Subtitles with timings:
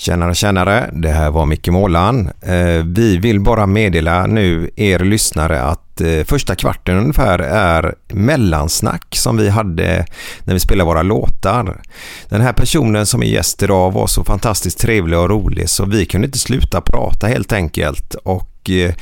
[0.00, 2.30] Tjenare tjenare, Det här var Micke Målan.
[2.42, 9.06] Eh, vi vill bara meddela nu er lyssnare att eh, första kvarten ungefär är mellansnack
[9.10, 10.06] som vi hade
[10.44, 11.80] när vi spelade våra låtar.
[12.28, 16.06] Den här personen som är gäst idag var så fantastiskt trevlig och rolig så vi
[16.06, 18.94] kunde inte sluta prata helt enkelt och eh,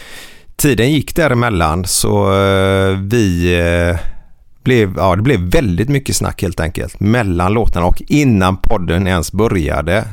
[0.56, 2.30] tiden gick däremellan så
[3.02, 3.58] vi
[4.64, 9.32] blev, ja, det blev väldigt mycket snack helt enkelt mellan låtarna och innan podden ens
[9.32, 10.04] började.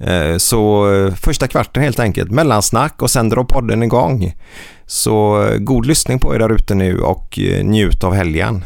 [0.00, 4.34] Eh, så eh, första kvarten helt enkelt, mellansnack och sen drar podden igång.
[4.86, 8.64] Så eh, god lyssning på er där ute nu och njut av helgen.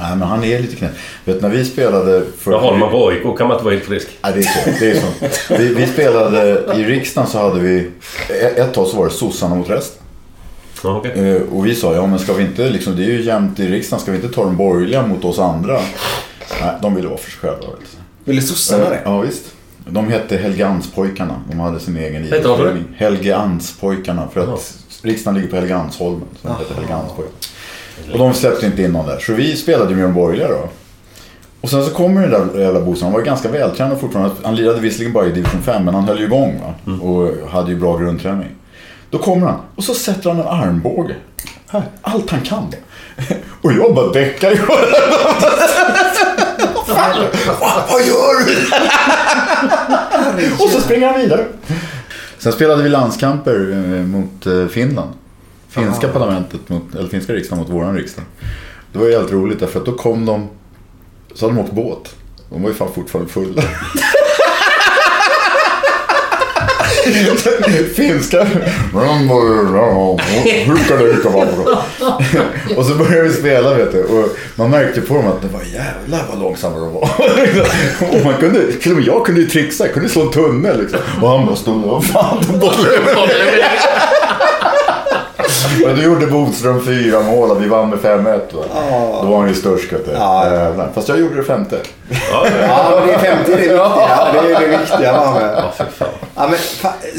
[0.00, 0.92] Nej, men han är lite knäpp.
[1.24, 2.22] Vet när vi spelade...
[2.38, 2.52] För...
[2.52, 4.08] Ja, håller man på AIK kan man inte vara helt frisk.
[4.22, 4.70] Nej, det är så.
[4.80, 5.00] Det är
[5.48, 5.62] så.
[5.62, 7.90] Vi, vi spelade i riksdagen så hade vi...
[8.56, 10.02] Ett tag så var det sossarna mot resten.
[10.82, 11.38] Ja, okay.
[11.38, 14.00] Och vi sa, ja men ska vi inte, liksom, det är ju jämnt i riksdagen,
[14.02, 15.80] ska vi inte ta de borgerliga mot oss andra?
[16.60, 17.66] Nej, de ville vara för sig själva.
[18.24, 19.00] Ville sossarna det?
[19.04, 19.55] Ja, visst.
[19.88, 21.42] De hette Helgeandspojkarna.
[21.50, 22.84] De hade sin egen idrottsförening.
[22.96, 24.28] Helgeandspojkarna.
[24.32, 26.28] För att riksdagen ligger på Helgeandsholmen.
[26.42, 27.36] Så de hette Helgeandspojkarna.
[28.12, 29.18] Och de släppte inte in någon där.
[29.18, 30.68] Så vi spelade med de borgerliga då.
[31.60, 33.02] Och sen så kommer den där jävla Bosan.
[33.02, 34.34] Han var ganska vältränad fortfarande.
[34.44, 36.74] Han lirade visserligen bara i division 5 men han höll ju igång va.
[36.86, 37.02] Mm.
[37.02, 38.48] Och hade ju bra grundträning.
[39.10, 41.14] Då kommer han och så sätter han en armbåge.
[41.68, 42.72] Här, allt han kan.
[43.62, 44.50] Och jag bara däckar
[47.90, 48.64] Vad gör du?
[50.64, 51.46] och så springer han vidare.
[52.38, 55.10] Sen spelade vi landskamper eh, mot eh, Finland.
[55.68, 58.24] Finska parlamentet, mot, eller finska riksdagen mot våran riksdag.
[58.92, 60.48] Det var ju helt roligt därför att då kom de,
[61.34, 62.14] så hade de åkt båt.
[62.50, 63.62] De var ju fan fortfarande fulla.
[67.94, 68.46] Finska.
[72.76, 74.04] och så började vi spela vet du.
[74.04, 77.10] Och man märkte på dem att det var jävlar vad långsamma de var.
[78.18, 79.84] och man kunde, till och med jag kunde ju trixa.
[79.84, 80.98] Jag kunde slå en tunnel liksom.
[81.22, 82.38] Och han bara stod och fan.
[85.84, 88.40] Men då gjorde Bodström fyra mål och vi vann med 5-1.
[88.54, 89.24] Oh.
[89.24, 89.92] Då var han ju störst.
[90.14, 90.88] Ja.
[90.94, 91.78] Fast jag gjorde det femte.
[92.32, 93.76] Ja, ja det är femte det är viktiga.
[93.76, 94.28] Ja.
[94.32, 95.64] Det är det viktiga var med.
[95.98, 96.06] Ja,
[96.36, 96.58] men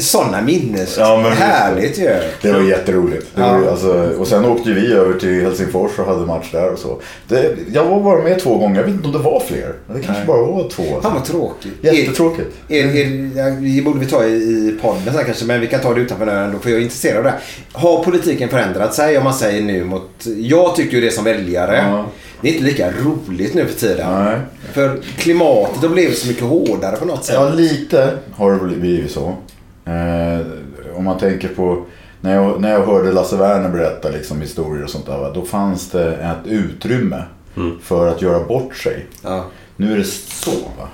[0.02, 0.98] sådana minnes.
[0.98, 2.20] Ja, men, Härligt ju.
[2.42, 3.26] Det var jätteroligt.
[3.34, 3.70] Det var, ja.
[3.70, 7.00] alltså, och sen åkte vi över till Helsingfors och hade match där och så.
[7.28, 8.76] Det, jag var bara med två gånger.
[8.76, 9.72] Jag vet inte om det var fler.
[9.86, 10.26] Det kanske Nej.
[10.26, 11.00] bara var två.
[11.02, 11.72] Fan vad tråkigt.
[11.80, 12.56] Jättetråkigt.
[12.68, 13.04] Är, är,
[13.46, 15.44] är, det borde vi ta i, i podden sen kanske.
[15.44, 16.58] Men vi kan ta det utanför nu ändå.
[16.58, 17.34] För jag är intresserad av det.
[17.72, 20.10] Har politiken förändrat sig om man säger nu mot...
[20.36, 21.76] Jag tycker ju det som väljare.
[21.76, 22.04] Ja
[22.40, 24.24] det är inte lika roligt nu för tiden.
[24.24, 24.38] Nej.
[24.72, 27.34] För klimatet har blivit så mycket hårdare på något sätt.
[27.34, 29.36] Ja, lite har det blivit så.
[29.84, 30.46] Eh,
[30.94, 31.84] om man tänker på
[32.20, 35.34] när jag, när jag hörde Lasse Werner berätta liksom historier och sånt där.
[35.34, 37.22] Då fanns det ett utrymme
[37.56, 37.78] mm.
[37.82, 39.06] för att göra bort sig.
[39.22, 39.44] Ja.
[39.76, 40.50] Nu är det så.
[40.50, 40.88] Va?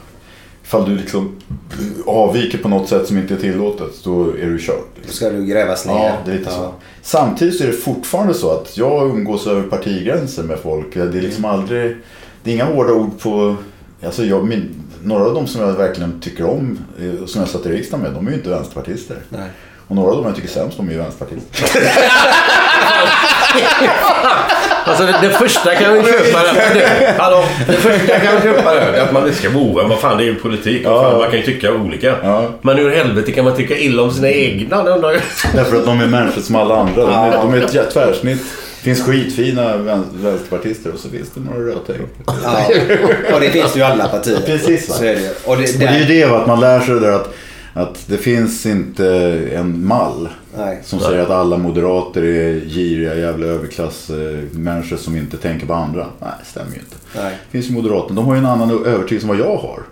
[0.64, 1.36] Ifall du liksom
[2.06, 4.88] avviker på något sätt som inte är tillåtet, då är du kört.
[5.06, 5.94] Då ska du grävas ner.
[5.94, 6.56] Ja, det är lite ja.
[6.56, 6.74] så.
[7.06, 10.94] Samtidigt så är det fortfarande så att jag umgås över partigränser med folk.
[10.94, 11.96] Det är liksom aldrig,
[12.42, 13.56] det är inga hårda ord på,
[14.04, 17.66] alltså jag, min, några av dem som jag verkligen tycker om, eh, som jag satt
[17.66, 19.16] i riksdagen med, de är ju inte vänsterpartister.
[19.28, 19.48] Nej.
[19.88, 21.64] Och några av dem jag tycker sämst, de är ju vänsterpartister.
[24.86, 26.38] Alltså det, det första kan vi köpa.
[26.74, 29.02] Det, hallå, det första kan vi köpa det.
[29.02, 29.50] Att man inte ska.
[29.50, 30.86] Men vad fan, det är ju politik.
[30.86, 32.14] Vad fan, Man kan ju tycka olika.
[32.22, 32.46] Ja.
[32.62, 34.82] Men hur i helvete kan man tycka illa om sina egna?
[34.82, 35.20] Det undrar jag.
[35.54, 37.02] Därför att de är människor som alla andra.
[37.02, 38.42] De är, de är ett tvärsnitt.
[38.78, 41.96] Det finns skitfina vän- vänsterpartister och så finns det några rötägg.
[42.26, 42.58] Ja.
[43.34, 44.38] Och det finns ju alla partier.
[44.46, 44.94] Precis, va?
[44.94, 45.34] Så är det.
[45.44, 47.34] Och det, Och det är ju det att man lär sig det där att,
[47.74, 49.06] att det finns inte
[49.52, 50.28] en mall.
[50.56, 50.80] Nej.
[50.84, 56.06] Som säger att alla moderater är giriga jävla överklassmänniskor som inte tänker på andra.
[56.20, 56.96] Nej, det stämmer ju inte.
[57.16, 57.38] Nej.
[57.44, 58.14] Det finns ju moderater.
[58.14, 59.82] De har ju en annan övertygelse än vad jag har.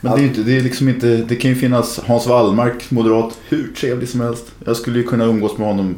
[0.00, 3.38] Men det, är inte, det, är liksom inte, det kan ju finnas Hans Wallmark, moderat,
[3.48, 4.44] hur trevlig som helst.
[4.64, 5.96] Jag skulle ju kunna umgås med honom.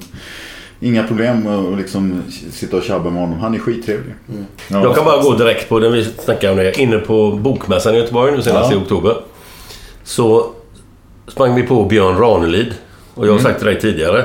[0.81, 3.39] Inga problem att liksom sitta och tjabba med honom.
[3.39, 4.15] Han är skittrevlig.
[4.69, 6.81] Ja, Jag kan bara gå direkt på den vi snackade om det.
[6.81, 8.77] Inne på Bokmässan i Göteborg nu senast Ja.
[8.79, 9.17] i oktober.
[10.05, 10.54] Så
[11.29, 12.75] sprang vi på Björn Ranelid.
[13.15, 14.25] Och jag har sagt till dig tidigare.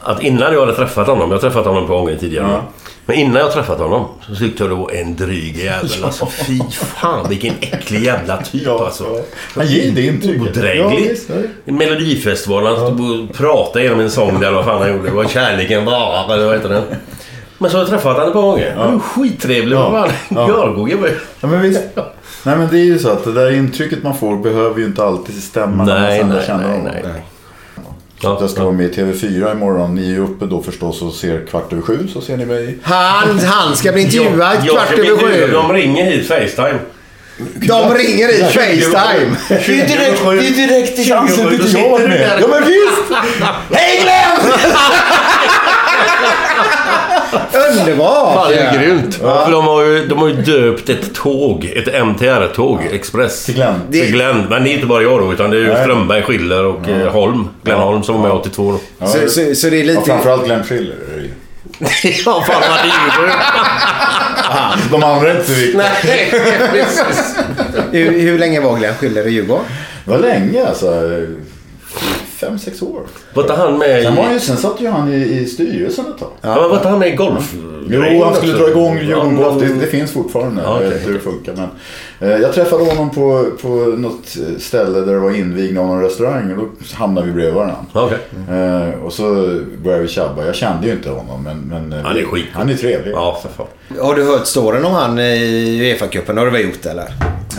[0.00, 1.30] Att innan jag hade träffat honom.
[1.30, 2.48] Jag har träffat honom på gånger tidigare.
[2.50, 2.62] Ja.
[3.06, 5.90] Men innan jag träffat honom så tyckte jag det var en dryg jävel.
[6.04, 9.04] Alltså fy fan vilken äcklig jävla typ Ja, alltså.
[9.54, 10.42] Han ger det intrycket.
[10.56, 11.16] Odräglig.
[11.64, 11.72] ja.
[11.72, 12.76] Melodifestivalen.
[12.76, 14.52] Han stod och pratade genom en sång där.
[14.52, 15.08] Vad fan han gjorde.
[15.08, 16.34] Det var kärleken bara.
[16.34, 16.82] Eller vad heter den?
[17.58, 18.74] Men så har jag träffat honom ett par gånger.
[18.76, 19.76] Han är skittrevlig.
[19.76, 20.08] Ja.
[20.28, 20.48] Ja.
[20.48, 21.10] Görgod gubbe.
[21.40, 21.80] Ja, men visst.
[22.42, 25.04] Nej men det är ju så att det där intrycket man får behöver ju inte
[25.04, 27.24] alltid stämma när man Nej, sen lär nej, nej, nej.
[28.22, 29.94] Så att jag ska vara med i TV4 imorgon.
[29.94, 32.78] Ni är ju uppe då förstås och ser kvart över sju så ser ni mig.
[32.82, 35.52] Han, han ska bli intervjuad kvart över sju.
[35.52, 36.78] De ringer hit Facetime.
[37.54, 39.36] De ringer i Facetime.
[39.48, 42.38] Det är direkt, det är direkt i Chansen Då fick sitter jag vara du med.
[42.40, 43.22] Ja men visst!
[43.72, 44.52] Hej Glenn!
[47.52, 48.34] Underbart!
[48.34, 49.14] Fan, det är grymt.
[49.14, 53.44] För de har, ju, de har ju döpt ett tåg, ett MTR-tåg, Express.
[53.44, 53.74] Till Glenn.
[53.92, 54.46] Till Glenn.
[54.50, 55.82] Men det är inte bara jag då, utan det är ju.
[55.82, 57.48] Strömberg, Schiller och eh, Holm.
[57.62, 59.06] Glenn Holm som var med 82 då.
[59.06, 60.02] Så, så, så det är Ja, lite...
[60.04, 60.96] framförallt Glenn Schiller.
[62.24, 63.32] ja, fan vad det gjorde
[64.90, 65.82] De andra är inte så viktiga.
[66.04, 66.30] Nej,
[66.70, 67.36] precis.
[67.92, 69.64] Hur, hur länge var Glenn Schiller i Djurgården?
[70.04, 70.86] Det var länge alltså.
[72.40, 73.02] Fem, sex år.
[73.34, 74.04] Var inte han med i...
[74.04, 76.28] Sen, var ju, sen satt ju han i, i styrelsen ett tag.
[76.40, 77.54] Ja, var inte han med i golf?
[77.88, 79.62] Jo, han skulle dra igång Djurgården Ja, Golf.
[79.62, 80.62] Det, det finns fortfarande.
[80.62, 81.52] Ja, Jag vet hur det funkar.
[81.56, 86.02] Men, eh, jag träffade honom på, på något ställe där det var invigning av någon
[86.02, 86.52] restaurang.
[86.52, 87.76] Och då hamnade vi bredvid varandra.
[87.92, 88.18] Okej.
[88.50, 90.44] Eh, och så började vi tjabba.
[90.46, 91.42] Jag kände ju inte honom.
[91.42, 92.46] Men, men eh, Han är skit.
[92.52, 93.12] Han är trevlig.
[93.14, 93.98] Ja, för fan.
[94.06, 96.38] Har du hört storyn om han i Uefa-cupen?
[96.38, 97.08] Har du väl gjort det eller?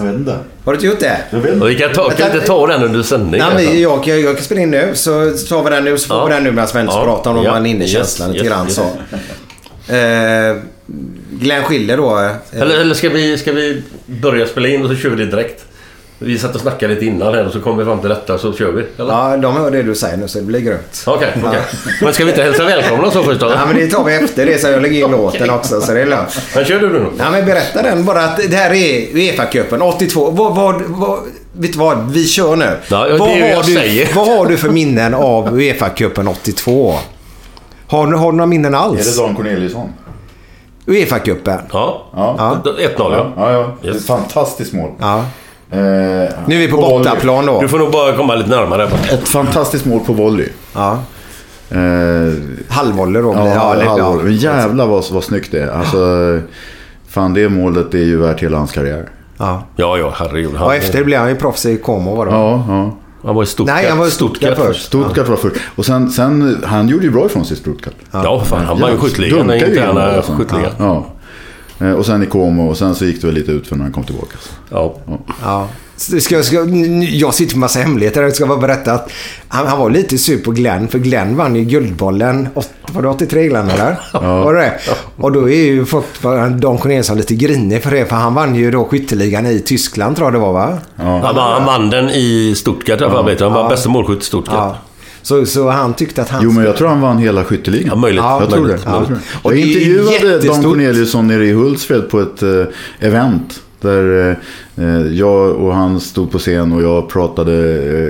[0.06, 0.38] Jag vet inte.
[0.66, 1.18] Har du inte gjort det?
[1.30, 1.66] Jag vet inte.
[1.66, 3.32] vi kan, ta, kan inte ta den under sändning.
[3.32, 3.70] Nej, alltså.
[3.70, 5.12] men jag, jag, jag kan spela in nu så
[5.50, 6.26] tar vi den nu så får Ja.
[6.26, 7.04] vi den nu medan Sven Ja.
[7.04, 7.52] pratar om Ja.
[7.52, 8.76] man är inne i Yes, känslan lite yes, grann yes.
[8.76, 8.82] så.
[9.94, 10.58] Eh,
[11.32, 12.20] Glenn Schiller då.
[12.20, 15.32] eh, Eller, eller ska, vi, ska vi börja spela in och så kör vi det
[15.32, 15.66] direkt?
[16.24, 18.54] Vi satt och snackade lite innan här och så kom vi fram till detta så
[18.54, 18.86] kör vi.
[18.98, 19.14] Eller?
[19.14, 21.04] Ja, de hör det du säger nu så det blir grymt.
[21.08, 21.60] Okej, okej.
[22.02, 23.50] Men ska vi inte hälsa välkomna så först då?
[23.52, 26.02] Ja, men det tar vi efter det så jag lägger in låten också så det
[26.02, 26.42] är lugnt.
[26.56, 27.06] Men kör du nu.
[27.20, 30.30] Ja, men berätta den bara att det här är Uefa-cupen 82.
[30.32, 31.20] Vad, vad, vad,
[31.54, 32.12] vet du vad?
[32.12, 32.78] Vi kör nu.
[32.90, 34.10] Ja, det är vad, det jag har du, säger.
[34.16, 36.96] vad har du för minnen av Uefa-cupen 82?
[37.88, 39.16] Har, du- har du några minnen Är alls?
[39.16, 39.94] det Dan Corneliusson?
[40.86, 41.60] Uefa-cupen?
[41.74, 42.08] Ja.
[42.16, 42.62] Ja.
[42.64, 43.32] 1-0 ja.
[43.38, 43.72] Ja, ja.
[43.82, 44.06] Det är Yes.
[44.08, 44.92] fantastiskt mål.
[45.00, 45.26] Ja.
[45.72, 46.98] Eh, Nu är vi på volley.
[46.98, 47.62] bortaplan då.
[47.62, 48.84] Du får nog bara komma lite närmare.
[49.12, 50.48] Ett fantastiskt mål på volley.
[50.74, 51.00] Ja.
[51.70, 52.34] Eh,
[52.70, 53.34] Halvvolley då.
[53.34, 54.22] Ja, ja, det- halvår.
[54.24, 55.68] Men jävlar vad, vad snyggt det är.
[55.68, 55.98] Alltså,
[57.08, 59.10] fan det målet är ju värt hela hans karriär.
[59.38, 59.64] Ja.
[59.76, 60.56] Ja, ja, herregud.
[60.56, 62.32] Han, Och efter blev han ju proffs i Como var det?
[62.32, 62.92] Ja, ja.
[63.24, 63.76] han var i Stuttgart.
[63.76, 64.86] Nej, han var i Stuttgart först.
[64.86, 65.56] Stuttgart var först.
[65.76, 67.94] Och sen, sen, han gjorde ju bra ifrån sig i Stuttgart.
[68.12, 68.66] Ja, fan.
[68.66, 69.38] Han var ju skyttligan.
[69.38, 70.72] Den Dunkade ju in interna skyttligan.
[70.80, 71.06] Ja.
[71.82, 73.84] Eh, Och sen i Como och sen så gick det väl lite ut för när
[73.84, 74.38] han kom tillbaka.
[74.70, 74.96] Ja.
[75.44, 75.68] Ja.
[76.20, 76.58] Ska, ska,
[77.12, 78.22] jag sitter med massa hemligheter.
[78.24, 79.12] Jag ska bara berätta att
[79.48, 80.88] han, han var lite sur på Glenn.
[80.88, 82.48] För Glenn vann ju Guldbollen.
[82.92, 83.96] Var det 83 Glenn eller?
[84.44, 84.74] Var det?
[85.18, 86.06] Och då är ju folk,
[86.60, 88.06] Don Corneliusson lite grinig för det.
[88.06, 90.78] För han vann ju då skytteligan i Tyskland tror jag det var va?
[90.96, 93.00] Han, vann- han vann den i Stuttgart.
[93.02, 93.06] Ja.
[93.06, 93.70] Jag han var Ja.
[93.70, 94.56] bästa målskytt i Stuttgart.
[94.58, 94.78] Ja.
[95.22, 96.44] Så, så han tyckte att han...
[96.44, 97.88] Jo, men jag tror han vann hela skytteligan.
[97.90, 98.22] Ja, möjligt.
[98.24, 98.68] Ja, Jag tror det.
[98.68, 98.86] möjligt,
[99.44, 100.56] Jag, intervjuade jättestort.
[100.56, 102.50] Don Corneliusson nere i Hultsfred på ett eh,
[103.00, 103.60] event.
[103.82, 104.38] Där
[104.76, 107.54] eh, jag och han stod på scen och jag pratade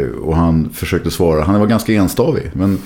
[0.01, 1.43] eh, och han försökte svara.
[1.43, 2.51] Han var ganska enstavig.
[2.53, 2.77] Men,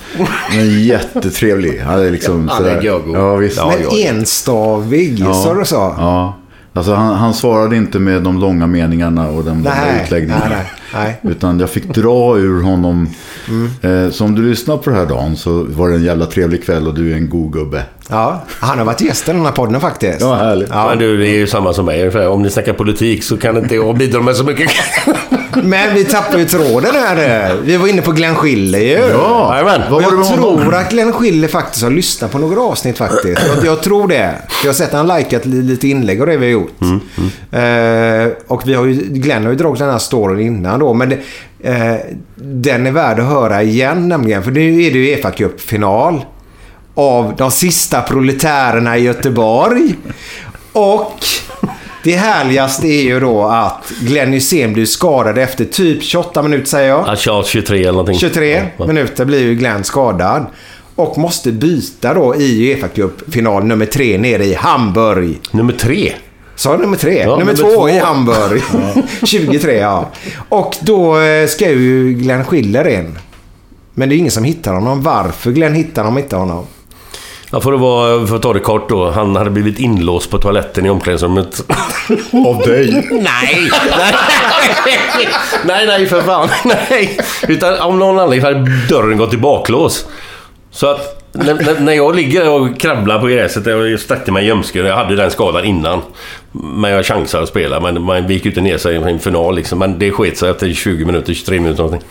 [0.56, 1.80] men jättetrevlig.
[1.80, 3.02] Han är liksom är sådär-.
[3.14, 3.58] Ja, visst.
[3.58, 5.34] Ja, Men enstavig, Ja.
[5.34, 5.76] sa du så?
[5.76, 6.38] Ja.
[6.74, 10.46] Alltså han, han svarade inte med de långa meningarna och de långa Nej, utläggningarna.
[10.50, 11.20] nej, nej, Nej.
[11.24, 13.10] Utan jag fick dra ur honom.
[13.82, 16.64] Eh, så om du lyssnar på det här dagen så var det en jävla trevlig
[16.66, 17.84] kväll och du är en god gubbe.
[18.10, 20.22] Ja, han har varit gäst i den här podden faktiskt.
[20.22, 20.70] Ja, härligt.
[20.72, 20.88] Ja.
[20.90, 22.28] Men du, det är ju samma som mig ungefär.
[22.28, 24.72] Om ni snackar politik så kan inte jag bidra med så mycket.
[25.64, 27.56] Men vi tappar ju tråden här.
[27.64, 28.92] Vi var inne på Glenn Schiller ju.
[29.12, 29.82] Ja, Jajamän.
[29.92, 33.42] vad var jag tror att Glenn Schiller faktiskt har lyssnat på några avsnitt faktiskt.
[33.56, 34.36] Jag, jag tror det.
[34.64, 36.72] Jag har sett att han likat li- lite inlägg och det vi har gjort.
[37.52, 40.85] Eh, och vi har ju, Glenn har ju dragit den här storyn innan då.
[40.94, 41.18] Men det,
[41.70, 41.96] eh,
[42.36, 44.44] den är värd att höra igen nämligen.
[44.44, 46.26] För nu är det ju Uefa Cup-final.
[46.96, 49.96] Av de sista proletärerna i Göteborg.
[50.72, 51.12] Och
[52.04, 56.90] det härligaste är ju då att Glenn Hysén blir skadad efter typ 28 minuter säger
[56.90, 57.04] jag.
[57.08, 58.20] Ja, tja, 23 eller någonting.
[58.20, 58.88] 23 Ja.
[58.88, 60.46] minuter blir ju Glenn skadad.
[60.96, 65.40] Och måste byta då i Uefa Cup-final nummer tre nere i Hamburg.
[65.52, 66.12] Nummer tre.
[66.56, 67.20] Sa jag nummer tre?
[67.20, 67.90] Ja, nummer, nummer två, två.
[67.90, 68.62] i Hamburg.
[69.24, 70.10] 23 ja.
[70.50, 73.20] Och då eh, ska ju Glenn Schiller in.
[73.94, 75.04] Men det är ingen som hittar honom.
[75.04, 76.66] Varför Glenn hittar de inte honom?
[77.52, 79.12] Ja, för, att vara, för att ta det kort då.
[79.12, 81.62] Han hade blivit inlåst på toaletten i omklädningsrummet.
[82.48, 83.08] Av dig.
[83.12, 83.72] Nej!
[85.66, 86.50] nej, nej för fan.
[86.64, 87.18] Nej.
[87.48, 90.06] Utan av någon anledning hade dörren gått i baklås.
[90.72, 94.48] Så att när, när- när jag ligger och krabblar på gräset och sträckte mig i
[94.48, 94.86] ljumsken.
[94.86, 96.02] Jag hade den skadan innan.
[96.52, 97.80] Men jag chansade att spela.
[97.80, 99.80] Men man gick inte ner sig i en final liksom.
[99.80, 102.08] Men det sket sig efter 20 minuter, 23 minuter någonting.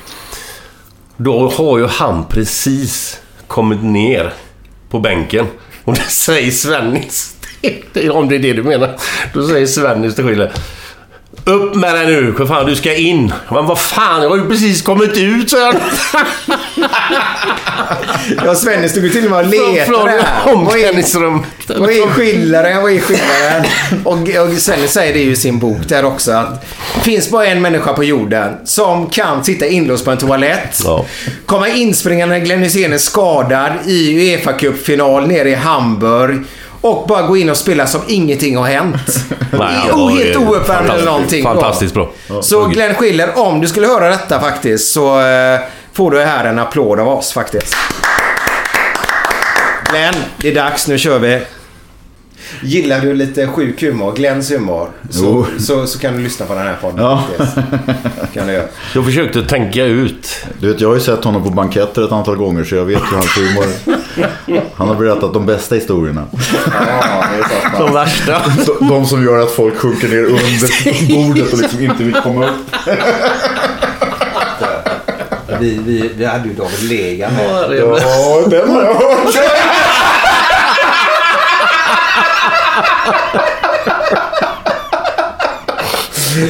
[1.17, 4.33] Då har ju han precis kommit ner
[4.91, 5.47] på bänken.
[5.85, 7.37] Och det säger Svennis.
[8.13, 8.97] Om det är det du menar.
[9.35, 10.53] Då säger Svennis till Schiller.
[11.45, 13.33] Upp med dig nu, för fan du ska in.
[13.51, 15.75] Men vad fan, jag har ju precis kommit ut så jag...
[18.45, 20.55] Ja, Svennis stod ju till och med och letade här.
[20.55, 21.45] Omklädningsrummet.
[21.67, 22.83] Vad är skillnaden?
[22.83, 23.65] Vad är skillnaden?
[24.05, 27.47] Och, och Svennis säger det ju i sin bok där också att det finns bara
[27.47, 30.81] en människa på jorden som kan sitta inlåst på en toalett.
[30.85, 31.07] Ja.
[31.47, 36.45] Komma inspringande när Glenn Hysén är skadad i Uefa Cup-final nere i Hamburg.
[36.85, 38.97] Och bara gå in och spela som ingenting har hänt.
[39.51, 41.43] Nej, var helt ouppvärmd eller någonting.
[41.43, 42.11] Fantastiskt bra.
[42.43, 45.61] Så Glenn Schiller, om du skulle höra detta faktiskt så eh,
[45.93, 47.77] får du här en applåd av oss faktiskt.
[49.91, 50.89] Glenn, det är dags.
[50.89, 51.41] Nu kör vi.
[52.65, 56.63] Gillar du lite sjuk humor, Glenns humor, så, så, så kan du lyssna på den
[56.63, 57.05] här podden.
[57.05, 57.25] Ja.
[58.35, 58.65] Kan du göra.
[58.95, 60.47] Jag försökte tänka ut.
[60.61, 63.03] Du vet, jag har ju sett honom på banketter ett antal gånger så jag vet
[63.13, 63.67] ju hans humor.
[64.75, 66.27] Han har berättat de bästa historierna.
[67.79, 68.43] De värsta.
[68.81, 72.47] De, de som gör att folk sjunker ner under bordet och liksom inte vill komma
[72.47, 72.77] upp.
[75.61, 77.47] Vi, vi, vi hade ju David Lega med.
[77.79, 79.35] Ja, den har jag hört.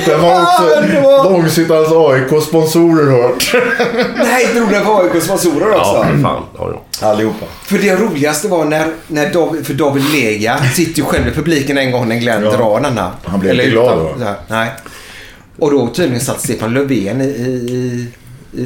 [0.07, 0.63] Den har också
[1.31, 3.55] Långsittarens AIK-sponsorer hört.
[4.17, 5.81] Nej, drog den på AIKs sponsorer också?
[5.95, 6.43] Ja, för fan.
[6.59, 7.07] Ja, ja.
[7.09, 7.47] Allihopa.
[7.65, 11.79] För det roligaste var när, när David, för David Lega sitter ju själv i publiken
[11.79, 12.51] en gång när Glenn Ja.
[12.57, 13.11] drar denna.
[13.25, 14.25] Han blev inte glad då.
[14.25, 14.69] här, Nej.
[15.59, 18.09] Och då tydligen satt Stefan Löfven i, i,
[18.53, 18.63] i,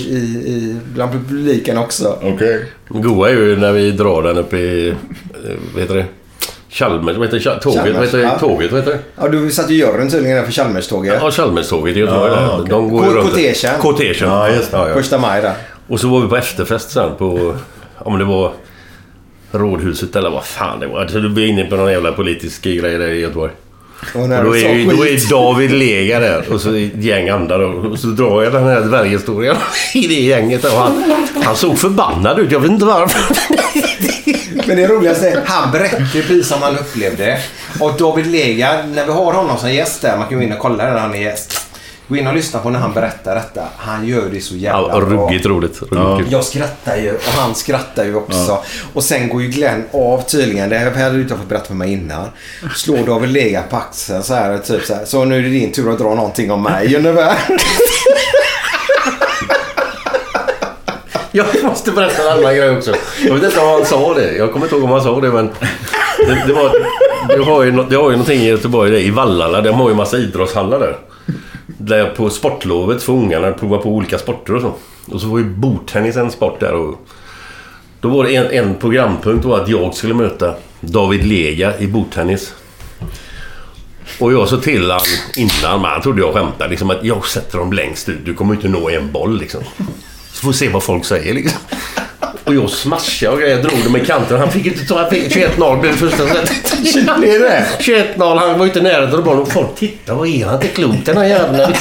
[0.47, 2.18] i, bland publiken också.
[2.23, 2.64] Okej.
[2.88, 4.88] Goa är ju när vi drar den uppe i...
[4.88, 4.95] eh,
[5.75, 6.04] Vad heter det?
[6.71, 7.59] Chalmers, vad heter?
[7.63, 8.25] Tåget, vad heter det?
[8.25, 8.39] ja.
[8.39, 8.99] Tåget, vad heter det?
[9.21, 11.19] Ja, du satt ju Jörgen tydligen för Chalmerståget.
[11.23, 12.33] Ja, Chalmerståget i Göteborg.
[12.33, 12.55] Ja, där.
[12.55, 12.67] okej.
[12.71, 13.31] De går Ko- runt.
[13.31, 13.81] kortegen.
[13.81, 14.29] Kortegen.
[14.29, 14.77] Ja, just det.
[14.77, 14.95] Ja, ja.
[14.95, 15.53] Första maj där.
[15.89, 17.55] Och så var vi på efterfest sen på...
[17.99, 18.53] Om det var
[19.53, 21.01] Rådhuset eller vad fan det var.
[21.01, 23.53] Alltså, du var inne på någon jävla politisk grej där i Göteborg.
[24.15, 27.29] Och när Och då, är, ju- då är David Lega där och så ett gäng
[27.29, 27.67] andra då.
[27.69, 29.57] Och så drar jag den här dvärghistorien
[29.95, 30.65] i det gänget.
[30.65, 32.53] Och han, han såg förbannad ut.
[32.53, 33.35] Jag vet inte varför.
[34.69, 37.39] Men det roligaste är han berättar precis som han upplevde.
[37.81, 40.59] Och David Lega, när vi har honom som gäst där, man kan gå in och
[40.59, 41.65] kolla när han är gäst.
[42.09, 43.63] Gå in och lyssna på när han berättar detta.
[43.77, 45.09] Han gör det så jävla Ja, bra.
[45.27, 45.83] ruggigt roligt.
[45.83, 46.23] Ruggigt Ja.
[46.39, 48.59] Jag skrattar ju och han skrattar ju också.
[48.95, 50.69] Och sen går ju Glenn av tydligen.
[50.69, 52.29] Det hade du inte fått berätta för mig innan.
[52.77, 54.59] Slår David Lega på axeln så här.
[54.59, 55.05] Typ så här.
[55.05, 57.35] Så nu är det din tur att dra någonting om mig ungefär.
[61.38, 62.95] Jag måste berätta en annan grej också.
[63.26, 64.37] Jag vet inte om han sa det.
[64.37, 65.50] Jag kommer inte ihåg om han sa det men...
[66.18, 66.73] Det, det, var,
[67.28, 69.61] det, har ju, det har ju någonting i Göteborg det, i Vallala.
[69.61, 70.97] De har ju massa idrottshallar där.
[71.66, 74.73] Där på sportlovet får ungarna prova på olika sporter och så.
[75.14, 77.07] Och så var ju bordtennis en sport där och...
[78.00, 82.54] Då var det en, en programpunkt var att jag skulle möta David Lega i bordtennis.
[84.21, 85.00] Och jag sa till han
[85.37, 88.18] innan, men han trodde jag skämtade, liksom att jag sätter dem längst ut.
[88.25, 89.62] Du kommer inte nå en boll liksom.
[90.38, 91.61] Så får vi se vad folk säger liksom.
[92.45, 94.38] Och jag smashade och grejer, drog det med kanten.
[94.38, 94.99] Han fick inte ta...
[94.99, 96.45] han fick 21-0 blev det första det.
[97.78, 99.42] 21-0, han var ju inte nära till bollen.
[99.42, 101.73] Och folk tittade, vad är han inte klok den här jäveln?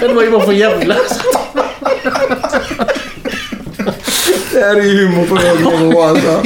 [0.00, 0.94] det var ju bara för jävla...
[4.52, 6.42] Det här är humor på hög nivå alltså.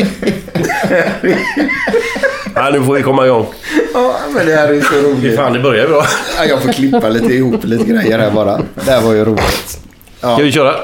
[2.55, 3.47] Ja, nu får vi komma igång.
[3.95, 5.37] Ja, men det här är så roligt.
[5.37, 6.07] fan, det börjar bra.
[6.39, 8.63] Ja, jag får klippa lite ihop lite grejer här bara.
[8.85, 9.81] Det här var ju roligt.
[10.19, 10.75] Ska vi köra?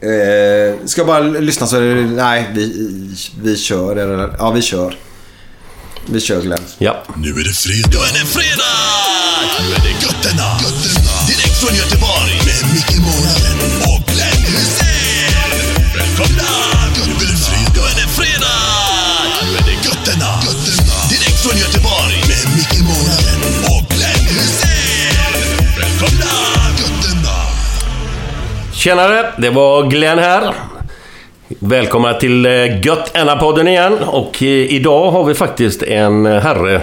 [0.00, 2.02] Eh, ska jag bara lyssna så är det...
[2.02, 2.92] Nej, vi,
[3.42, 3.96] vi kör.
[3.96, 4.96] Eller, ja, vi kör.
[6.06, 6.58] Vi kör Glenn.
[6.78, 7.04] Ja.
[7.16, 7.88] Nu är det fredag.
[7.90, 8.62] Nu är det fredag!
[9.60, 10.58] Nu är det Götterna.
[10.62, 11.26] Götterna.
[11.28, 12.65] Direkt från Göteborg.
[28.76, 30.54] Tjenare, det var Glenn här.
[31.48, 33.98] Välkomna till eh, Gött podden igen.
[33.98, 36.80] Och eh, idag har vi faktiskt en eh, herre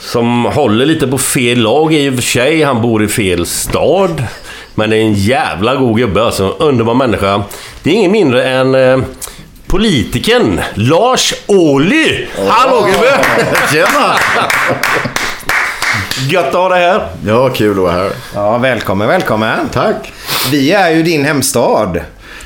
[0.00, 2.62] som håller lite på fel lag i och för sig.
[2.62, 4.24] Han bor i fel stad.
[4.74, 6.48] Men är en jävla god gubbe alltså.
[6.58, 7.42] Underbar människa.
[7.82, 9.04] Det är ingen mindre än
[9.66, 12.26] politikern Lars Ohly.
[12.48, 13.24] Hallå gubbe!
[13.72, 14.16] Tjena!
[16.28, 17.06] Gött att ha dig här.
[17.26, 18.10] Ja, kul att vara här.
[18.34, 19.68] Ja, välkommen, välkommen.
[19.72, 20.12] Tack.
[20.50, 22.00] Vi är ju din hemstad.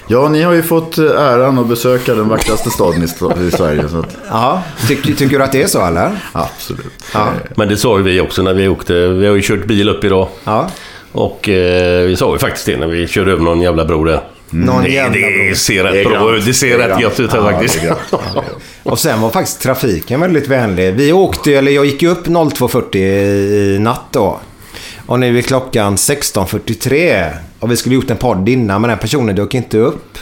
[0.08, 3.08] Ja, ni har ju fått eh, äran att besöka den vackraste staden i,
[3.50, 3.88] Sverige.
[3.88, 6.10] Så att, Ja, tycker, tycker du att det är så eller?
[6.32, 6.92] absolut.
[7.14, 7.28] Ja.
[7.56, 8.92] Men det sa ju vi också när vi åkte.
[9.08, 10.28] Vi har ju kört bil upp idag.
[10.44, 10.70] Ja.
[11.12, 14.20] Och eh, vi sa ju faktiskt det när vi körde över någon jävla bro där.
[14.54, 16.46] Någon det, det ser rätt bra ut.
[16.46, 17.78] Det ser rätt gött ut här Ja, faktiskt.
[18.82, 20.94] Och sen var faktiskt trafiken väldigt vänlig.
[20.94, 24.38] Vi åkte, eller jag gick upp 02.40 i natt då.
[25.06, 27.30] Och nu är klockan 16.43.
[27.60, 30.18] Och vi skulle gjort en podd innan, men den personen dök inte upp.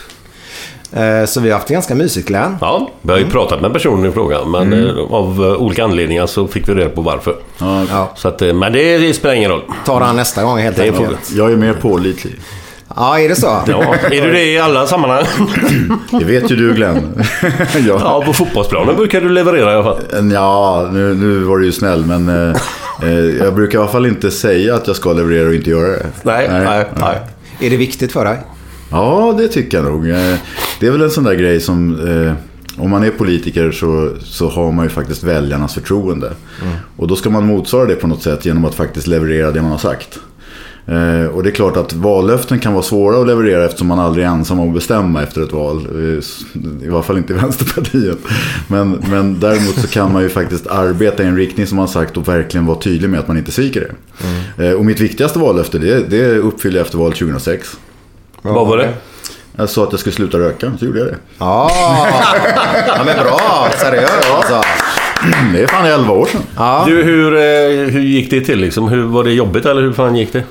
[0.93, 2.57] Eh, Så vi har haft det ganska mysigt Glenn.
[2.61, 4.45] Ja, vi har ju pratat med personen i fråga.
[4.45, 4.87] Men Mm.
[4.87, 7.37] eh, av eh, olika anledningar så fick vi reda på varför.
[7.91, 8.13] Ja.
[8.17, 9.63] Så att, men det, det spelar ingen roll.
[9.87, 11.31] Tar han nästa gång helt enkelt.
[11.33, 12.35] jag är mer pålitlig.
[12.97, 13.47] Ja, är det så?
[13.67, 15.25] Ja, är du det i alla sammanhang?
[16.19, 17.23] Det vet ju du Glenn.
[17.87, 17.99] ja.
[18.01, 20.31] Ja, på fotbollsplanen brukar du leverera i alla fall.
[20.33, 22.57] Ja, nu, nu var du ju snäll, men eh,
[23.03, 25.89] eh, jag brukar i alla fall inte säga att jag ska leverera och inte göra
[25.89, 26.07] det.
[26.23, 27.19] Nej, nej, nej.
[27.61, 28.39] Är det viktigt för dig?
[28.91, 30.09] Ja, det tycker jag nog.
[30.11, 30.35] Eh,
[30.81, 32.09] Det är väl en sån där grej som...
[32.27, 32.33] Eh,
[32.83, 36.33] om man är politiker så, så har man ju faktiskt väljarnas förtroende.
[36.97, 39.71] Och då ska man motsvara det på något sätt genom att faktiskt leverera det man
[39.71, 40.19] har sagt.
[40.87, 44.25] Eh, och det är klart att vallöften kan vara svåra att leverera eftersom man aldrig
[44.27, 45.87] är ensam om att bestämma efter ett val.
[45.95, 48.19] Eh, I alla fall inte i Vänsterpartiet.
[48.69, 52.17] Men, men däremot så kan man ju faktiskt arbeta i en riktning som man sagt
[52.17, 53.95] och verkligen vara tydlig med att man inte sviker
[54.57, 54.69] det.
[54.69, 57.77] Eh, och mitt viktigaste vallöfte det, det uppfyllde jag efter valet 2006.
[58.43, 58.95] Vad var det?
[59.57, 61.17] Jag sa att jag skulle sluta röka, så gjorde jag det.
[61.39, 61.71] Ja,
[62.87, 63.69] ja men bra.
[63.79, 64.63] Seriöst alltså.
[65.53, 66.41] Det är fan 11 år sedan.
[66.57, 66.85] Ja.
[66.89, 67.31] Du, hur,
[67.91, 68.89] hur gick det till liksom?
[68.89, 70.43] Hur, var det jobbigt eller hur fan gick det?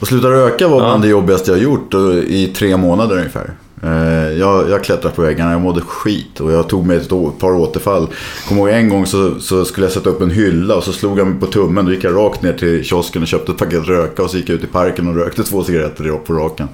[0.00, 1.94] Och sluta röka var bland det jobbigaste jag gjort
[2.26, 3.52] i tre månader ungefär.
[3.82, 7.08] Eh, Jag, jag klättrade på väggarna, jag mådde skit och jag tog mig ett
[7.38, 8.08] par återfall.
[8.48, 11.18] Kommer ihåg en gång så, så skulle jag sätta upp en hylla och så slog
[11.18, 11.84] jag mig på tummen.
[11.84, 14.48] Då gick jag rakt ner till kiosken och köpte ett paket röka och så gick
[14.48, 16.68] jag ut i parken och rökte två cigaretter på raken.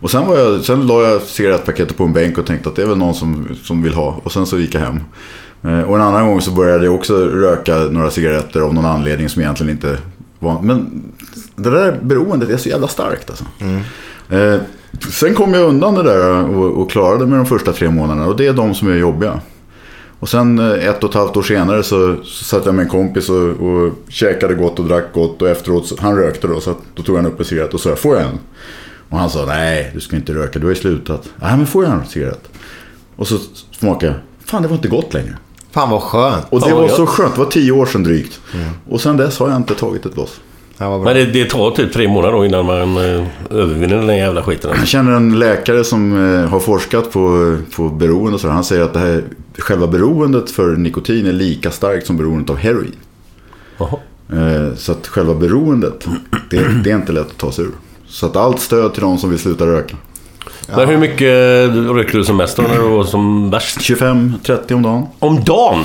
[0.00, 2.82] Och sen, var jag, sen la jag cigarettpaketet på en bänk och tänkte att det
[2.82, 4.20] är väl någon som, som vill ha.
[4.22, 5.00] Och sen så gick jag hem.
[5.62, 9.28] Eh, Och en annan gång så började jag också röka några cigaretter av någon anledning
[9.28, 9.98] som egentligen inte
[10.38, 10.62] var...
[10.62, 11.02] Men
[11.56, 13.44] det där beroendet är så jävla starkt alltså.
[14.30, 14.60] Eh,
[15.12, 18.26] sen kom jag undan det där och, och klarade mig de första tre månaderna.
[18.26, 19.40] Och det är de som är jobbiga.
[20.20, 22.88] Och sen eh, ett och ett halvt år senare så, så satt jag med en
[22.88, 25.42] kompis och, och käkade gott och drack gott.
[25.42, 27.80] Och efteråt, så, han rökte då, så att, då tog han upp en cigarett och
[27.80, 28.38] sa får jag en?
[29.08, 31.28] Och han sa nej, du ska inte röka, du har ju slutat.
[31.36, 32.48] Nej, men får jag en cigarett?
[33.16, 33.38] Och så
[33.78, 35.36] smakade jag, fan det var inte gott längre.
[35.70, 36.46] Fan vad skönt.
[36.50, 38.40] Och det var så skönt, det var tio år sedan drygt.
[38.88, 40.40] Och sen dess har jag inte tagit ett bloss.
[40.78, 40.98] Ja.
[40.98, 44.70] Men det, det tar typ tre månader då innan man eh, övervinner den jävla skiten.
[44.78, 48.48] Jag känner en läkare som eh, har forskat på, på beroende och så.
[48.48, 49.22] Han säger att det här,
[49.58, 52.92] själva beroendet för nikotin är lika starkt som beroendet av heroin.
[53.78, 53.98] Jaha.
[54.32, 56.06] Eh, Så att själva beroendet,
[56.50, 57.70] det, det är inte lätt att ta sig ur.
[58.06, 59.96] Så att allt stöd till de som vill sluta röka.
[60.76, 63.78] Men hur mycket rökte du som mest då när du var som värst?
[63.78, 65.06] 25-30 om dagen.
[65.18, 65.84] Om dagen?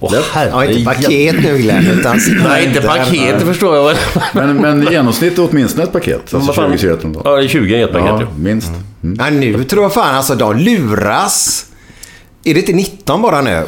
[0.00, 3.96] Åh, Ja, inte paket nu Glenn, utan Nej, inte paket, det förstår jag väl.
[4.34, 6.20] Men, men i genomsnitt åtminstone ett paket.
[6.20, 6.70] Alltså Vad fan?
[6.70, 7.22] 20 cigaretter om dagen.
[7.26, 8.06] Ja, det är 20 i ett paket.
[8.08, 8.26] Ja, Ja.
[8.38, 8.70] minst.
[9.02, 9.16] Mm.
[9.18, 11.66] Ja, nu tror jag fan alltså de luras.
[12.44, 13.62] Är det inte 19 bara nu?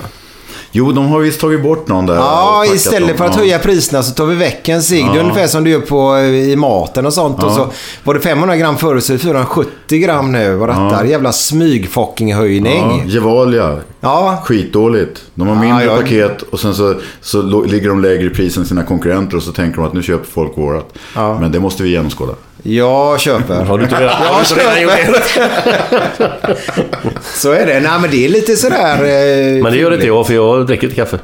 [0.74, 2.14] Jo, de har visst tagit bort någon där.
[2.14, 3.40] Ja, och istället för att Ja.
[3.40, 5.04] höja priserna så tar vi väck en cigg.
[5.04, 5.20] Det är Ja.
[5.22, 7.42] ungefär som du gör på, i maten och sånt.
[7.42, 7.54] Och Ja.
[7.54, 7.70] så
[8.04, 10.54] var det 500 gram förut så är det 470 gram nu.
[10.56, 11.04] Vad detta är.
[11.04, 13.02] Jävla smyg-fucking-höjning.
[13.04, 13.78] Ja, Gevalia.
[14.00, 14.42] Ja.
[14.44, 15.22] Skitdåligt.
[15.34, 15.96] De har Ja, mindre ja.
[15.96, 19.52] paket och sen så, så ligger de lägre i pris än sina konkurrenter och så
[19.52, 20.94] tänker de att nu köper folk vårat.
[21.14, 21.38] Ja.
[21.40, 22.32] Men det måste vi genomskåda.
[22.62, 23.54] Jag köper.
[23.54, 26.56] Har du inte redan, har du redan gjort det?
[27.22, 27.80] Så är det.
[27.80, 28.94] Nej, men det är lite sådär...
[28.94, 31.18] Eh, Men det gör inte jag, för jag dricker inte kaffe.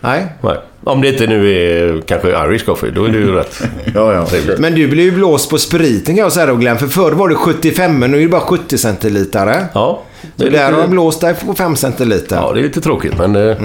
[0.00, 0.26] Nej.
[0.42, 0.56] Nej.
[0.84, 3.60] Om det inte nu är kanske Irish coffee, då är det ju rätt.
[3.94, 4.26] Ja, ja.
[4.58, 6.78] Men du blir ju blåst på spriten kan jag säga då Glenn.
[6.78, 9.66] För förr var det 75 men nu är det bara 70 centilitare.
[9.74, 10.02] Ja.
[10.36, 12.36] Det är där har de blåst dig på 5 centiliter.
[12.36, 13.56] ja, det är lite tråkigt, men eh,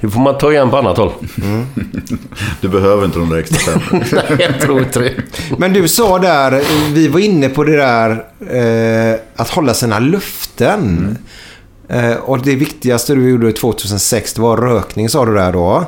[0.00, 1.12] det får man ta igen på annat håll.
[2.60, 3.80] Du behöver inte de där extra fem.
[4.12, 5.12] Nej, jag tror inte det.
[5.58, 8.10] Men du sa där, vi var inne på det där
[8.50, 11.18] eh, att hålla sina löften.
[11.88, 15.84] Eh, och det viktigaste du gjorde 2006, det var rökning sa du där då.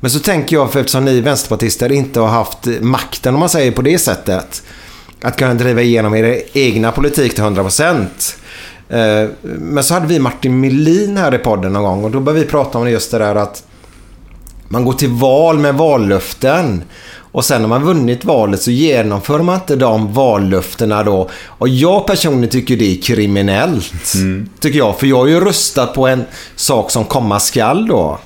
[0.00, 3.72] Men så tänker jag, för eftersom ni vänsterpartister inte har haft makten, om man säger
[3.72, 4.62] på det sättet,
[5.22, 8.06] att kunna driva igenom er egna politik till 100%.
[8.90, 12.44] Eh, men så hade vi Martin Melin här i podden någon gång och då började
[12.44, 13.62] vi prata om just det där att
[14.68, 16.82] man går till val med vallöften.
[17.32, 21.30] Och sen när man vunnit valet så genomför man inte de vallöftena då.
[21.46, 24.12] Och jag personligen tycker det är kriminellt.
[24.60, 24.98] Tycker jag.
[24.98, 26.24] För jag har ju röstat på en
[26.56, 28.18] sak som komma skall då.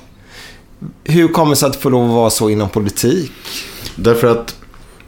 [1.03, 3.31] Hur kommer det sig att det får lov att vara så inom politik?
[3.95, 4.55] Därför att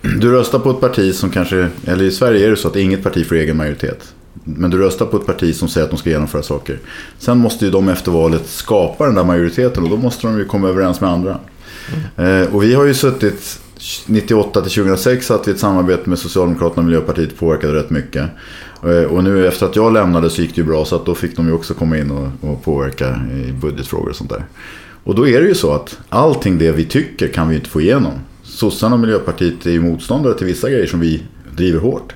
[0.02, 3.04] du röstar på ett parti som kanske, eller i Sverige är det så att inget
[3.04, 4.14] parti får egen majoritet.
[4.56, 6.80] Men du röstar på ett parti som säger att de ska genomföra saker.
[7.18, 10.46] Sen måste ju de efter valet skapa den där majoriteten och då måste de ju
[10.46, 11.40] komma överens med andra.
[12.16, 13.60] Eh, och vi har ju suttit
[14.06, 18.30] 98 till 2006 att vi ett samarbete med Socialdemokraterna och Miljöpartiet påverkade rätt mycket.
[18.84, 21.16] Eh, och nu efter att jag lämnade så gick det ju bra så att då
[21.16, 24.46] fick de ju också komma in och, och påverka i budgetfrågor och sånt där.
[25.04, 27.82] Och då är det ju så att allting det vi tycker kan vi inte få
[27.82, 28.14] igenom.
[28.44, 31.24] Sossarna och Miljöpartiet är ju motståndare till vissa grejer som vi
[31.56, 32.14] driver hårt.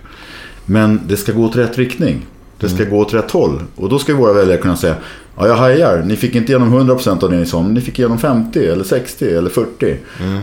[0.71, 2.25] Men det ska gå åt rätt riktning.
[2.59, 3.61] Det ska gå åt rätt håll.
[3.75, 4.95] Och då ska våra väljare kunna säga
[5.37, 6.03] Ja, jag hajar.
[6.05, 8.83] Ni fick inte igenom 100% av det ni sa, men ni fick igenom 50 eller
[8.83, 9.95] 60 eller 40.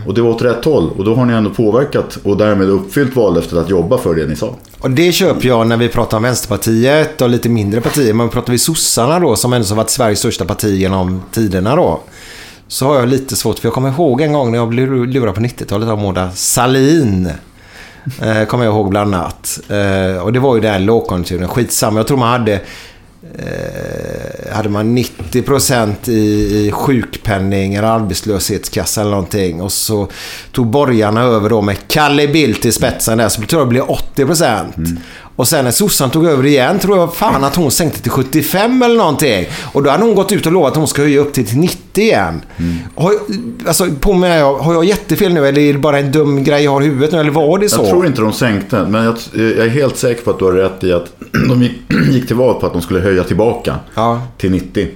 [0.07, 0.89] Och det var åt rätt håll.
[0.97, 4.35] Och då har ni ändå påverkat och därmed uppfyllt vallöftet att jobba för det ni
[4.35, 4.55] sa.
[4.79, 8.13] Och det köper jag när vi pratar om Vänsterpartiet och lite mindre partier.
[8.13, 11.99] Men pratar vi sossarna då, som ändå har varit Sveriges största parti genom tiderna då.
[12.67, 15.35] Så har jag lite svårt, för jag kommer ihåg en gång när jag blev lurad
[15.35, 17.29] på 90-talet av Mona Salin.
[18.21, 19.59] Eh, kommer jag ihåg bland annat.
[19.69, 21.47] Eh, och det var ju den lågkonjunkturen.
[21.47, 22.61] Skitsamma, jag tror man hade...
[23.37, 29.61] Eh, hade man 90% i, i sjukpenning eller arbetslöshetskassa eller någonting.
[29.61, 30.07] Och så
[30.51, 33.29] tog borgarna över då med Kalle Bildt i spetsen där.
[33.29, 33.83] Så tror jag det blev
[34.27, 34.77] 80%.
[34.77, 34.99] Mm.
[35.39, 38.81] Och sen när sossarna tog över igen tror jag fan att hon sänkte till 75
[38.81, 39.45] eller någonting.
[39.73, 42.03] Och då hade hon gått ut och lovat att hon ska höja upp till 90
[42.03, 42.41] igen.
[42.95, 43.21] Har, jag-
[43.67, 46.71] alltså, på mig, har jag jättefel nu eller är det bara en dum grej jag
[46.71, 47.19] har i huvudet nu?
[47.19, 47.81] Eller var det så?
[47.81, 50.51] Jag tror inte de sänkte, men jag, jag är helt säker på att du har
[50.51, 51.05] rätt i att
[51.49, 51.73] de gick,
[52.11, 54.21] gick till val på att de skulle höja tillbaka Ja.
[54.37, 54.87] till 90.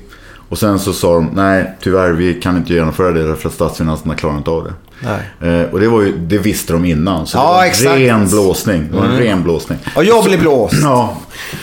[0.50, 4.16] Och sen så sa de, nej tyvärr vi kan inte genomföra det därför att statsfinanserna
[4.16, 4.74] klarar inte av det.
[5.04, 5.52] Nej.
[5.62, 7.28] Eh, och det, var ju, det visste de innan.
[7.28, 7.88] Så Ja, det var en exakt.
[7.96, 8.00] Mm.
[8.08, 8.88] ren blåsning.
[8.92, 9.78] Det var en ren blåsning.
[9.96, 10.76] Och jag blir blåst.
[10.82, 11.18] Ja,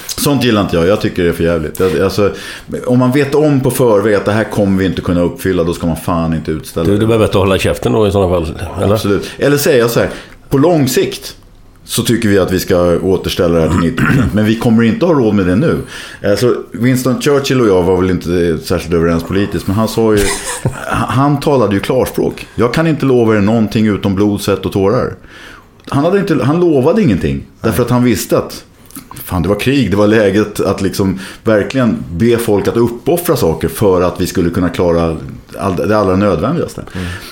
[0.07, 0.87] sånt gillar inte jag.
[0.87, 1.81] Jag tycker det är för jävligt.
[1.81, 2.33] Alltså,
[2.87, 5.75] om man vet om på förväg att det här kommer vi inte kunna uppfylla, då
[5.75, 6.99] ska man fan inte utställa Du, det.
[6.99, 8.57] du behöver inte hålla käften då i sådana fall.
[8.83, 8.95] Eller?
[8.95, 9.31] Absolut.
[9.39, 10.09] Eller säga så här,
[10.49, 11.37] på lång sikt
[11.91, 14.25] så tycker vi att vi ska återställa det här till 90%.
[14.33, 15.79] Men vi kommer inte ha råd med det nu.
[16.25, 19.67] Alltså, Winston Churchill och jag var väl inte särskilt överens politiskt.
[19.67, 20.21] Men han sa ju,
[20.89, 22.47] han talade ju klarspråk.
[22.55, 25.15] Jag kan inte lova er någonting utom blod, svett och tårar.
[25.89, 27.47] Han, hade inte, han lovade ingenting.
[27.61, 28.65] Därför att han visste att
[29.15, 29.91] Fan, det var krig.
[29.91, 34.51] Det var läget att liksom verkligen be folk att uppoffra saker för att vi skulle
[34.51, 35.17] kunna klara
[35.59, 36.83] all, det allra nödvändigaste.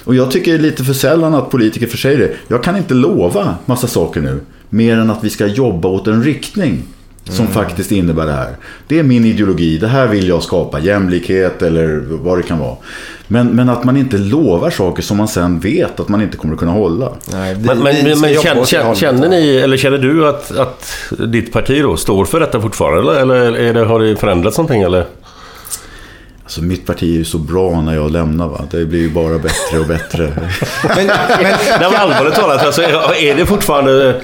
[0.04, 2.31] Och jag tycker lite för sällan att politiker försäger det.
[2.48, 4.40] Jag kan inte lova massa saker nu.
[4.70, 6.83] Mer än att vi ska jobba åt en riktning.
[7.31, 8.57] Som faktiskt innebär det här.
[8.88, 9.78] Det är min ideologi.
[9.78, 10.81] Det här vill jag skapa.
[10.81, 12.76] Jämlikhet eller vad det kan vara.
[13.26, 16.54] Men, men att man inte lovar saker som man sen vet att man inte kommer
[16.54, 17.12] att kunna hålla.
[17.33, 20.94] Nej, vi, Men, vi men, känner, känner, känner ni, eller känner du att, att
[21.28, 23.20] ditt parti då står för detta fortfarande?
[23.20, 24.83] Eller, eller är det, har det förändrats någonting?
[24.83, 25.04] Eller?
[26.49, 28.49] Alltså mitt parti är ju så bra när jag lämnar.
[28.49, 28.65] Va?
[28.71, 30.23] Det blir ju bara bättre och bättre.
[30.97, 32.83] Men, men, men allvarligt talat, alltså,
[33.19, 34.21] är det fortfarande...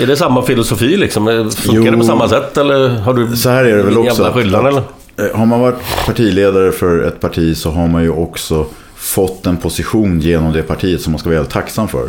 [0.00, 1.26] Är det samma filosofi liksom?
[1.56, 1.90] Funkar Jo.
[1.90, 4.32] det på samma sätt eller har du Så här är det väl också.
[4.34, 4.82] skillnad eller?
[5.16, 8.66] Eh, Har man varit partiledare för ett parti så har man ju också
[8.96, 12.06] fått en position genom det partiet som man ska vara väldigt tacksam för.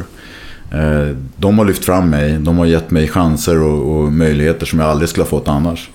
[0.73, 4.79] Eh, De har lyft fram mig, de har gett mig chanser och, och möjligheter som
[4.79, 5.89] jag aldrig skulle ha fått annars.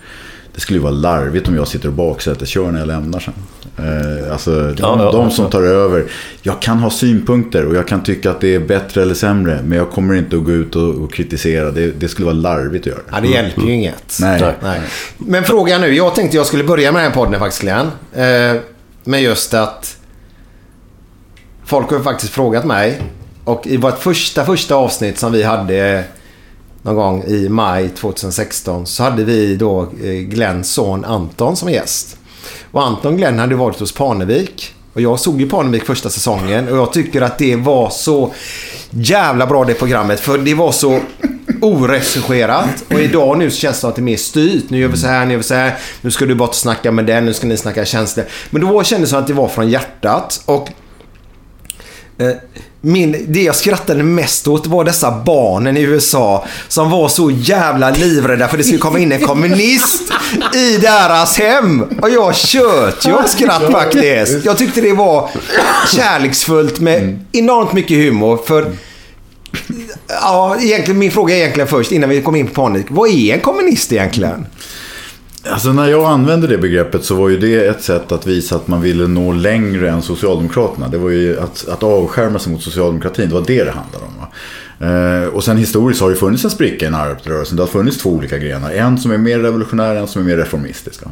[0.54, 3.34] Det skulle ju vara larvigt om jag sitter och baksäteskör när jag lämnar sen.
[3.78, 6.04] Eh, Alltså, de, Ja, ja, de som tar över.
[6.42, 9.60] Jag kan ha synpunkter och jag kan tycka att det är bättre eller sämre.
[9.64, 11.70] Men jag kommer inte att gå ut och, och kritisera.
[11.70, 13.00] Det, det skulle vara larvigt att göra.
[13.12, 14.18] ja, det hjälper ju inget.
[14.20, 14.40] Nej.
[14.40, 14.54] Nej.
[14.62, 14.80] Nej.
[15.18, 15.94] Men frågan nu.
[15.94, 17.86] Jag tänkte jag skulle börja med den här podden faktiskt, Glenn.
[18.14, 18.60] Eh,
[19.04, 19.96] med just att
[21.64, 23.02] folk har faktiskt frågat mig.
[23.44, 26.04] Och i vårt första, första avsnitt som vi hade
[26.84, 32.16] någon gång i maj 2016 så hade vi då eh, Glenns son Anton som gäst.
[32.70, 34.74] Och Anton Glenn hade varit hos Parnevik.
[34.92, 38.32] Och jag såg ju Parnevik första säsongen och jag tycker att det var så
[38.90, 40.20] jävla bra det programmet.
[40.20, 41.00] För det var så
[41.60, 42.84] oregisserat.
[42.88, 44.70] Och idag nu så känns det som att det är mer styrt.
[44.70, 45.78] Nu gör vi så här, nu gör vi så här.
[46.00, 48.26] Nu ska du bort och snacka med den, nu ska ni snacka känslor.
[48.50, 50.42] Men då kändes det som att det var från hjärtat.
[50.44, 50.68] Och
[52.18, 52.28] Eh,
[52.80, 57.90] min, det jag skrattade mest åt var dessa barnen i USA som var så jävla
[57.90, 60.02] livrädda för det skulle komma in en kommunist
[60.54, 61.82] i deras hem.
[61.82, 64.44] Och jag tjöt ju av skratt faktiskt.
[64.44, 65.30] Jag tyckte det var
[65.96, 68.38] kärleksfullt med enormt mycket humor.
[68.46, 68.72] För
[70.06, 72.86] Ja, egentligen, min fråga är egentligen först innan vi kommer in på panik.
[72.88, 74.46] Vad är en kommunist egentligen?
[75.48, 78.68] Alltså när jag använde det begreppet så var ju det ett sätt att visa att
[78.68, 80.88] man ville nå längre än Socialdemokraterna.
[80.88, 84.12] Det var ju att, att avskärma sig mot socialdemokratin, det var det det handlade om.
[84.20, 84.28] Va?
[84.78, 87.16] Eh, och sen historiskt har det funnits en spricka i den.
[87.24, 88.70] Det har funnits två olika grenar.
[88.70, 91.04] En som är mer revolutionär, en som är mer reformistisk.
[91.04, 91.10] Va?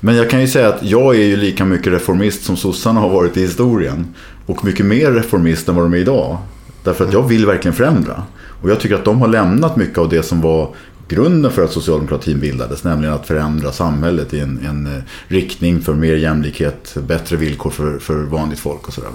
[0.00, 3.08] Men jag kan ju säga att jag är ju lika mycket reformist som sossarna har
[3.08, 4.14] varit i historien.
[4.46, 6.38] Och mycket mer reformist än vad de är idag.
[6.84, 8.22] Därför att jag vill verkligen förändra.
[8.62, 10.74] Och jag tycker att de har lämnat mycket av det som var
[11.08, 15.94] grunden för att socialdemokratin bildades, nämligen att förändra samhället i en, en eh, riktning för
[15.94, 19.10] mer jämlikhet, bättre villkor för, för vanligt folk och sådär.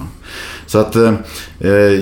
[0.66, 1.14] Så att eh,
[1.60, 2.00] eh,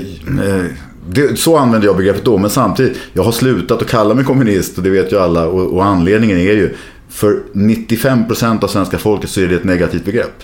[1.09, 4.77] det, så använde jag begreppet då, men samtidigt, jag har slutat att kalla mig kommunist
[4.77, 6.75] och det vet ju alla och, och anledningen är ju
[7.09, 10.43] för 95% av svenska folket så är det ett negativt begrepp.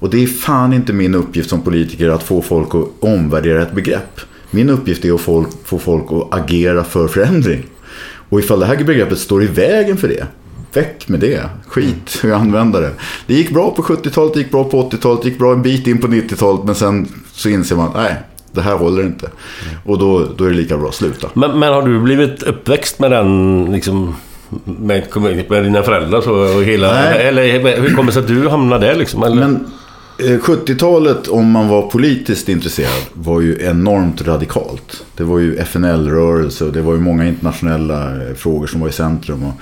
[0.00, 3.74] Och det är fan inte min uppgift som politiker att få folk att omvärdera ett
[3.74, 4.20] begrepp.
[4.50, 5.20] Min uppgift är att
[5.64, 7.64] få folk att agera för förändring.
[8.28, 10.26] Och ifall det här begreppet står i vägen för det,
[10.72, 11.42] väck med det.
[11.66, 12.90] Skit hur jag använder det.
[13.26, 15.86] Det gick bra på 70-talet, det gick bra på 80-talet, det gick bra en bit
[15.86, 16.64] in på 90-talet.
[16.64, 18.14] Men sen så inser man, nej,
[18.52, 19.30] det här håller inte.
[19.84, 21.28] Och då, då är det lika bra att sluta.
[21.34, 24.14] Men, men har du blivit uppväxt med den liksom...
[24.64, 25.06] Med,
[25.48, 26.92] med dina föräldrar så, och hela...
[26.94, 27.26] Nej.
[27.26, 29.22] Eller hur kommer det sig att du hamnade där liksom?
[29.22, 29.36] Eller?
[29.36, 29.66] Men
[30.20, 35.04] Eh, 70-talet, om man var politiskt intresserad, var ju enormt radikalt.
[35.16, 38.92] Det var ju FNL-rörelse och det var ju många internationella eh, frågor som var i
[38.92, 39.44] centrum.
[39.44, 39.52] Och,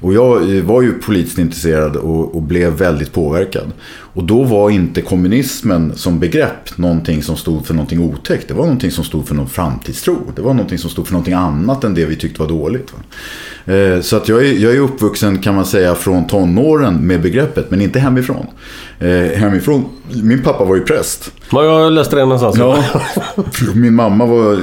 [0.00, 3.72] och jag eh, var ju politiskt intresserad och, och blev väldigt påverkad.
[4.12, 8.48] Och då var inte kommunismen som begrepp någonting som stod för någonting otäckt.
[8.48, 10.16] Det var någonting som stod för någon framtidstro.
[10.36, 12.92] Det var någonting som stod för någonting annat än det vi tyckte var dåligt.
[12.92, 13.74] Va?
[13.74, 17.70] Eh, Så att jag är, jag är uppvuxen kan man säga från tonåren med begreppet,
[17.70, 18.46] men inte hemifrån.
[19.00, 19.84] Eh, hemifrån,
[20.22, 21.32] min pappa var ju präst.
[21.52, 22.56] Ja, jag läste det någonstans.
[22.58, 22.84] Ja,
[23.74, 24.58] min mamma var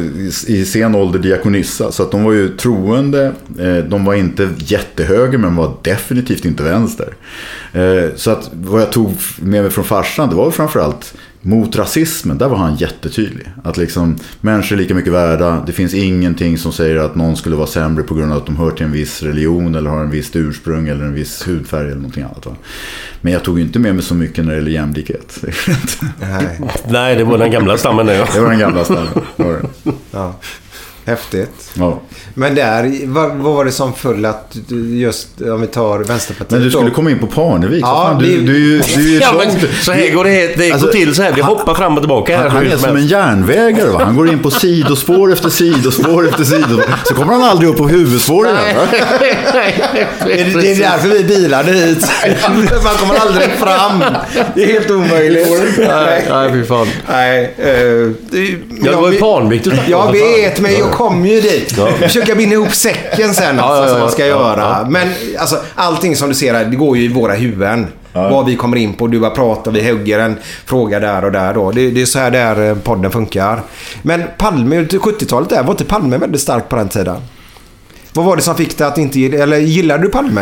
[0.48, 1.92] i- sen ålder diakonissa.
[1.92, 3.32] Så att de var ju troende.
[3.60, 7.14] Eh, De var inte jättehöger men var definitivt inte vänster.
[8.16, 12.38] Så att vad jag tog med mig från farsan det var framförallt mot rasismen.
[12.38, 13.48] Där var han jättetydlig.
[13.64, 15.64] Att liksom människor är lika mycket värda.
[15.66, 18.56] Det finns ingenting som säger att någon skulle vara sämre på grund av att de
[18.58, 21.96] hör till en viss religion eller har en viss ursprung eller en viss hudfärg eller
[21.96, 22.46] någonting annat.
[22.46, 22.56] Va?
[23.22, 25.44] Men jag tog ju inte med mig så mycket när det gäller jämlikhet.
[26.20, 26.60] Nej.
[26.90, 28.28] Nej, det var den gamla stammen det.
[28.34, 29.24] Det var den gamla stammen.
[30.12, 30.36] Ja.
[31.06, 31.72] Häftigt.
[31.74, 32.00] Ja.
[32.34, 34.56] Men där, vad, vad var det som föll att
[34.94, 36.96] just om vi tar Vänsterpartiet Men du skulle då?
[36.96, 37.84] komma in på Parnevik.
[37.84, 39.48] Ja, Ja, fan, du, det- du, du är ju Ja, men
[39.82, 41.32] så här går det, det Alltså, går till så här.
[41.32, 42.44] Vi hoppar fram och tillbaka här.
[42.50, 43.90] Han, han är som en järnvägare.
[43.90, 44.02] Va?
[44.04, 46.96] Han går in på sidospår efter sidospår efter sidospår.
[47.08, 48.54] Så kommer han aldrig upp på huvudspåret.
[48.54, 48.60] va?
[50.26, 52.08] Det, är- det är därför vi bilade hit.
[52.84, 54.04] Man kommer aldrig fram.
[54.56, 55.48] Det är helt omöjligt.
[55.78, 56.88] Nej, nej, fy fan.
[57.10, 57.66] Nej, eh,
[58.32, 58.40] det,
[58.84, 59.72] Ja, det var ju Parnevik du.
[59.88, 61.80] Jag vet, men jag kommer ju dit.
[62.00, 64.78] Försöka binda ihop säcken sen, Ja, alltså, ja, som ja, jag ska ja, göra.
[64.82, 64.90] ja.
[64.90, 65.08] Men
[65.40, 67.88] alltså, allting som du ser här, det går ju i våra huvuden.
[68.14, 69.08] Vad vi kommer in på.
[69.08, 71.54] Du bara pratar, vi hugger en fråga där och där.
[71.54, 71.72] Då.
[71.72, 73.62] Det, det är så här där eh, podden funkar.
[74.02, 77.18] Men Palme, till 70-talet där, var inte Palme väldigt stark på den tiden?
[78.14, 80.42] Vad var det som fick dig att inte gilla, eller gillade du Palme?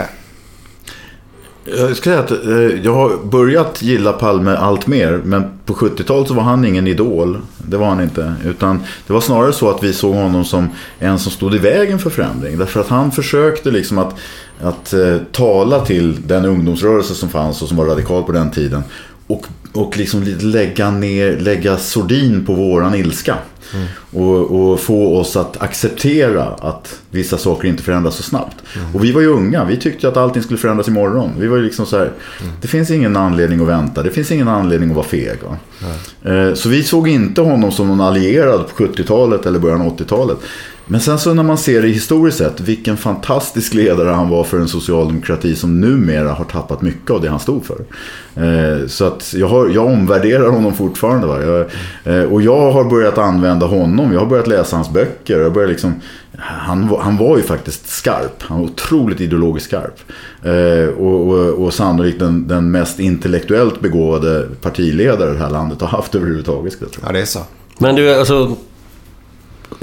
[1.66, 5.22] Jag ska säga att eh, jag har börjat gilla Palme allt mer.
[5.24, 7.38] Men på 70-talet så var han ingen idol.
[7.58, 8.34] Det var han inte.
[8.46, 12.00] Utan det var snarare så att vi såg honom som en som stod i vägen
[12.00, 12.58] för förändring.
[12.58, 14.16] Därför att han försökte liksom att,
[14.62, 18.84] att eh, tala till den ungdomsrörelse som fanns och som var radikal på den tiden.
[19.28, 23.36] Och, och liksom lägga, ner, lägga sordin på våran ilska.
[24.12, 28.56] Och, och få oss att acceptera att vissa saker inte förändras så snabbt.
[28.94, 31.30] Och vi var ju unga, vi tyckte att allting skulle förändras imorgon.
[31.40, 32.12] Vi var ju liksom så här,
[32.62, 35.38] det finns ingen anledning att vänta, det finns ingen anledning att vara feg.
[35.44, 35.58] Va?
[36.32, 40.38] Eh, Så vi såg inte honom som någon allierad på 70-talet eller början av 80-talet.
[40.86, 44.60] Men sen så när man ser det historiskt sett, vilken fantastisk ledare han var för
[44.60, 47.78] en socialdemokrati som numera har tappat mycket av det han stod för.
[48.36, 51.28] Eh, Så att jag, har, jag omvärderar honom fortfarande.
[51.28, 51.42] Va?
[51.44, 51.60] Jag,
[52.18, 54.14] eh, och jag har börjat använda honom.
[54.14, 55.40] Jag har börjat läsa hans böcker.
[55.40, 55.94] Jag börjar liksom,
[56.38, 58.42] han, var- han var ju faktiskt skarp.
[58.44, 60.00] Han var otroligt ideologiskt skarp.
[60.44, 65.88] Eh, och, och, och sannolikt den, den mest intellektuellt begåvade partiledare det här landet har
[65.88, 66.74] haft överhuvudtaget.
[67.06, 67.40] Ja, det är så.
[67.78, 68.56] Men du, alltså...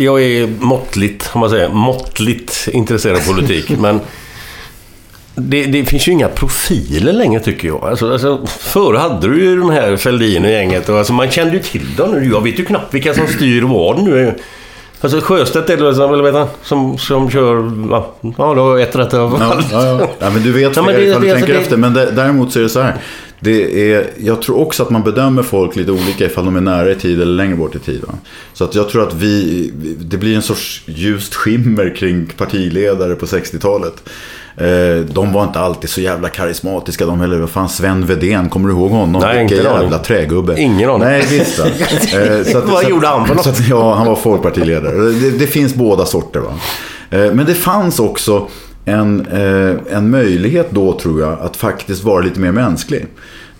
[0.01, 3.71] Jag är måttligt, om man säger, måttligt intresserad av politik.
[3.79, 4.01] men
[5.35, 7.85] det, det finns ju inga profiler längre tycker jag.
[7.85, 10.89] Alltså, alltså, förr hade du ju de här Fälldin och gänget.
[10.89, 12.31] Och, alltså, man kände ju till dem nu.
[12.31, 14.35] Jag vet ju knappt vilka som styr vad nu.
[15.01, 15.83] Alltså Sjöstedt är det
[16.15, 17.73] eller vet som, som kör...
[17.91, 20.31] Ja, ja, då har jag ett rätt alla Ja, ja, ja.
[20.31, 21.77] men du vet Ja, men det, ifall du det- tänker det- efter.
[21.77, 22.97] Men däremot så är det så här.
[23.43, 26.91] Det är, jag tror också att man bedömer folk lite olika ifall de är nära
[26.91, 28.01] i tid eller längre bort i tid.
[28.07, 28.15] Va?
[28.53, 33.27] Så att jag tror att vi, det blir en sorts ljust skimmer kring partiledare på
[33.27, 34.03] 60-talet.
[34.61, 37.39] Eh, de var inte alltid så jävla karismatiska de heller.
[37.39, 39.23] Vad fan, Sven Wedén, kommer du ihåg honom?
[39.23, 39.99] Nej, Vilken jävla aning.
[40.05, 40.61] trägubbe.
[40.61, 41.09] Ingen aning.
[41.09, 41.59] Nej, visst.
[42.15, 43.47] Eh, så att- Vad så gjorde han för något?
[43.47, 44.97] att- Ja, han var folkpartiledare.
[44.97, 46.41] Det, det finns båda sorter.
[46.41, 46.51] Va?
[47.11, 48.49] Eh, Men det fanns också
[48.85, 53.07] en, eh, en möjlighet då tror jag att faktiskt vara lite mer mänsklig.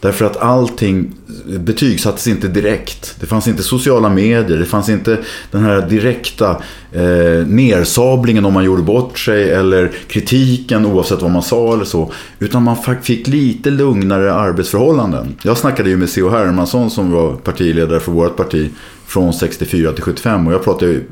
[0.01, 1.13] Därför att allting
[1.59, 3.17] betygsattes inte direkt.
[3.21, 4.59] Det fanns inte sociala medier.
[4.59, 5.19] Det fanns inte
[5.51, 6.51] den här direkta
[6.93, 9.51] eh, nersablingen om man gjorde bort sig.
[9.51, 12.13] Eller kritiken oavsett vad man sa eller så.
[12.39, 15.37] Utan man fick lite lugnare arbetsförhållanden.
[15.43, 16.31] Jag snackade ju med C.H.
[16.31, 18.71] Hermansson som var partiledare för vårt parti.
[19.07, 20.47] Från 64 till 75.
[20.47, 21.03] Och jag pratade ju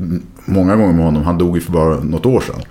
[0.45, 1.23] många gånger med honom.
[1.23, 2.63] Han dog ju för bara något år sedan.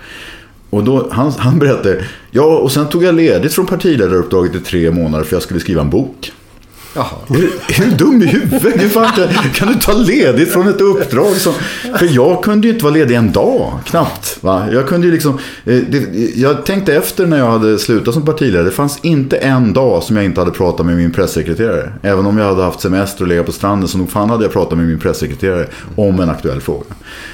[0.69, 4.91] Och då, han, han berättade, ja och sen tog jag ledigt från partiledaruppdraget i tre
[4.91, 6.31] månader för jag skulle skriva en bok.
[6.93, 7.05] Jaha.
[7.29, 8.81] Är, är du dum i huvudet?
[8.81, 11.35] Hur fan kan, kan du ta ledigt från ett uppdrag?
[11.35, 11.53] Som,
[11.99, 14.37] för jag kunde ju inte vara ledig en dag, knappt.
[14.41, 14.67] Va?
[14.71, 18.63] Jag, kunde ju liksom, eh, det, jag tänkte efter när jag hade slutat som partiledare.
[18.63, 21.93] Det fanns inte en dag som jag inte hade pratat med min pressekreterare.
[22.01, 24.53] Även om jag hade haft semester och legat på stranden så nog fan hade jag
[24.53, 26.85] pratat med min pressekreterare om en aktuell fråga.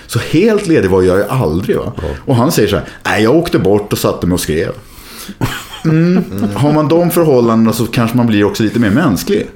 [0.07, 1.77] Så helt ledig var jag ju aldrig.
[1.77, 1.93] Va?
[2.25, 4.71] Och han säger så här, nej jag åkte bort och satte mig och skrev.
[5.85, 6.23] Mm.
[6.55, 9.47] Har man de förhållandena så kanske man blir också lite mer mänsklig.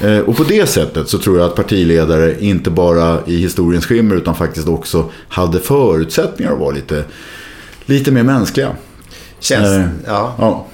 [0.00, 4.16] Eh, Och på det sättet så tror jag att partiledare inte bara i historiens skimmer
[4.16, 7.04] utan faktiskt också hade förutsättningar att vara lite,
[7.86, 8.68] lite mer mänskliga.
[9.40, 10.34] Känns, Eh, ja.
[10.38, 10.66] Ja.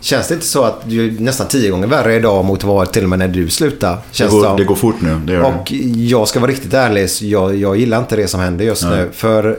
[0.00, 3.02] Känns det inte så att du är nästan tio gånger värre idag mot vad till
[3.02, 3.92] och med när du slutade?
[3.94, 4.56] Det, Känns går, som.
[4.56, 5.20] det går fort nu.
[5.26, 5.46] Det gör det.
[5.48, 8.96] Och jag ska vara riktigt ärlig, jag, jag gillar inte det som händer just Nej.
[8.96, 9.08] nu.
[9.12, 9.58] För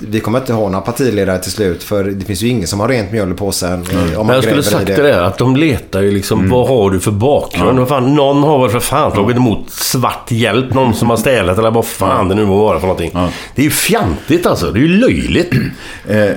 [0.00, 1.82] vi kommer inte ha några partiledare till slut.
[1.82, 3.86] För det finns ju ingen som har rent mjöl i påsen.
[4.12, 6.50] eh, Om man jag skulle sagt det där att de letar ju liksom, Mm.
[6.50, 7.78] vad har du för bakgrund?
[7.78, 11.58] Vad Fan, någon har väl för fan tagit emot svart hjälp, någon som har städat
[11.58, 13.10] eller vad fan det nu må vara för någonting.
[13.54, 15.52] Det är ju fjantigt alltså, det är ju löjligt.
[16.08, 16.30] Eh,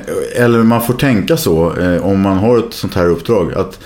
[0.43, 3.53] eller man får tänka så eh, om man har ett sånt här uppdrag.
[3.53, 3.79] Att,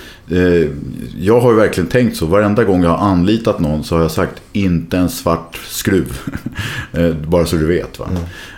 [1.20, 2.26] jag har ju verkligen tänkt så.
[2.26, 6.20] Varenda gång jag har anlitat någon så har jag sagt inte en svart skruv.
[6.94, 8.00] eh, bara så du vet.
[8.00, 8.08] Va?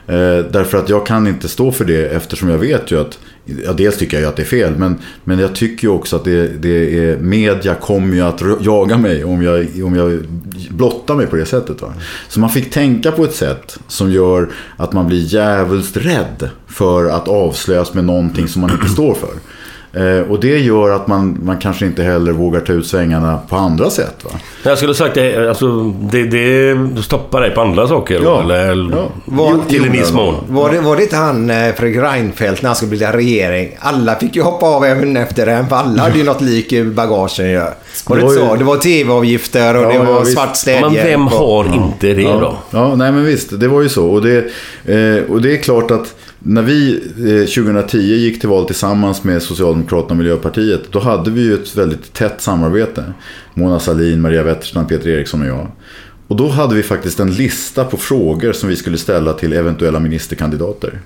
[0.07, 3.19] Eh, därför att jag kan inte stå för det eftersom jag vet ju att
[3.65, 6.15] Ja, dels tycker jag ju att det är fel, men, men jag tycker ju också
[6.15, 10.19] att det, det är, media kommer ju att jaga mig om jag, om jag
[10.69, 11.81] blottar mig på det sättet.
[11.81, 11.93] Va?
[12.27, 17.05] Så man fick tänka på ett sätt som gör att man blir jävligt rädd för
[17.05, 19.33] att avslöjas med någonting som man inte står för.
[19.93, 23.55] Eh, och det gör att man, man kanske inte heller vågar ta ut svängarna på
[23.55, 24.15] andra sätt.
[24.23, 24.31] Va?
[24.63, 28.19] Jag skulle sagt det, alltså, det, det stoppar dig på andra saker.
[28.23, 28.41] Ja.
[28.43, 29.07] Eller, eller Ja.
[29.25, 30.35] Var- till en viss mån.
[30.49, 33.75] Var det, var det inte han eh, Fredrik Reinfeldt när han skulle bilda regering?
[33.79, 35.67] Alla fick ju hoppa av även efter den.
[35.69, 37.59] För alla hade ju något lik i bagagen ju.
[37.59, 37.73] Var det,
[38.07, 38.55] Det var inte ju- så?
[38.55, 40.93] Det var tv-avgifter och Ja, det var svart städhjälp.
[40.93, 42.57] Men vem och- har inte det Ja, då?
[42.77, 44.05] ja, nej men visst, det var ju så.
[44.07, 44.37] Och det,
[44.85, 49.41] eh, och det är klart att när vi eh, 2010 gick till val tillsammans med
[49.41, 53.13] Socialdemokraterna och Miljöpartiet, då hade vi ju ett väldigt tätt samarbete.
[53.53, 55.67] Mona Sahlin, Maria Wetterstrand, Peter Eriksson och jag.
[56.27, 59.99] Och då hade vi faktiskt en lista på frågor som vi skulle ställa till eventuella
[59.99, 60.99] ministerkandidater.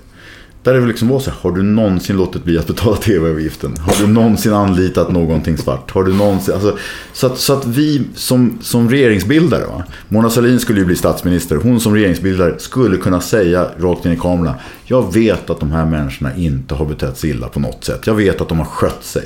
[0.64, 3.78] Där det liksom var så här, har du någonsin låtit bli att betala tv-avgiften?
[3.78, 5.92] Har du någonsin anlitat någonting svart?
[5.92, 6.78] Har du någonsin, alltså,
[7.14, 9.84] så, att, så att vi som, som regeringsbildare, va?
[10.08, 14.18] Mona Sahlin skulle ju bli statsminister, hon som regeringsbildare skulle kunna säga rakt in i
[14.18, 18.08] kameran, jag vet att de här människorna inte har betett sig illa på något sätt.
[18.08, 19.24] Jag vet att de har skött sig.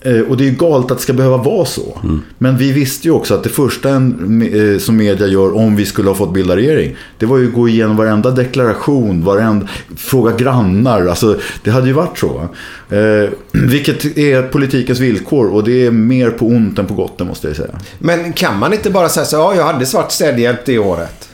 [0.00, 1.98] Eh, Och det är ju galet att det ska behöva vara så.
[2.38, 4.42] Men vi visste ju också att det första en,
[4.74, 6.96] eh, som media gör om vi skulle ha fått bilda regering.
[7.18, 11.06] Det var ju att gå igenom varenda deklaration, varenda, fråga grannar.
[11.06, 12.28] Alltså, det hade ju varit så.
[12.28, 12.48] va?
[12.96, 17.46] Eh, vilket är politikens villkor och det är mer på ont än på gott, måste
[17.48, 17.74] jag säga.
[17.98, 21.27] Men kan man inte bara säga så ja, jag hade svart städhjälp det året.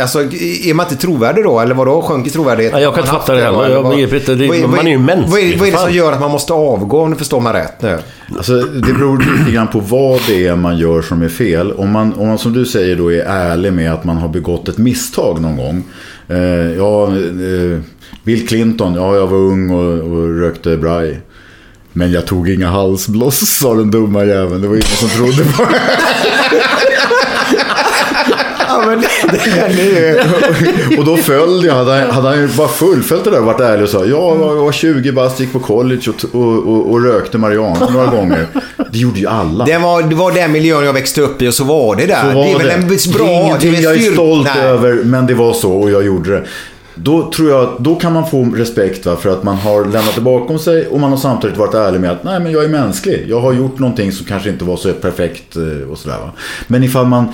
[0.00, 1.60] Alltså, är man inte trovärdig då?
[1.60, 2.02] Eller vadå?
[2.02, 2.72] Sjönk i trovärdighet?
[2.72, 3.64] Ja, jag kan inte fatta det heller.
[3.64, 4.34] eller Jag begriper inte.
[4.34, 6.52] Det- vad man är ju mänsklig, Vad vad är det som gör att man måste
[6.52, 7.00] avgå?
[7.02, 7.98] Om du förstår mig rätt nu.
[8.36, 11.72] Alltså, det beror lite grann på vad det är man gör som är fel.
[11.72, 14.68] Om man, om man som du säger då är ärlig med att man har begått
[14.68, 15.84] ett misstag någon gång.
[16.28, 16.36] Eh,
[16.76, 17.80] ja, eh,
[18.24, 21.20] Bill Clinton, ja jag var ung och, och rökte braj.
[21.92, 24.62] Men jag tog inga halsbloss, sa den dumma jäveln.
[24.62, 25.80] Det var ingen som trodde på det.
[28.86, 29.08] Men det,
[29.76, 30.10] det är
[30.90, 30.98] ju...
[30.98, 31.74] Och då följde jag.
[31.74, 34.36] Hade, han- hade han ju bara fullföljt det där och varit ärlig och sa ja,
[34.40, 38.46] jag var 20 bast, gick på college och, och, och, och rökte marijuana några gånger.
[38.92, 39.64] Det gjorde ju alla.
[39.64, 42.22] Det var, det var den miljön jag växte upp i och så var det där.
[42.22, 43.26] Så var det är väl en bra...
[43.26, 44.64] det är ingenting jag är stolt Nej.
[44.64, 46.44] över, men det var så och jag gjorde det.
[46.98, 50.14] Då tror jag att då kan man få respekt va, för att man har lämnat
[50.14, 52.68] det bakom sig och man har samtidigt varit ärlig med att nej men jag är
[52.68, 53.24] mänsklig.
[53.28, 56.32] Jag har gjort någonting som kanske inte var så perfekt eh, och sådär va.
[56.66, 57.26] Men ifall man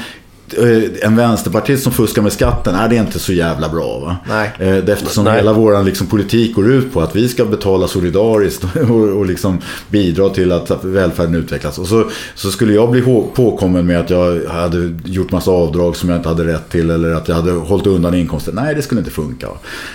[1.03, 4.17] en vänsterpartist som fuskar med skatten, är det är inte så jävla bra va?
[4.29, 4.53] Nej.
[4.59, 5.37] Eh, Eftersom Nej.
[5.37, 9.59] hela vår liksom, politik går ut på att vi ska betala solidariskt och, och liksom
[9.89, 11.79] bidra till att välfärden utvecklas.
[11.79, 13.03] Och så, så skulle jag bli
[13.35, 17.11] påkommen med att jag hade gjort massa avdrag som jag inte hade rätt till eller
[17.11, 18.53] att jag hade hållit undan inkomster.
[18.53, 19.47] Nej, det skulle inte funka.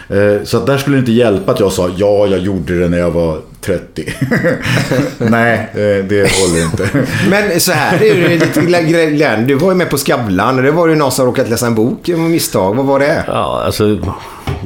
[0.10, 2.90] Eh, Så att där skulle det inte hjälpa att jag sa ja, jag gjorde det
[2.90, 4.14] när jag var 30.
[5.18, 6.90] Nej, eh, det håller inte.
[7.30, 8.62] Men så här, det är ju lite
[9.12, 9.48] Glenn.
[9.48, 11.76] Du var ju med på Skavlan och det var ju någon som råkat läsa en
[11.76, 12.76] bok med misstag.
[12.76, 13.24] Vad var det?
[13.28, 14.00] Ja, alltså...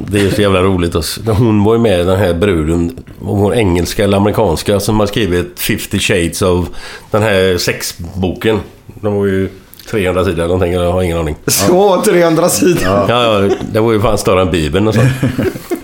[0.06, 0.94] Det är ju så jävla roligt.
[0.94, 5.00] att s- Hon var ju med den här bruden, om hon engelska eller amerikanska, som
[5.00, 6.68] har skrivit 50 shades of
[7.10, 8.60] den här sexboken.
[9.00, 9.48] De var ju
[9.92, 11.36] 300 sidor eller någonting, jag har ingen aning.
[11.46, 12.82] Så, 300 sidor.
[13.08, 15.08] Ja, ja, det var ju fan större än Bibeln och sånt.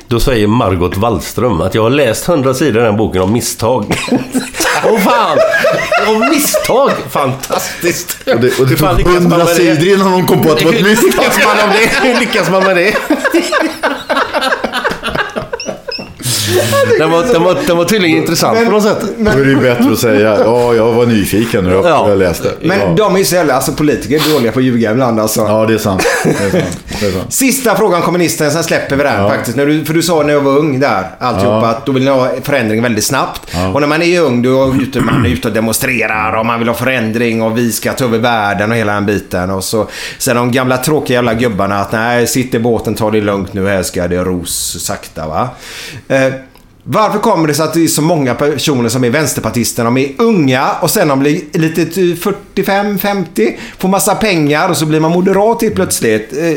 [0.07, 3.95] Då säger Margot Wallström att jag har läst 100 sidor i den boken om misstag.
[4.85, 5.39] Åh fan!
[6.09, 6.91] Om misstag!
[7.11, 8.17] Fantastiskt!
[8.35, 9.55] Och det, och det tog lyckas man hundra med det?
[9.55, 11.11] sidor innan hon kom på att det var ett misstag.
[11.11, 12.09] lyckas man om det?
[12.09, 12.97] Hur lyckas man med det?
[16.99, 18.99] Den var, den, var, den var tydligen intressant på något sätt.
[19.19, 22.09] Då är det ju bättre att säga ja, jag var nyfiken och jag, Ja.
[22.09, 22.53] jag läste.
[22.63, 22.95] Men ja.
[22.97, 25.41] de är ju så jävla, alltså politiker är dåliga på att ljuga ibland alltså.
[25.41, 26.07] ja, det är sant.
[26.25, 26.79] Det är sant.
[27.01, 27.33] Det är sant.
[27.33, 29.29] Sista frågan kommunisten, sen släpper vi den Ja.
[29.29, 29.57] faktiskt.
[29.57, 31.67] När du, för du sa när jag var ung där, alltihopa, Ja.
[31.69, 33.41] att då vill ni ha förändring väldigt snabbt.
[33.55, 33.69] Ja.
[33.69, 36.59] Och när man är ung, då är ute, man är ute och demonstrerar och man
[36.59, 39.51] vill ha förändring och vi ska ta över världen och hela den biten.
[39.51, 39.89] Och så,
[40.19, 43.69] sen de gamla tråkiga jävla gubbarna att nej, sitt i båten, ta det lugnt nu,
[43.69, 45.49] här ska det ros sakta va.
[46.09, 46.27] Eh,
[46.83, 49.85] varför kommer det sig att det är så många personer som är vänsterpartister?
[49.85, 51.85] De är unga och sen de blir lite
[52.55, 56.33] 45-50, får massa pengar och så blir man moderat helt plötsligt.
[56.33, 56.53] Eh,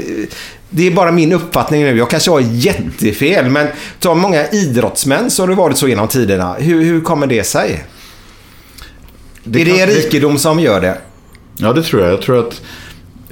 [0.74, 1.98] Det är bara min uppfattning nu.
[1.98, 3.68] Jag kanske har jättefel, men
[4.00, 6.54] ta många idrottsmän så har det varit så genom tiderna.
[6.54, 7.84] Hur, hur kommer det sig?
[9.46, 10.98] är det kan- rikedom som gör det?
[11.58, 12.12] Ja, det tror jag.
[12.12, 12.62] Jag tror att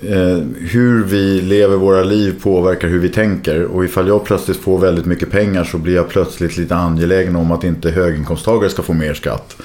[0.03, 3.63] eh, hur vi lever våra liv påverkar hur vi tänker.
[3.63, 7.51] Och ifall jag plötsligt får väldigt mycket pengar så blir jag plötsligt lite angelägen om
[7.51, 9.55] att inte höginkomsttagare ska få mer skatt.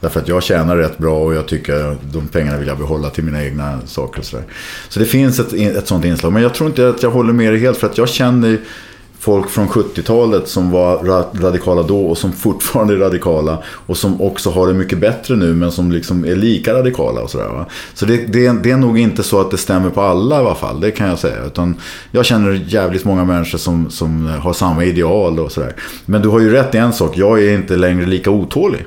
[0.00, 3.10] Därför att jag tjänar rätt bra och jag tycker att de pengarna vill jag behålla
[3.10, 4.18] till mina egna saker.
[4.18, 4.44] Och så, där.
[4.88, 6.32] så det finns ett, ett sånt inslag.
[6.32, 8.58] Men jag tror inte att jag håller med dig helt för att jag känner
[9.22, 14.20] folk från 70-talet som var ra- radikala då och som fortfarande är radikala och som
[14.22, 17.48] också har det mycket bättre nu men som liksom är lika radikala och sådär.
[17.48, 17.66] Va?
[17.94, 20.54] Så det, det, det är nog inte så att det stämmer på alla i alla
[20.54, 21.44] fall, det kan jag säga.
[21.46, 21.74] Utan
[22.10, 25.74] jag känner jävligt många människor som, som har samma ideal och sådär.
[26.06, 28.84] Men du har ju rätt i en sak, jag är inte längre lika otålig.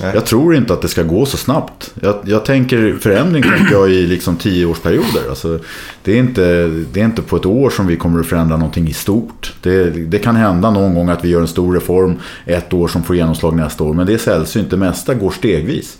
[0.00, 1.94] Jag tror inte att det ska gå så snabbt.
[2.00, 5.28] Jag, jag tänker förändring tänker jag i liksom tioårsperioder.
[5.28, 5.58] Alltså,
[6.02, 8.88] det, är inte, det är inte på ett år som vi kommer att förändra någonting
[8.88, 9.54] i stort.
[9.62, 12.14] Det, det kan hända någon gång att vi gör en stor reform
[12.46, 13.94] ett år som får genomslag nästa år.
[13.94, 14.70] Men det är sällsynt.
[14.70, 15.98] Det mesta går stegvis.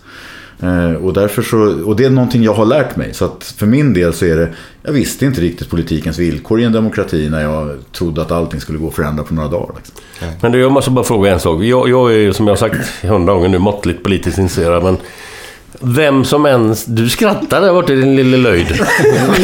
[0.63, 3.15] Eh, och, därför så, och det är någonting jag har lärt mig.
[3.15, 4.49] Så att för min del så är det,
[4.83, 8.79] jag visste inte riktigt politikens villkor i en demokrati när jag trodde att allting skulle
[8.79, 9.75] gå att förändra på några dagar.
[9.77, 9.95] Liksom.
[10.41, 11.63] Men du, jag måste bara fråga en sak.
[11.63, 14.83] Jag, jag är ju, som jag har sagt hundra gånger nu, måttligt politiskt intresserad.
[14.83, 14.97] Men
[15.81, 16.85] vem som ens...
[16.85, 18.67] Du skrattar där borta i din lilla löjd.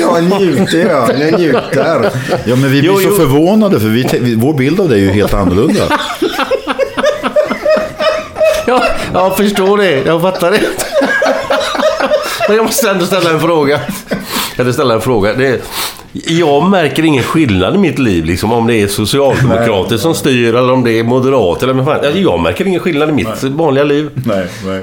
[0.00, 1.20] Jag njuter, jag.
[1.20, 2.10] Jag njuter.
[2.44, 3.14] Ja, men vi blir Jo, så jo.
[3.16, 5.82] förvånade för vi, vi, vår bild av dig är ju helt annorlunda.
[8.66, 9.90] Ja, jag förstår det.
[10.06, 10.60] Jag fattar det.
[12.48, 13.80] Men jag måste ändå ställa en fråga.
[14.56, 15.32] Jag vill ställa en fråga.
[15.34, 15.60] Det är,
[16.12, 20.72] jag märker ingen skillnad i mitt liv, liksom, om det är socialdemokrater som styr eller
[20.72, 21.68] om det är moderater.
[21.68, 21.94] Eller fan.
[21.94, 24.10] Alltså, Jag märker ingen skillnad i mitt vanliga liv.
[24.14, 24.82] Nej, nej.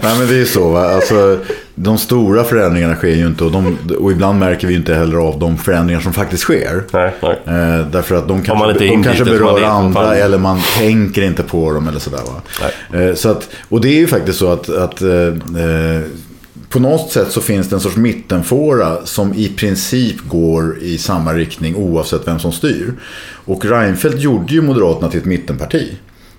[0.00, 0.94] nej men det är så va.
[0.94, 1.38] Alltså,
[1.74, 5.38] de stora förändringarna sker ju inte och, de, och ibland märker vi inte heller av
[5.38, 6.82] de förändringar som faktiskt sker.
[6.92, 7.38] Nej, nej.
[7.46, 11.88] Eh, därför att de kanske, de kanske berör andra eller man tänker inte på dem
[11.88, 12.98] eller sådär va.
[12.98, 16.02] Eh, så att, och det är ju faktiskt så att, att eh, eh,
[16.68, 21.32] på något sätt så finns det en sorts mittenfåra som i princip går i samma
[21.32, 22.92] riktning oavsett vem som styr.
[23.44, 25.96] Och Reinfeldt gjorde ju Moderaterna till ett mittenparti.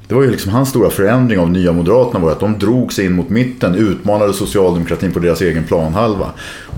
[0.07, 3.05] Det var ju liksom hans stora förändring av Nya Moderaterna var att de drog sig
[3.05, 6.31] in mot mitten, utmanade socialdemokratin på deras egen planhalva.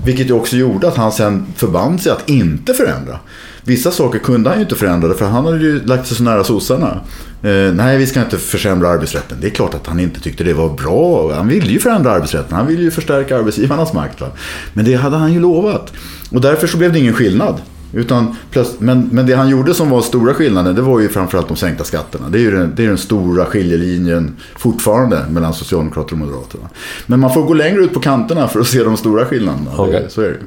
[0.04, 3.18] Vilket ju också gjorde att han sen förband sig att inte förändra.
[3.64, 6.44] Vissa saker kunde han ju inte förändra för han hade ju lagt sig så nära
[6.44, 7.00] sossarna.
[7.42, 9.38] Eh, nej, vi ska inte försämra arbetsrätten.
[9.40, 11.34] Det är klart att han inte tyckte det var bra.
[11.34, 12.56] Han ville ju förändra arbetsrätten.
[12.56, 14.20] Han ville ju förstärka arbetsgivarnas makt.
[14.20, 14.26] Va?
[14.72, 15.92] Men det hade han ju lovat.
[16.30, 17.60] Och därför så blev det ingen skillnad.
[17.92, 21.48] Utan plöts- men, men det han gjorde som var stora skillnaden, det var ju framförallt
[21.48, 22.28] de sänkta skatterna.
[22.28, 26.68] Det är ju den, det är den stora skiljelinjen fortfarande mellan Socialdemokrater och Moderaterna.
[27.06, 29.70] Men man får gå längre ut på kanterna för att se de stora skillnaderna.
[29.76, 30.02] Okej.
[30.04, 30.38] Det, så är det ju.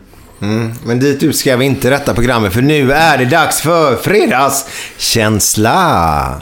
[0.41, 3.95] Mm, men dit ut ska vi inte detta programmet för nu är det dags för
[3.95, 6.41] fredagskänsla.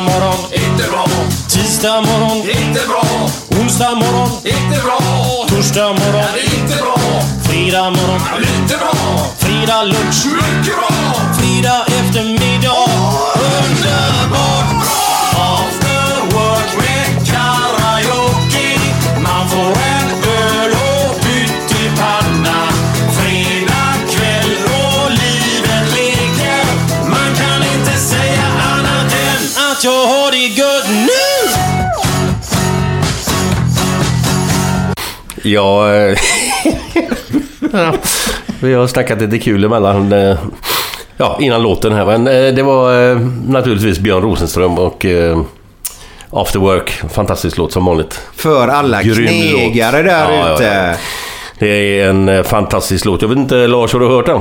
[0.00, 1.06] Morgon, inte bra.
[1.48, 3.04] Tisdag morgon, inte bra.
[3.60, 4.98] Onsdag morgon, inte bra.
[5.48, 6.24] Torsdag morgon,
[6.54, 6.96] inte bra.
[7.44, 8.92] Fredag morgon, lite bra.
[9.38, 11.14] Fredag lunch, mycket bra.
[11.38, 12.79] Fredag eftermiddag,
[30.60, 31.50] gött nu!
[35.42, 36.18] Ja, eh,
[37.72, 37.92] ja,
[38.60, 40.12] vi har snackat lite kul emellan.
[40.12, 40.38] eh,
[41.16, 42.04] Ja, innan låten här.
[42.06, 43.14] Men eh, det var
[43.50, 45.06] naturligtvis Björn Rosenström och
[46.30, 46.90] After Work.
[47.12, 48.20] Fantastisk låt som vanligt.
[48.36, 50.06] För alla Grym knegare låt.
[50.10, 50.64] där Ja, ute.
[50.64, 50.94] ja.
[51.58, 53.22] Det är en fantastisk låt.
[53.22, 54.40] Jag vet inte, Lars, har du hört den?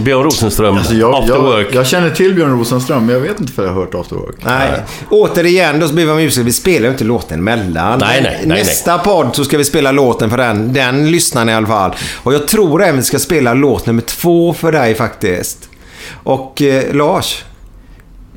[0.00, 1.66] Björn Rosenström, Alltså jag, After jag, Work.
[1.72, 4.36] jag känner till Björn Rosenström, men jag vet inte för jag har hört After Work.
[4.44, 4.70] Nej.
[5.10, 6.44] Återigen, då blir vi musiker.
[6.44, 7.98] Vi spelar ju inte låten mellan.
[7.98, 10.72] Nej, nej, nej, Nästa podd så ska vi spela låten för den.
[10.72, 11.94] Den lyssnar ni i alla fall.
[12.22, 15.68] Och jag tror även vi ska spela låt nummer två för dig faktiskt.
[16.12, 17.44] Och eh, Lars.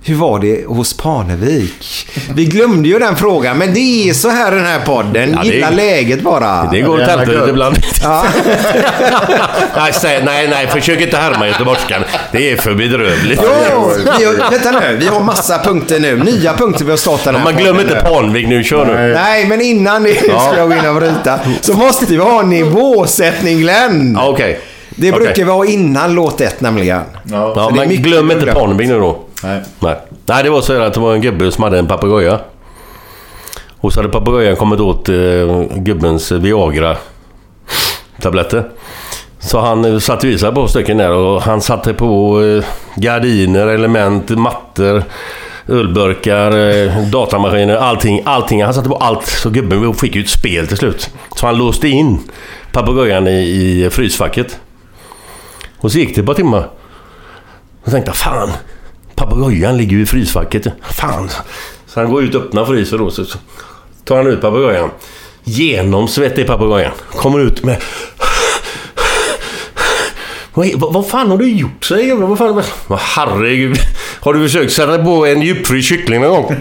[0.04, 2.08] Hur var det hos Parnevik?
[2.36, 5.32] Vi glömde ju den frågan, men det är så här den här podden.
[5.32, 6.70] Ja, det- Gilla läget bara.
[6.72, 7.78] Det går åt Jävla helvete ibland.
[8.04, 8.26] Ja.
[10.04, 12.04] nej, nej, nej, försök inte härma göteborgskan.
[12.32, 13.42] Det är för bedrövligt.
[13.44, 14.96] Jo, vi har, vänta nu.
[15.00, 16.18] Vi har massa punkter nu.
[16.24, 18.02] Nya punkter vi har startat den Ja, här Man glömmer inte nu.
[18.02, 18.64] Parnvik nu.
[18.64, 19.14] Kör nu.
[19.14, 22.50] Nej, men innan det ska jag gå in och bryta så måste vi ha en
[22.50, 24.14] nivåsättning Glenn.
[24.20, 24.60] Ja, Okej.
[24.90, 25.26] Det Okej.
[25.26, 27.02] brukar vi ha innan låt ett nämligen.
[27.24, 27.54] Ja.
[27.56, 28.46] Ja, det men glöm inte.
[28.46, 29.20] Parnevik nu då.
[29.44, 29.62] Nej.
[29.80, 29.96] Nej.
[30.26, 32.40] Nej, det var så här att det var en gubbe som hade en papegoja.
[33.80, 35.16] Och så hade papegojan kommit åt eh,
[35.76, 38.70] gubbens Viagra-tabletter.
[39.40, 42.64] Så han eh, satte i sig ett par stycken där och han satte på eh,
[42.96, 45.04] gardiner, element, mattor,
[45.68, 48.22] ölburkar, eh, datamaskiner, allting.
[48.26, 48.64] allting.
[48.64, 51.10] Han satte på allt så gubben fick ju ett spel till slut.
[51.36, 52.20] Så han låste in
[52.72, 54.60] papegojan i, i frysfacket.
[55.78, 56.70] Och så gick det ett par timmar.
[57.84, 58.52] Och tänkte fan,
[59.22, 60.68] papegojan ligger ju i frysfacket.
[60.82, 61.30] Fan.
[61.88, 63.12] Så han går ut och öppnar frysen då.
[63.12, 63.26] Så
[64.06, 64.90] tar han ut papegojan.
[65.44, 66.92] Genomsvettig papegojan.
[67.16, 67.78] Kommer ut med...
[70.54, 71.86] Vad, vad, fan har du gjort?
[71.86, 72.18] säger jag.
[72.18, 72.64] Vad fan...
[72.88, 73.78] Vad, herregud.
[74.20, 76.56] Har du försökt sätta på en djupfryst kyckling någon gång?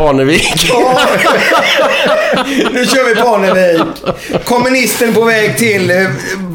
[0.00, 0.70] Parnevik.
[2.72, 3.82] Nu kör vi Parnevik.
[4.44, 5.96] Kommunisten på väg till eh,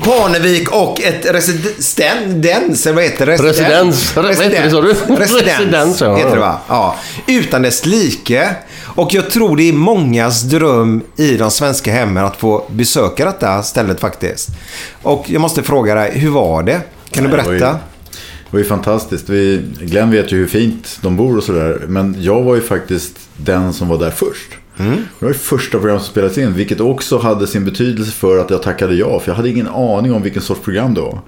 [0.03, 3.35] Parnevik och ett residens, vad heter det?
[3.35, 4.13] Residens.
[4.13, 4.27] Det, sa du?
[4.27, 6.59] Residens, Residens, heter det va?
[6.67, 6.95] Ja.
[7.27, 8.49] Utan dess like.
[8.83, 13.63] Och jag tror det är mångas dröm i de svenska hemmen att få besöka detta
[13.63, 14.49] stället faktiskt.
[15.01, 16.81] Och jag måste fråga dig, hur var det?
[17.11, 17.79] Kan du berätta?
[18.45, 19.29] Det var ju fantastiskt.
[19.29, 21.81] Vi, Glenn vet ju hur fint de bor och sådär.
[21.87, 24.51] Men jag var ju faktiskt den som var där först.
[25.19, 28.49] Det var det första programmet som spelades in, vilket också hade sin betydelse för att
[28.49, 29.19] jag tackade ja.
[29.19, 31.19] För jag hade ingen aning om vilken sorts program det var.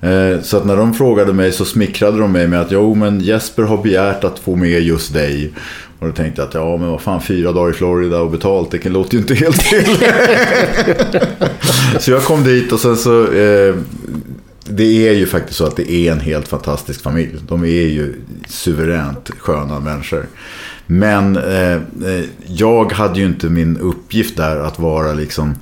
[0.00, 3.20] Eh, Så att när de frågade mig så smickrade de mig med att jo men
[3.20, 5.52] Jesper har begärt att få med just dig.
[5.98, 8.70] Och då tänkte jag att ja men vad fan fyra dagar i Florida och betalt
[8.70, 9.84] det låter ju inte helt fel.
[12.00, 13.74] så jag kom dit och sen så eh,
[14.68, 17.34] det är ju faktiskt så att det är en helt fantastisk familj.
[17.48, 18.14] De är ju
[18.48, 20.26] suveränt sköna människor.
[20.86, 25.54] Men eh, eh jag hade ju inte min uppgift där att vara liksom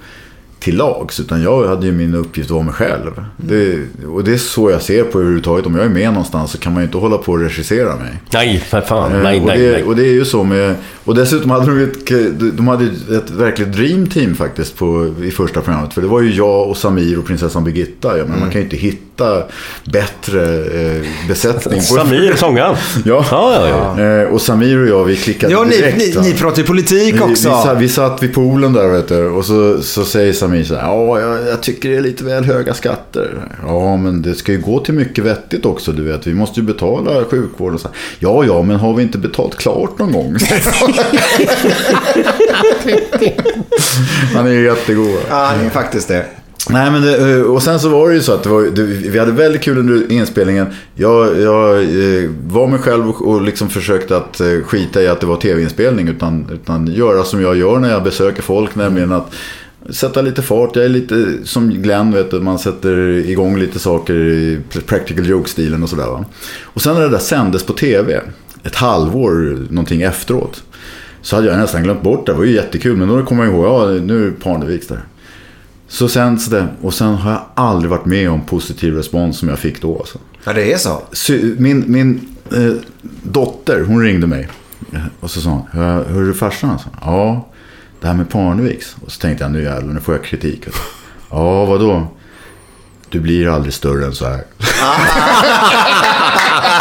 [0.65, 1.21] till lags.
[1.21, 3.25] Utan jag hade ju min uppgift att vara mig själv.
[3.37, 5.67] Det, och det är så jag ser på överhuvudtaget.
[5.67, 8.21] Om jag är med någonstans så kan man ju inte hålla på och regissera mig.
[8.33, 9.13] Nej, för fan.
[9.13, 9.83] Eh, Nej, och, nej, det, nej.
[9.83, 10.75] och det är ju så med...
[11.05, 15.61] Och dessutom hade de ett, de hade ett verkligt dream team faktiskt på, i första
[15.61, 15.95] programmet.
[15.95, 18.19] För det var ju jag och Samir och prinsessan Birgitta.
[18.19, 19.04] Ja, men Man kan ju inte hitta
[19.85, 21.81] bättre eh, besättning.
[21.83, 22.77] Samir, sångaren.
[23.05, 23.25] Ja.
[23.31, 24.05] Ja, ja, ja.
[24.05, 25.99] Eh, och Samir och jag, vi klickade Ja, ni, direkt.
[25.99, 27.43] ni, ni pratar ju politik Vi, vi, också.
[27.43, 30.83] sa- vi satt vid poolen där vet du, och så, så säger Samir så här,
[30.83, 33.35] ja jag, jag tycker det är lite väl höga skatter.
[33.67, 36.67] Ja men det ska ju gå till mycket vettigt också du vet, vi måste ju
[36.67, 37.89] betala sjukvård och så.
[37.89, 37.97] här.
[38.19, 40.37] Ja ja men har vi inte betalt klart någon gång?
[44.35, 45.17] Han är ju jättegod.
[45.31, 46.27] Ja, det är faktiskt det.
[46.71, 49.19] Nej, men det, och sen så var det ju så att det var, det, vi
[49.19, 50.67] hade väldigt kul under inspelningen.
[50.95, 55.27] Jag, jag eh, var mig själv och, liksom försökte att eh, skita i att det
[55.27, 56.09] var tv-inspelning.
[56.09, 58.75] Utan, utan göra som jag gör när jag besöker folk.
[58.75, 59.33] Nämligen att
[59.91, 60.77] sätta lite fart.
[60.77, 62.99] Jag är lite som Glenn, vet du, man sätter
[63.31, 66.07] igång lite saker i practical joke-stilen och sådär.
[66.07, 66.25] va.
[66.63, 68.21] Och sen när det där sändes på tv,
[68.63, 70.63] ett halvår någonting efteråt.
[71.23, 72.33] Så hade jag nästan glömt bort det.
[72.33, 72.97] Det var ju jättekul.
[72.97, 75.01] Men då kom jag ihåg, ja nu är Parneviks där.
[75.95, 79.59] Så sänds det och sen har jag aldrig varit med om positiv respons som jag
[79.59, 79.99] fick då.
[79.99, 80.19] Alltså.
[80.45, 81.03] Ja, det är så.
[81.59, 82.73] Min, min eh,
[83.23, 84.49] dotter, hon ringde mig.
[85.21, 86.71] Och så sa hon, "Hör- hör du farsan?
[86.71, 86.89] Alltså?
[87.01, 87.47] Ja,
[88.01, 88.97] det här med Parneviks.
[89.05, 90.67] Och så tänkte jag, nu jävlar, nu får jag kritik.
[90.67, 90.83] Alltså.
[91.31, 92.07] Ja, vadå?
[93.09, 94.45] Du blir aldrig större än så här.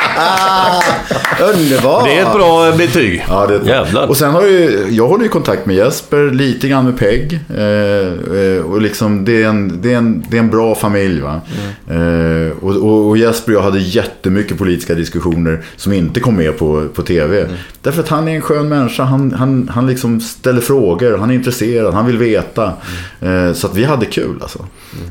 [1.41, 2.05] Underbart.
[2.05, 3.25] Det är ett bra betyg.
[3.29, 4.07] Ja, det Jävlar.
[4.07, 7.39] Och sen har ju, jag håller ju kontakt med Jesper, lite grann med Peg.
[7.57, 11.21] Eh, eh, och liksom det är, en, det, är en, det är en bra familj
[11.21, 11.41] va.
[11.89, 12.47] Mm.
[12.47, 16.57] Eh, och, och, och Jesper och jag hade jättemycket politiska diskussioner som inte kom med
[16.57, 17.41] på, på tv.
[17.41, 17.53] Mm.
[17.81, 21.35] Därför att han är en skön människa, han, han, han liksom ställer frågor, han är
[21.35, 22.73] intresserad, han vill veta.
[23.21, 23.47] Mm.
[23.47, 24.65] Eh, så att vi hade kul alltså.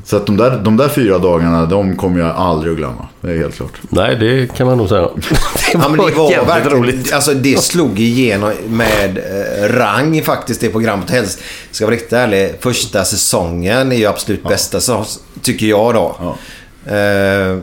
[0.04, 3.08] Så att de där, de där fyra dagarna, de kommer jag aldrig att glömma.
[3.20, 3.80] Det är helt klart.
[3.88, 5.08] Nej, det kan man nog säga.
[5.72, 7.12] Det Ja, men det var jävligt verkligen, roligt.
[7.12, 11.10] alltså det slog igenom med eh, rang faktiskt det programmet.
[11.10, 11.38] Helst,
[11.70, 15.04] ska jag vara riktigt ärlig, första säsongen är ju absolut bästa så,
[15.42, 16.36] tycker jag då.
[16.94, 17.58] Eh,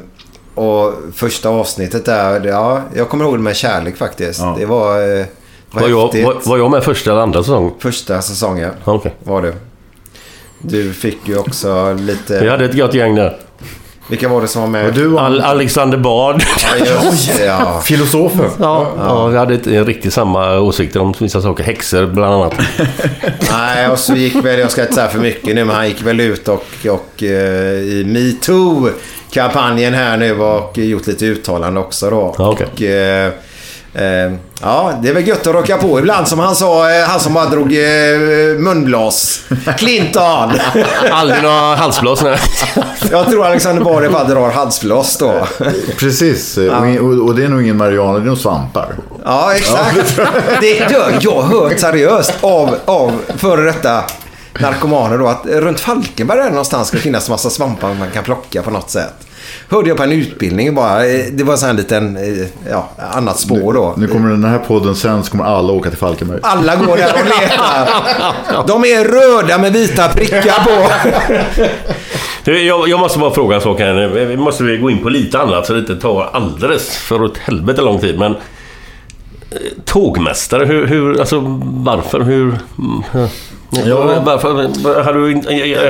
[0.56, 4.40] och första avsnittet där, det- ja, jag kommer ihåg det med kärlek faktiskt.
[4.40, 4.56] Ja.
[4.60, 5.26] Det var, eh,
[5.72, 7.74] var, Var jag, var, var jag med första eller andra säsong?
[7.80, 9.16] Första säsongen Ja, Okej.
[9.24, 9.54] var det.
[10.62, 12.40] Du fick ju också lite...
[12.40, 13.38] Vi hade ett gott gäng där.
[14.10, 14.94] Vilka var det som var med?
[14.94, 16.44] Du och Al Alexander Bard.
[16.80, 17.82] Ja, just ja.
[17.86, 18.50] Filosofen.
[18.60, 21.64] Ja, ja, vi hade inte riktigt samma åsikter om vissa saker.
[21.64, 22.54] Häxor bland annat.
[23.52, 26.02] Nej, och så gick väl, jag ska inte säga för mycket nu, men han gick
[26.02, 32.36] väl ut och, och eh, i metoo-kampanjen här nu och gjort lite uttalande också då.
[32.38, 32.68] Ja, okej.
[32.74, 33.32] Och, eh, eh,
[34.62, 37.34] ja, det är väl gött att rocka på ibland som han sa, eh, han som
[37.34, 39.42] bara drog eh, munblås.
[39.78, 40.52] Clinton!
[41.12, 42.22] Aldrig några halsblås.
[42.24, 42.40] nej.
[43.12, 45.48] jag tror Alexander Bard bara drar halsblås då.
[45.98, 48.88] Precis, och, och, och det är nog ingen marijuana, det är nog svampar.
[49.26, 50.18] Ja, exakt.
[50.62, 54.04] Det, det, jag har hört seriöst av, av före detta
[54.60, 58.62] narkomaner då att runt Falkenberg där någonstans ska det finnas massa svampar man kan plocka
[58.62, 59.29] på något sätt.
[59.70, 61.06] Hörde jag på en utbildning bara.
[61.06, 63.94] eh, Det var så här en liten, eh, ja, annat spår då.
[63.98, 66.40] Nu kommer den här podden sen så kommer alla åka till Falkenberg.
[66.44, 68.68] Alla går där och letar.
[68.68, 70.92] De är röda med vita prickar på.
[72.44, 73.94] Du, Jag, jag måste bara fråga en sak här.
[73.94, 74.26] nu.
[74.26, 77.38] Vi måste vi gå in på lite annat så det inte tar alldeles för åt
[77.38, 78.20] helvete lång tid.
[78.20, 78.38] Men eh,
[79.86, 82.58] tågmästare, hur, hur alltså varför, hur...
[83.78, 84.24] eh, Ja.
[84.26, 84.50] Varför,
[85.04, 85.20] har du,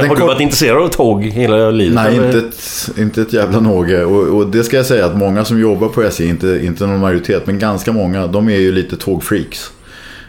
[0.10, 1.96] har du varit intresserad av tåg hela livet?
[1.96, 2.26] Nej, eller?
[2.26, 4.06] inte ett, inte ett jävla något.
[4.06, 7.00] Och, och det ska jag säga att många som jobbar på SJ, inte, inte någon
[7.00, 9.72] majoritet, men ganska många, de är ju lite tågfreaks.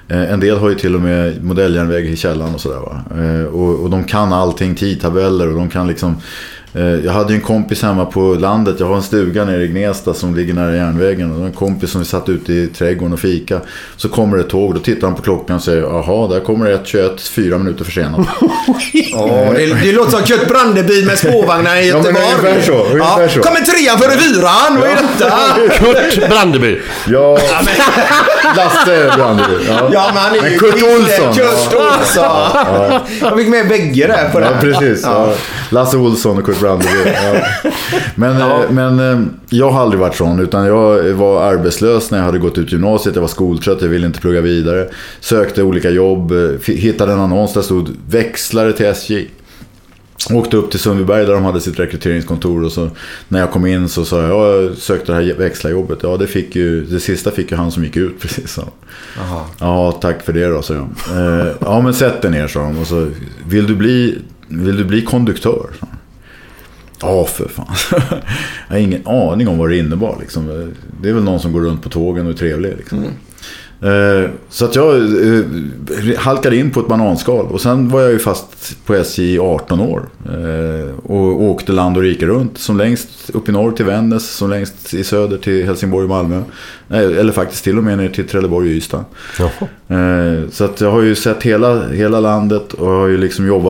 [0.08, 3.02] Eh, En del har ju till och med modelljärnväg i källaren och sådär.
[3.18, 6.59] Eh, Och, och de kan allting, tidtabeller och de kan liksom Eh,
[7.04, 8.76] Jag hade ju en kompis hemma på landet.
[8.78, 11.32] Jag har en stuga nere i Gnesta som ligger nära järnvägen.
[11.40, 13.60] Och en kompis som vi satt ute i trädgården och fika.
[13.96, 14.74] Så kommer det ett tåg.
[14.74, 18.20] Då tittar han på klockan och säger Jaha, där kommer det 1.21, fyra minuter försenat.
[19.12, 22.24] Ja, det, det låter som Kurt Brandeby med spårvagnar i Ja, men Göteborg.
[22.44, 23.40] ungefär så, ungefär så.
[23.40, 25.32] Kommer trean före fyran, vad är detta?
[25.78, 26.78] Kurt Brandeby.
[27.08, 27.32] Ja,
[28.56, 29.54] Lasse Brandeby.
[29.68, 29.90] Ja.
[29.92, 30.74] Ja, men han är Men ju Kurt.
[30.82, 31.34] Olsson.
[31.34, 33.00] Kurt Olsson.
[33.20, 35.02] Jag fick med bägge där på det Ja, precis.
[35.04, 35.34] Ja.
[35.70, 36.88] Lasse Olsson och Kurt Brandeby.
[37.04, 37.42] Ja.
[38.14, 40.40] Men, eh, men eh, jag har aldrig varit sån.
[40.40, 43.14] Utan jag var arbetslös när jag hade gått ut gymnasiet.
[43.14, 44.88] Jag var skoltrött, jag ville inte plugga vidare.
[45.20, 46.32] Sökte olika jobb.
[46.32, 49.26] eh, Hittade en annons där stod växlare till SJ.
[50.30, 52.90] Åkte upp till Sundbyberg där de hade sitt rekryteringskontor och så
[53.28, 55.98] när jag kom in så sa jag, ja, jag sökte det här växlarjobbet.
[56.02, 58.52] Ja, det, fick ju, det sista fick ju han som gick ut precis.
[58.52, 58.68] Så.
[59.58, 60.88] Ja, tack för det då, sa jag.
[61.60, 62.78] Ja, men sätt dig ner, sa de.
[62.78, 63.08] Och så,
[63.48, 64.18] vill du bli,
[64.50, 65.66] vill du bli konduktör?
[67.02, 67.66] Ja, för fan.
[68.68, 70.16] jag har ingen aning om vad det innebar.
[70.20, 70.72] Liksom.
[71.02, 72.74] Det är väl någon som går runt på tågen och är trevlig.
[72.76, 73.04] Liksom.
[73.82, 75.44] Eh, Så att jag eh,
[76.18, 77.46] halkade in på ett bananskal.
[77.46, 80.02] Och sen var jag ju fast på SJ i 18 år.
[80.24, 82.58] Eh, Och åkte land och rike runt.
[82.58, 84.30] Som längst upp i norr till Vännäs.
[84.30, 86.42] Som längst i söder till Helsingborg och Malmö.
[86.90, 89.04] Eller faktiskt till och med ner till Trelleborg och Ystad.
[89.88, 93.69] Eh, Så att jag har ju sett hela, hela landet och har ju liksom jobbat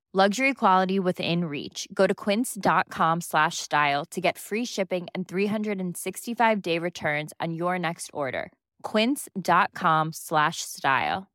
[0.13, 1.87] Luxury quality within reach.
[1.93, 7.79] Go to quince.com slash style to get free shipping and 365 day returns on your
[7.79, 8.51] next order.
[8.83, 11.27] Quince.com slash style.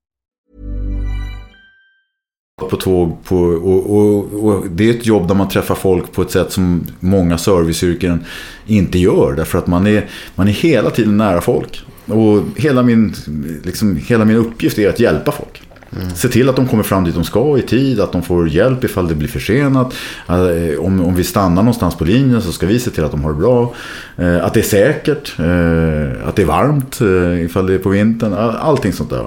[2.70, 3.24] på tåg.
[3.24, 6.52] På, och, och, och det är ett jobb där man träffar folk på ett sätt
[6.52, 8.24] som många serviceyrken
[8.66, 9.34] inte gör.
[9.36, 11.84] Därför att man är, man är hela tiden nära folk.
[12.06, 13.14] Och hela min,
[13.64, 15.65] liksom, hela min uppgift är att hjälpa folk.
[15.92, 16.10] Mm.
[16.10, 18.84] Se till att de kommer fram dit de ska i tid, att de får hjälp
[18.84, 19.94] ifall det blir försenat.
[20.28, 23.24] Eh, om, om vi stannar någonstans på linjen så ska vi se till att de
[23.24, 23.74] har det bra.
[24.16, 27.00] Eh, att det är säkert, eh, att det är varmt
[27.40, 28.32] ifall det är på vintern.
[28.60, 29.24] Allting sånt där.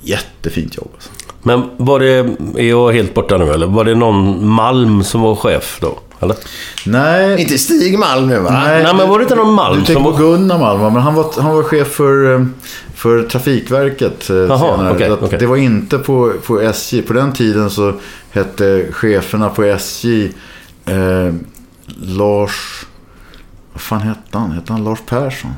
[0.00, 0.90] Jättefint jobb.
[0.94, 1.10] Alltså.
[1.42, 3.66] Men var det, är jag helt borta nu eller?
[3.66, 5.98] Var det någon Malm som var chef då?
[6.22, 6.36] Eller?
[6.86, 7.40] Nej.
[7.40, 8.50] Inte Stig Malm nu va?
[8.50, 10.18] Nej, men var det inte någon Malm Du tänker som på var...
[10.18, 10.90] Gunnar Malm, va?
[10.90, 12.44] men han var, han var chef för, eh,
[12.94, 15.12] för Trafikverket eh, Jaha, senare.
[15.12, 15.38] att okej.
[15.38, 17.02] Det var inte på, på SJ.
[17.02, 17.92] På den tiden så
[18.30, 20.24] hette cheferna på SJ
[20.86, 21.34] eh,
[22.02, 22.84] Lars...
[23.72, 24.52] Vad fan hette han?
[24.52, 25.50] Hette han Lars Persson?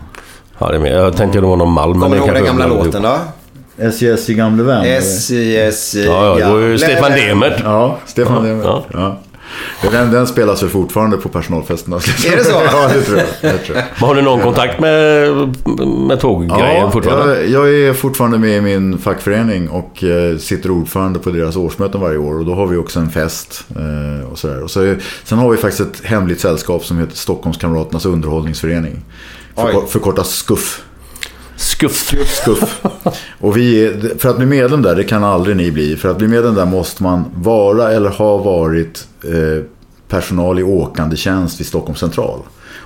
[0.58, 0.92] Ja, det är med.
[0.92, 2.00] Jag tänkte det var någon Malm.
[2.00, 3.16] Kommer du ihåg den gamla låten då?
[3.78, 4.84] SJ, SJ gamle vän?
[4.84, 7.28] SJ, SJ, Ja, ja, det var ju gamle Stefan vän.
[7.28, 7.60] Demert.
[7.64, 8.84] Ja, Stefan Ja, Demert.
[8.92, 9.20] ja.
[9.90, 11.96] Den, den spelas väl fortfarande på personalfesterna.
[11.96, 12.50] Är det så?
[12.72, 13.52] ja, det tror jag.
[13.52, 14.06] Det tror jag.
[14.06, 15.30] Har du någon kontakt med,
[16.08, 17.40] med tåggrejen Ja, fortfarande?
[17.44, 22.00] jag, jag är fortfarande med i min fackförening och eh, sitter ordförande på deras årsmöten
[22.00, 22.38] varje år.
[22.38, 24.62] Och då har vi också en fest eh, och sådär.
[24.62, 24.94] Och så,
[25.24, 29.02] sen har vi faktiskt ett hemligt sällskap som heter Stockholmskamraternas underhållningsförening.
[29.54, 29.74] Oj.
[29.88, 30.82] förkortas SKUF.
[31.56, 32.14] Skuff.
[32.44, 32.80] SKUF.
[33.40, 35.96] Och vi är, för att bli medlem där, det kan aldrig ni bli.
[35.96, 39.64] För att bli medlem där måste man vara eller ha varit eh,
[40.08, 42.40] personal i åkande tjänst vid Stockholms central.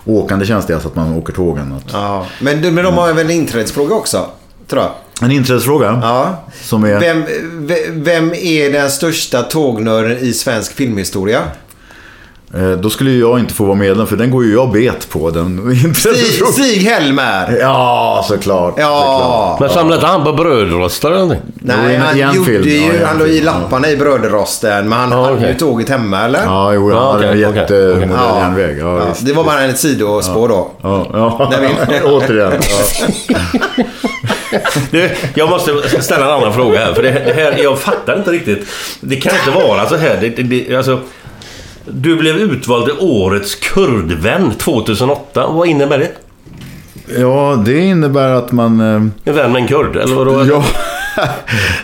[0.04, 1.72] Åkande tjänst är alltså att man åker tågen.
[1.72, 2.26] Att, Ja.
[2.40, 4.26] Men, men de har väl en inträdesfråga också?
[4.66, 4.90] Tror jag.
[5.22, 5.98] En inträdesfråga.
[6.02, 6.44] Ja.
[6.62, 7.00] Som är...
[7.00, 7.22] Vem,
[7.66, 11.42] ve- vem är den största tågnörden i svensk filmhistoria?
[12.54, 15.08] Eh, Då skulle ju jag inte få vara medlem för den går ju jag bet
[15.10, 15.30] på.
[15.30, 17.56] Den Stig, Stig Helmer!
[17.60, 18.74] Ja, såklart.
[18.78, 19.56] Ja.
[19.60, 21.42] Men samlade han på brödrostar eller någonting?
[21.54, 23.44] Nej, en- han en gjorde film, ja, ju, en han la i ja.
[23.44, 24.88] lapparna i brödrosten.
[24.88, 25.48] Men han Ja, hade okej.
[25.48, 26.42] ju tåget hemma eller?
[26.44, 28.38] Ja, jo, han Ja, hade en okej, okej, jättemodell Ja.
[28.40, 28.76] järnväg.
[28.80, 29.26] Ja, Ja, visst.
[29.26, 30.70] det var bara ett sidospår då.
[30.82, 31.52] Ja, ja.
[31.60, 32.52] Men- återigen.
[33.28, 33.34] Ja.
[34.90, 36.92] Du, jag måste ställa en annan fråga här.
[36.94, 38.66] För det, det här, jag fattar inte riktigt.
[39.00, 40.18] Det kan inte vara så här.
[40.20, 41.00] Det, det, det, alltså,
[41.92, 45.46] du blev utvald till Årets kurdvän 2008.
[45.46, 46.10] Vad innebär det?
[47.20, 48.80] ja, det innebär att man...
[48.80, 48.86] eh,
[49.24, 49.96] En vän med en kurd?
[49.96, 50.44] Eller vadå?
[50.48, 50.64] Ja,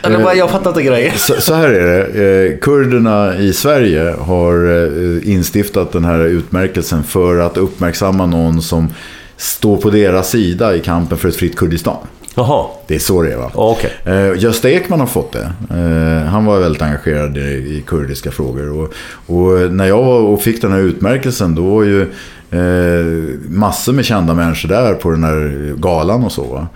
[0.02, 1.12] Eller vad, jag fattar inte grejen.
[1.16, 1.82] så, så här är
[2.12, 2.50] det.
[2.52, 8.88] Eh, kurderna i Sverige har eh, instiftat den här utmärkelsen för att uppmärksamma någon som
[9.36, 11.96] står på deras sida i kampen för ett fritt Kurdistan.
[12.34, 12.66] Jaha.
[12.86, 13.50] Det är så det är va?
[13.54, 13.92] Okej.
[14.04, 15.52] Eh, Gösta Ekman har fått det.
[15.70, 18.70] Eh, han var väldigt engagerad i, i kurdiska frågor.
[18.70, 18.92] Och,
[19.26, 22.02] och när jag var och fick den här utmärkelsen då var ju
[22.50, 26.66] eh, massor med kända människor där på den här galan och så.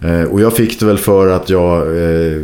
[0.00, 2.42] Eh, och jag fick det väl för att jag eh,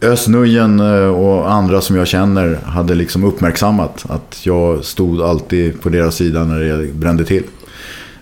[0.00, 5.88] Özz eh, och andra som jag känner hade liksom uppmärksammat att jag stod alltid på
[5.88, 7.42] deras sida när det brände till.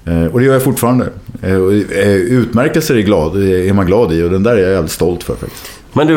[0.04, 1.08] Eh, Och det gör jag fortfarande.
[1.42, 4.92] Eh, eh, Utmärkelser är, glad, är man glad i och den där är jag jävligt
[4.92, 5.70] stolt för faktiskt.
[5.94, 6.14] Men du,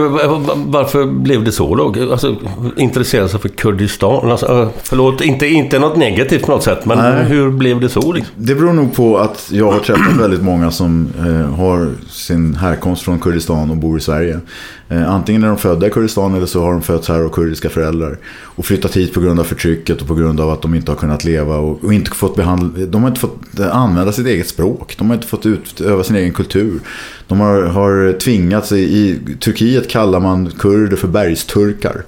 [0.67, 2.11] varför blev det så då?
[2.11, 2.35] Alltså,
[2.77, 4.31] intressera sig för Kurdistan?
[4.31, 6.85] Alltså, förlåt, inte, inte något negativt på något sätt.
[6.85, 7.23] Men Nej.
[7.25, 8.33] hur blev det så liksom?
[8.37, 11.07] Det beror nog på att jag har träffat väldigt många som
[11.57, 14.39] har sin härkomst från Kurdistan och bor i Sverige.
[14.89, 17.69] Eh, antingen är de födda i Kurdistan eller så har de fötts här av kurdiska
[17.69, 18.17] föräldrar.
[18.27, 20.97] Och flyttat hit på grund av förtrycket och på grund av att de inte har
[20.97, 24.95] kunnat leva och, och inte fått behandla, de har inte fått använda sitt eget språk.
[24.97, 26.79] De har inte fått utöva sin egen kultur.
[27.27, 32.03] De har, har tvingats, i, i Turkiet kallar man kurder för bergsturkar.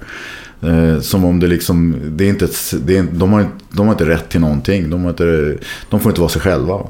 [0.62, 3.86] Eh, som om det liksom, det är inte ett, det är, de, har, inte- de
[3.86, 4.90] har inte rätt till någonting.
[4.90, 5.56] De, har inte,
[5.90, 6.80] de får inte vara sig själva.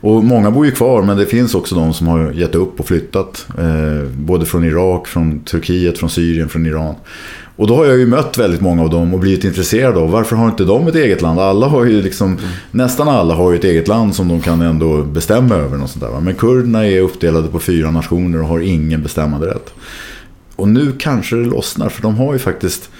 [0.00, 2.86] Och många bor ju kvar men det finns också de som har gett upp och
[2.86, 3.46] flyttat.
[3.58, 6.94] Eh, både från Irak, från Turkiet, från Syrien, från Iran.
[7.56, 10.36] Och då har jag ju mött väldigt många av dem och blivit intresserad av varför
[10.36, 11.40] har inte de ett eget land?
[11.40, 12.38] Alla har ju liksom,
[12.70, 15.76] nästan alla har ju ett eget land som de kan ändå bestämma över.
[15.76, 16.20] Något sånt där, va?
[16.20, 19.72] Men kurderna är uppdelade på fyra nationer och har ingen bestämmande rätt.
[20.56, 22.90] Och nu kanske det lossnar för de har ju faktiskt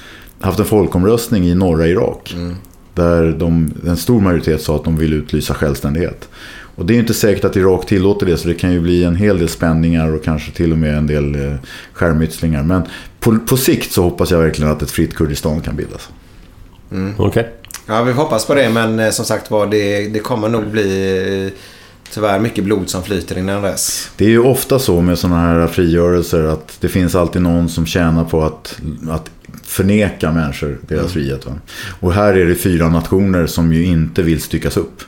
[0.41, 2.37] haft en folkomröstning i norra Irak.
[2.95, 6.29] Där de, en stor majoritet sa att de vill utlysa självständighet.
[6.75, 9.05] Och det är ju inte säkert att Irak tillåter det så det kan ju bli
[9.05, 11.55] en hel del spänningar och kanske till och med en del eh,
[11.93, 12.63] skärmytslingar.
[12.63, 12.83] Men
[13.21, 16.09] på, på sikt så hoppas jag verkligen att ett fritt Kurdistan kan bildas.
[17.17, 17.49] Okej.
[17.87, 18.69] Ja, vi hoppas på det.
[18.69, 21.53] Men eh, som sagt var, det, det kommer nog bli eh,
[22.13, 24.11] tyvärr mycket blod som flyter innan dess.
[24.17, 27.87] Det är ju ofta så med sådana här frigörelser att det finns alltid någon som
[27.87, 28.81] tjänar på att,
[29.11, 29.31] att
[29.71, 31.47] förneka människor deras frihet.
[31.47, 31.53] Va?
[32.01, 35.03] Och här är det fyra nationer som ju inte vill styckas upp.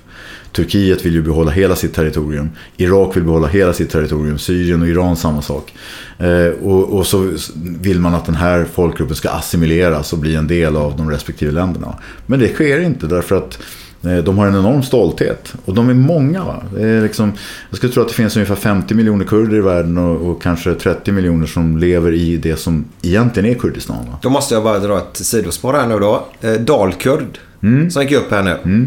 [0.52, 2.50] Turkiet vill ju behålla hela sitt territorium.
[2.76, 4.38] Irak vill behålla hela sitt territorium.
[4.38, 5.74] Syrien och Iran samma sak.
[6.18, 7.32] Eh, och, och så
[7.80, 11.52] vill man att den här folkgruppen ska assimileras och bli en del av de respektive
[11.52, 11.98] länderna.
[12.26, 13.58] Men det sker inte därför att
[14.02, 15.54] de har en enorm stolthet.
[15.64, 16.44] Och de är många.
[16.44, 16.62] Va?
[16.74, 17.32] Det är liksom,
[17.70, 20.74] jag skulle tro att det finns ungefär 50 miljoner kurder i världen och, och kanske
[20.74, 23.96] 30 miljoner som lever i det som egentligen är Kurdistan.
[24.10, 24.18] Va?
[24.22, 26.26] Då måste jag bara dra ett sidospår här nu då.
[26.40, 27.38] Eh, Dalkurd,
[27.90, 28.86] som gick upp här nu.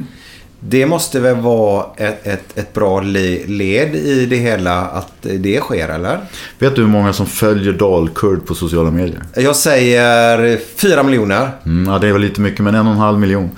[0.59, 5.59] Det måste väl vara ett, ett, ett bra le- led i det hela att det
[5.59, 6.20] sker, eller?
[6.59, 9.24] Vet du hur många som följer dalkurd på sociala medier?
[9.36, 11.49] Jag säger fyra miljoner.
[11.66, 13.49] Mm, ja, det är väl lite mycket, men en och en halv miljon.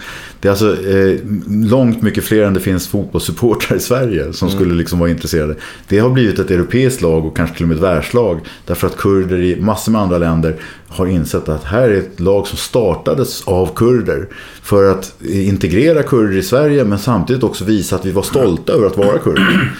[0.48, 1.20] Det är alltså eh,
[1.70, 5.56] långt mycket fler än det finns fotbollssupportrar i Sverige som skulle liksom vara intresserade.
[5.88, 8.40] Det har blivit ett europeiskt lag och kanske till och med ett världslag.
[8.66, 10.56] Därför att kurder i massor med andra länder
[10.88, 14.28] har insett att här är ett lag som startades av kurder.
[14.62, 18.88] För att integrera kurder i Sverige men samtidigt också visa att vi var stolta över
[18.88, 19.72] att vara kurder.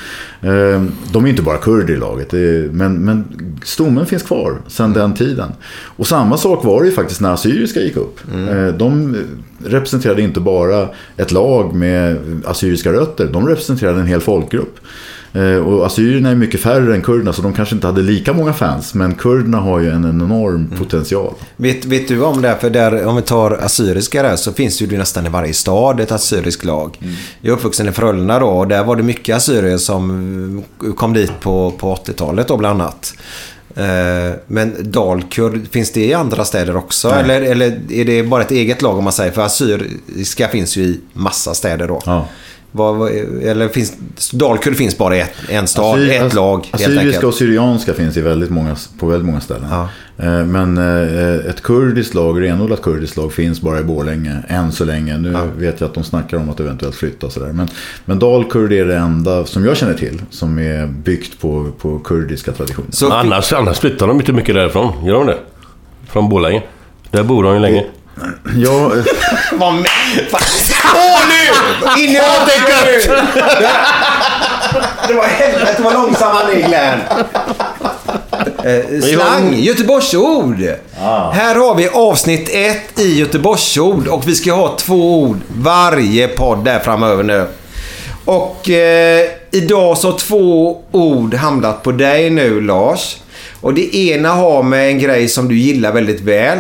[0.42, 2.32] Eh, De är inte bara kurder i laget,
[2.74, 3.24] men, men
[3.64, 5.52] stommen finns kvar sedan den tiden.
[5.84, 8.20] Och samma sak var det ju faktiskt när assyriska gick upp.
[8.50, 9.16] Eh, De
[9.66, 14.76] representerade inte bara ett lag med assyriska rötter, de representerade en hel folkgrupp.
[15.34, 18.54] Eh, Och assyrierna är mycket färre än kurderna så de kanske inte hade lika många
[18.54, 18.94] fans.
[18.94, 21.34] Men kurderna har ju en enorm potential.
[21.56, 22.58] Vet, vet du om det?
[22.62, 26.00] För där, om vi tar assyriska där så finns det ju nästan i varje stad
[26.00, 26.98] ett assyriskt lag.
[27.42, 30.64] Jag är uppvuxen i Frölunda då och där var det mycket assyrier som
[30.96, 33.14] kom dit på, på 80-talet då bland annat.
[33.76, 37.10] Eh, Men dalkurd, finns det i andra städer också?
[37.10, 37.20] Nej.
[37.24, 39.32] Eller, eller är det bara ett eget lag om man säger?
[39.32, 42.02] För assyriska finns ju i massa städer då.
[42.06, 42.28] Ja.
[42.78, 43.12] Vad,
[43.44, 43.94] eller finns,
[44.32, 48.22] Dalkurd finns bara i ett, en stad, Assyr- ett lag Assyriska och syrianska finns i
[48.22, 49.68] väldigt många, på väldigt många ställen.
[49.72, 49.90] Ja.
[50.18, 54.86] Eh, Men eh, ett kurdiskt lag, renodlat kurdiskt lag, finns bara i Borlänge än så
[54.86, 55.18] länge.
[55.18, 57.52] Nu vet jag att de snackar om att eventuellt flytta sådär.
[57.54, 57.68] Men,
[58.06, 62.52] men dalkurd är det enda som jag känner till som är byggt på, på kurdiska
[62.52, 62.90] traditioner.
[62.92, 65.06] Så, Annars, annars flyttar de inte mycket därifrån.
[65.06, 65.38] Gör de det?
[66.08, 66.64] Från Borlänge.
[67.12, 67.86] Där bor de ju länge.
[68.56, 69.04] Ja, eh,
[69.60, 69.74] Vad
[71.28, 72.02] nu!
[72.04, 73.08] In i ögat!
[75.08, 77.00] Det var helvete vad långsam han är Glenn.
[78.64, 80.64] Eh, slang, Göteborgsord.
[81.32, 86.66] Här har vi avsnitt ett i Göteborgsord och vi ska ha två ord varje podd
[86.66, 87.48] där framöver nu.
[88.26, 93.18] Och eh, idag så har två ord hamnat på dig nu Lars.
[93.62, 96.60] Och det ena har med en grej som du gillar väldigt väl.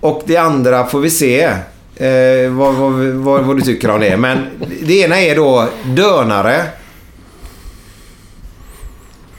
[0.00, 1.50] Och det andra får vi se
[1.96, 4.16] eh, vad, vad, vad, vad du tycker om det.
[4.16, 4.46] Men
[4.82, 6.62] det ena är då dönare.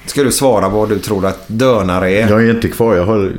[0.06, 2.30] Ska du svara vad du tror att dönare är?
[2.30, 2.96] jag är inte kvar.
[2.96, 3.32] Jag har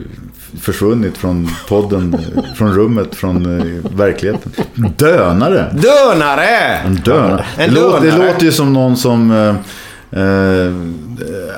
[0.61, 2.19] försvunnit från podden,
[2.57, 4.53] från rummet, från eh, verkligheten.
[4.97, 5.71] Dönare!
[5.73, 6.77] Dönare!
[6.85, 7.45] En dönare.
[7.57, 9.31] En det, låter, det låter ju som någon som...
[9.31, 10.75] Eh, eh,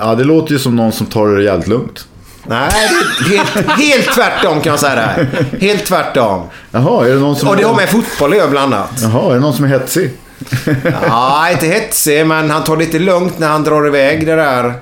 [0.01, 2.09] ja, det låter ju som någon som tar det jävligt lugnt.
[2.49, 2.71] Nej,
[3.29, 5.45] det är helt, helt tvärtom kan jag säga det här.
[5.61, 6.43] Helt tvärtom.
[6.71, 7.49] Jaha, är det någon som...
[7.49, 8.91] Och det har med fotboll att göra bland annat.
[9.03, 10.11] Jaha, är det någon som är hetsig?
[11.09, 14.75] Ja, inte hetsig, men han tar lite lugnt när han drar iväg det där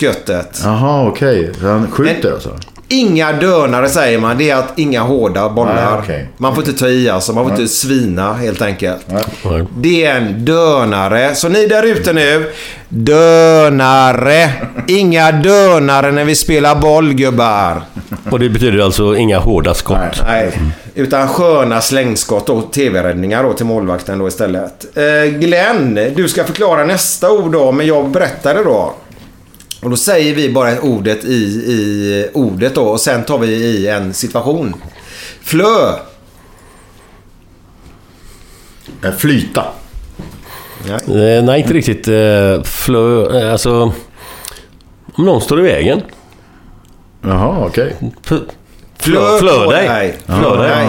[0.00, 0.60] sköttet.
[0.64, 1.52] Jaha, okej.
[1.62, 2.56] Han skjuter Men- alltså?
[2.90, 4.38] Inga dönare säger man.
[4.38, 5.90] Det är att inga hårda bollar.
[5.90, 6.28] Nej, okej.
[6.36, 7.32] Man får inte ta i alltså.
[7.32, 9.06] Man får inte svina helt enkelt.
[9.06, 9.64] Nej.
[9.76, 11.34] Det är en dönare.
[11.34, 12.52] Så ni där ute nu.
[12.88, 14.50] Dönare.
[14.88, 17.82] Inga dönare när vi spelar boll gubbar.
[18.30, 20.22] Och det betyder alltså inga hårda skott.
[20.26, 20.52] Nej.
[20.94, 24.96] Utan sköna slängskott och tv-räddningar då till målvakten då istället.
[24.96, 28.94] Eh, Glenn, du ska förklara nästa ord då, men jag berättar det då.
[29.82, 33.86] Och då säger vi bara ordet i, i ordet då och sen tar vi i
[33.88, 34.74] en situation.
[35.40, 35.92] Flö.
[39.04, 39.64] Eh, Flyta.
[40.88, 42.08] Eh, nej, inte riktigt.
[42.08, 43.50] Eh, flö...
[43.52, 43.92] Alltså...
[45.14, 46.02] Om någon står i vägen.
[47.22, 47.96] Jaha, okej.
[48.30, 48.40] F-
[48.98, 50.16] Flö, flö dig.
[50.26, 50.88] Flö dig.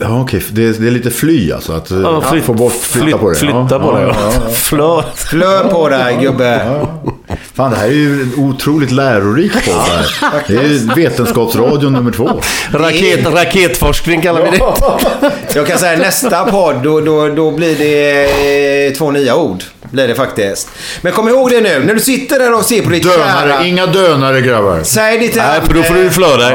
[0.00, 0.42] Ja, ja, okej.
[0.50, 1.72] Det, är- det är lite fly alltså.
[1.72, 3.36] Att Ja, ja, flyt- få bort, flytta flyt- på det.
[3.36, 4.14] Flytta ja, på det, ja.
[4.46, 4.50] ja.
[4.52, 5.02] Flö.
[5.14, 6.60] Flö på dig gubbe.
[7.54, 10.06] Fan, det här är ju en otroligt lärorik podd här.
[10.46, 12.30] Det är ju Vetenskapsradion nummer två.
[12.72, 14.64] Raket, raketforskning kallar vi det.
[15.54, 19.62] Jag kan säga nästa podd, då, då, då blir det eh, två nya ord.
[19.90, 20.68] Blir det faktiskt.
[21.02, 23.16] Men kom ihåg det nu, när du sitter där och ser på ditt kära...
[23.16, 24.80] Dönare, inga dönare grabbar.
[24.82, 26.54] Säg ditt Nej, för då får du flö dig.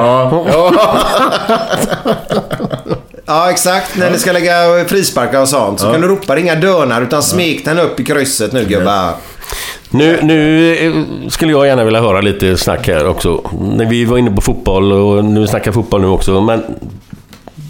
[3.26, 3.97] Ja, exakt.
[3.97, 7.65] När ni ska lägga frisparkar och sånt så kan du ropa inga dönar utan smek
[7.65, 9.13] den upp i krysset nu gubbar.
[9.89, 13.41] Nu, nu eh, skulle jag gärna vilja höra lite snack här också.
[13.59, 16.41] När vi var inne på fotboll och nu snackar fotboll nu också.
[16.41, 16.63] Men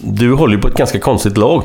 [0.03, 1.63] du håller ju på ett ganska konstigt lag.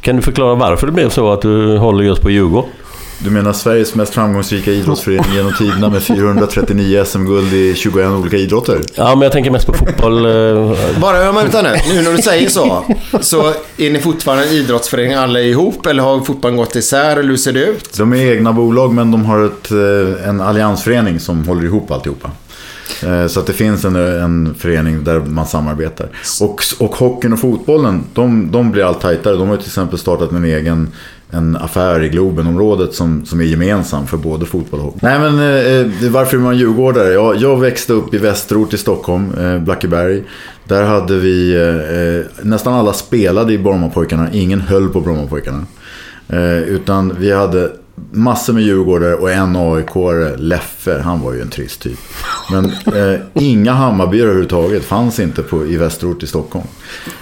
[0.00, 2.70] Kan du förklara varför det blev så att du håller just på Djurgården?
[3.24, 8.80] Du menar Sveriges mest framgångsrika idrottsförening genom tiderna med 439 SM-guld i 21 olika idrotter?
[8.94, 10.26] Ja, men jag tänker mest på fotboll.
[10.26, 11.68] eh, Bara, ja, men vänta nu.
[11.94, 12.84] Nu när du säger så.
[13.20, 17.36] Så är ni fortfarande en idrottsförening alla ihop eller har fotbollen gått isär eller hur
[17.36, 17.94] ser det ut?
[17.98, 22.30] De är egna bolag men de har ett, eh, en alliansförening som håller ihop alltihopa.
[23.02, 26.08] Eh, Så att det finns en, en förening där man samarbetar.
[26.40, 29.36] Och, och hockeyn och fotbollen, de, de blir allt tajtare.
[29.36, 30.92] De har till exempel startat en egen
[31.30, 34.98] en affär i Globenområdet som, som är gemensam för både fotboll och hockey.
[35.02, 37.12] Nej men eh, eh varför är man djurgårdare?
[37.12, 40.22] Jag, jag växte upp i västerort i Stockholm, eh, Blackeberg.
[40.64, 45.66] Där hade vi, eh, eh, nästan alla spelade i Brommapojkarna, ingen höll på Brommapojkarna.
[46.28, 47.70] Eh, utan vi hade
[48.12, 49.86] massor med djurgårdare och en aik
[50.36, 51.98] Leffe, han var ju en trist typ.
[52.50, 56.64] Men eh, inga Hammarbyare överhuvudtaget fanns inte på, i västerort i Stockholm.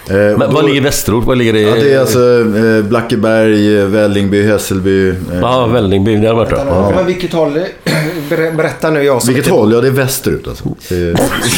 [0.09, 1.25] Eh, Men då- var ligger Västerort?
[1.25, 1.61] Var ligger det?
[1.61, 2.19] Ja, det är alltså
[2.57, 5.09] eh, Blackeberg, eh, Vällingby, Hässelby.
[5.09, 6.15] Eh, Ja, Vällingby.
[6.17, 6.63] Det har varit det.
[6.67, 6.91] Ja.
[6.95, 7.53] Men vilket håll?
[8.29, 9.73] Ber- Berätta nu jag som Vilket inte- håll?
[9.73, 10.63] Ja, det är västerut alltså.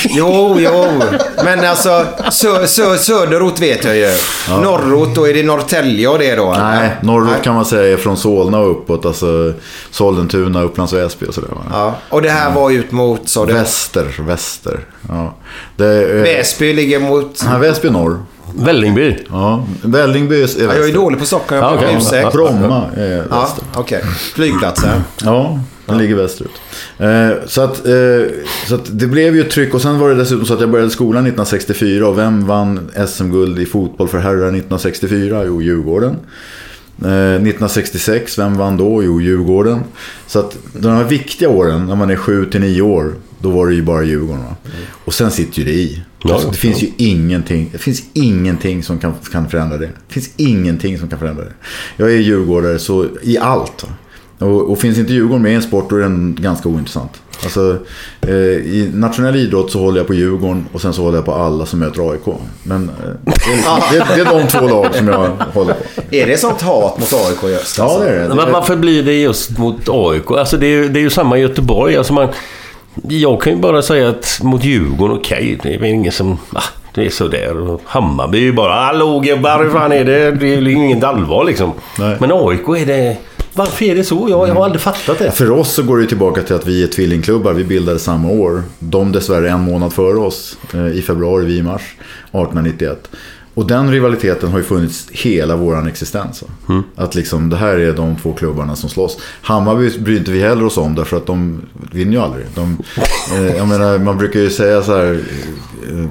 [0.09, 0.85] Jo, jo.
[1.43, 4.07] Men alltså sö, sö, söderut vet jag ju.
[4.49, 6.55] Norrut, då är det Norrtälje och det då?
[6.59, 9.05] nej, norrut kan man säga är från Solna och uppåt.
[9.09, 9.53] Alltså
[9.91, 11.49] Sollentuna, Upplands Väsby och sådär.
[11.71, 13.53] Ja, och det här var ut mot, sa du?
[13.53, 14.79] Väster, väster.
[15.09, 15.35] Ja.
[15.75, 17.43] Det, eh, Väsby ligger mot...
[17.45, 18.19] Ja, Väsby norr.
[18.55, 19.17] Vällingby.
[19.29, 20.63] Ja, Vällingby är väster.
[20.65, 22.31] Ja, jag är dålig på Stockholm, jag Ja, ursäkt.
[22.33, 23.63] Bromma är Ja, väster.
[23.75, 24.01] okej.
[24.35, 25.01] Flygplatsen.
[25.23, 26.51] Ja, den ligger västerut.
[26.97, 27.93] Eh, så, att, eh,
[28.67, 30.69] så att det blev ju ett tryck och sen var det dessutom så att jag
[30.69, 35.43] började skolan 1964 och vem vann SM-guld i fotboll för herrar 1964?
[35.45, 36.15] Jo, Djurgården.
[37.05, 39.03] Eh, 1966, vem vann då?
[39.03, 39.79] Jo, Djurgården.
[40.27, 43.67] Så att de här viktiga åren, när man är 7 till 9 år, då var
[43.67, 44.43] det ju bara Djurgården.
[44.43, 44.55] Va?
[45.05, 46.03] Och sen sitter ju det i.
[46.23, 49.85] Alltså, det finns ju ingenting, det finns ingenting som kan, kan förändra det.
[50.07, 51.53] Det finns ingenting som kan förändra det.
[51.97, 53.85] Jag är djurgårdare så i allt.
[54.39, 57.21] Och, och finns inte Djurgården med i en sport då är den ganska ointressant.
[57.43, 57.77] Alltså,
[58.21, 61.33] eh, I nationell idrott så håller jag på Djurgården och sen så håller jag på
[61.33, 62.35] alla som möter AIK.
[62.63, 65.79] Men eh, det, är det, det är de två lag som jag håller på.
[66.15, 67.77] Är det sånt hat mot AIK just?
[67.77, 68.35] Ja, det är det.
[68.35, 70.31] Men varför blir det just mot AIK?
[70.31, 71.97] Alltså det är, ju- det är ju samma i Göteborg.
[71.97, 72.27] Alltså man,
[73.07, 76.37] jag kan ju bara säga att mot Djurgården, okej, det är ingen som...
[76.53, 76.63] Ah,
[76.95, 77.77] det är sådär.
[77.85, 78.73] Hammarby är ju bara...
[78.73, 80.31] Hallå gubbar, hur fan är det?
[80.31, 81.71] Det är ju inget allvar liksom.
[81.99, 82.17] Nej.
[82.19, 83.17] Men AIK är det...
[83.59, 84.27] Varför är det så?
[84.29, 85.31] Jag, jag har aldrig fattat det.
[85.31, 87.53] För oss så går det tillbaka till att vi är tvillingklubbar.
[87.53, 88.63] Vi bildades samma år.
[88.79, 90.57] De dessvärre en månad före oss.
[90.73, 93.09] eh, I februari, vi i mars 1891.
[93.53, 96.43] Och den rivaliteten har ju funnits hela vår existens.
[96.67, 96.83] va?
[96.95, 99.17] Att liksom, det här är de två klubbarna som slåss.
[99.41, 102.45] Hammarby bryr inte vi heller oss om därför att de vinner ju aldrig.
[102.55, 102.77] De,
[103.35, 105.19] eh, jag menar, man brukar ju säga så här.
[105.89, 106.05] eh,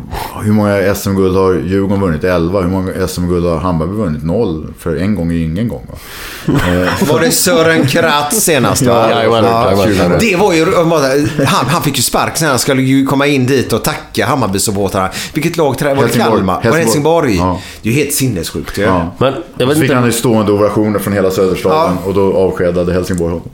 [0.45, 2.25] Hur många SM-guld har Djurgården vunnit?
[2.25, 2.61] 11.
[2.61, 4.25] Hur många SM-guld har Hammarby vunnit?
[4.25, 4.67] Noll.
[4.79, 5.87] För en gång är ju ingen gång.
[5.89, 5.95] Va?
[6.55, 9.07] Eh, Var det Sören Kratz senast va?
[9.11, 9.45] Ja, jajamän,
[9.89, 10.19] jajamän.
[10.21, 10.65] Det var ju...
[11.47, 12.49] Han, han fick ju spark sen.
[12.49, 15.11] Han skulle ju komma in dit och tacka Hammarbysupportrarna.
[15.35, 15.65] Vilket lag?
[15.81, 16.31] Var det Helsingborg.
[16.37, 16.55] Kalmar?
[16.55, 17.29] Var det Helsingborg.
[17.31, 17.38] Helsingborg?
[17.39, 17.61] Ja.
[17.83, 18.83] Det är ju helt sinnessjukt ju.
[18.83, 19.11] Ja.
[19.19, 19.95] Men jag vet Så fick inte...
[19.95, 23.49] han ju stående ovationer från hela Söderstaden och då avskedade Helsingborg honom.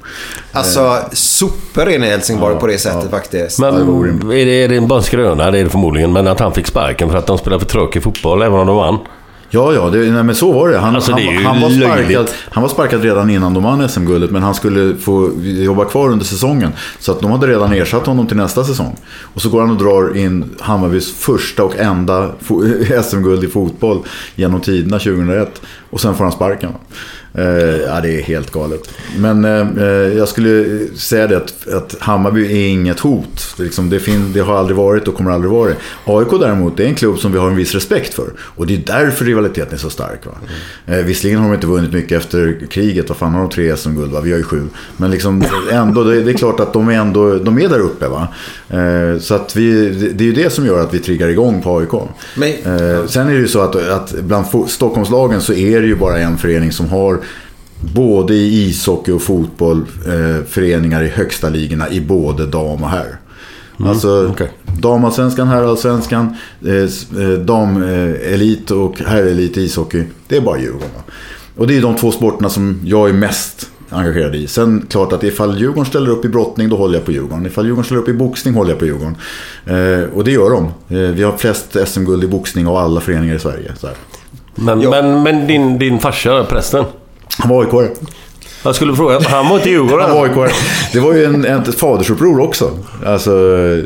[0.53, 3.59] Alltså, sopor är ni i Helsingborg på det sättet faktiskt.
[3.59, 5.51] Men är det, är det bara en skröna?
[5.51, 6.12] Det är det förmodligen.
[6.12, 8.76] Men att han fick sparken för att de spelade för tråkig fotboll, även om de
[8.76, 8.99] vann.
[9.55, 10.78] Ja, ja, det, nej, men så var det.
[10.78, 14.30] Han, Alltså, det han, han, var sparkad, han var sparkad redan innan de vann SM-guldet,
[14.30, 16.72] men han skulle få jobba kvar under säsongen.
[16.98, 18.96] Så att de hade redan ersatt honom till nästa säsong.
[19.34, 22.30] Och så går han och drar in Hammarbys första och enda
[23.05, 24.02] SM-guld i fotboll
[24.34, 25.62] genom tiderna 2001.
[25.90, 26.70] Och sen får han sparken.
[27.39, 27.45] Eh,
[27.87, 28.91] ja, det är helt galet.
[29.18, 29.87] Men eh,
[30.18, 33.55] jag skulle säga det att, att Hammarby är inget hot.
[33.57, 35.76] Det, liksom, det, fin- det har aldrig varit och kommer aldrig vara det.
[36.05, 38.28] AIK däremot, det är en klubb som vi har en viss respekt för.
[38.39, 40.26] Och det är därför rivaliteten är så stark.
[40.26, 40.32] Va?
[40.87, 43.09] Eh, visserligen har de inte vunnit mycket efter kriget.
[43.09, 44.12] Vad fan har de tre SM-guld?
[44.24, 44.62] Vi har ju sju.
[44.97, 48.09] Men liksom, ändå, det, är klart att de är, ändå, de är där uppe.
[48.09, 48.28] Va?
[49.20, 51.93] Så att vi, det, är ju det som gör att vi triggar igång på AIK.
[52.37, 56.18] Men- sen är det ju så att, att bland Stockholmslagen så är det ju bara
[56.18, 57.18] en förening som har
[57.95, 63.16] både i ishockey och fotboll eh, föreningar i högsta ligorna i både dam och herr.
[63.78, 64.51] alltså okej.
[64.80, 70.03] damallsvenskan, herrallsvenskan, eh, s- eh, damelit och herrelit i ishockey.
[70.28, 70.89] Det är bara Djurgården.
[70.97, 71.03] va?
[71.57, 74.47] Och det är de två sporterna som jag är mest engagerad i.
[74.47, 77.47] Sen klart att ifall Djurgården ställer upp i brottning då håller jag på Djurgården.
[77.47, 79.16] Ifall Djurgården ställer upp i boxning håller jag på Djurgården.
[79.66, 80.64] Eh, och det gör de.
[80.97, 83.72] Eh, vi har flest SM-guld i boxning av alla föreningar i Sverige.
[83.78, 83.97] Så här.
[84.55, 84.91] Men, Ja.
[84.91, 86.85] men, men din, din farsa, prästen.
[87.39, 87.91] Han var AIK.
[88.62, 90.07] Jag skulle fråga, han var inte Djurgården?
[90.09, 90.53] Han var.
[90.93, 92.70] Det var ju en, ett fadersuppror också.
[93.07, 93.30] Alltså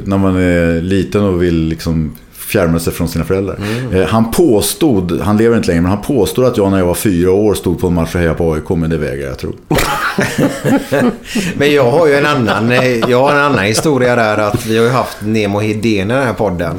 [0.05, 3.59] när man är liten och vill liksom fjärma sig från sina föräldrar.
[3.92, 6.94] Eh, Han påstod, han lever inte längre, men han påstod att jag när jag var
[6.94, 9.53] fyra år stod på en match och hejade på AIK, men det vägrar jag tro.
[11.57, 14.76] Men jag har ju en annan, eh, jag har en annan historia där att vi
[14.78, 16.74] har ju haft Nemo Hedén i den här podden.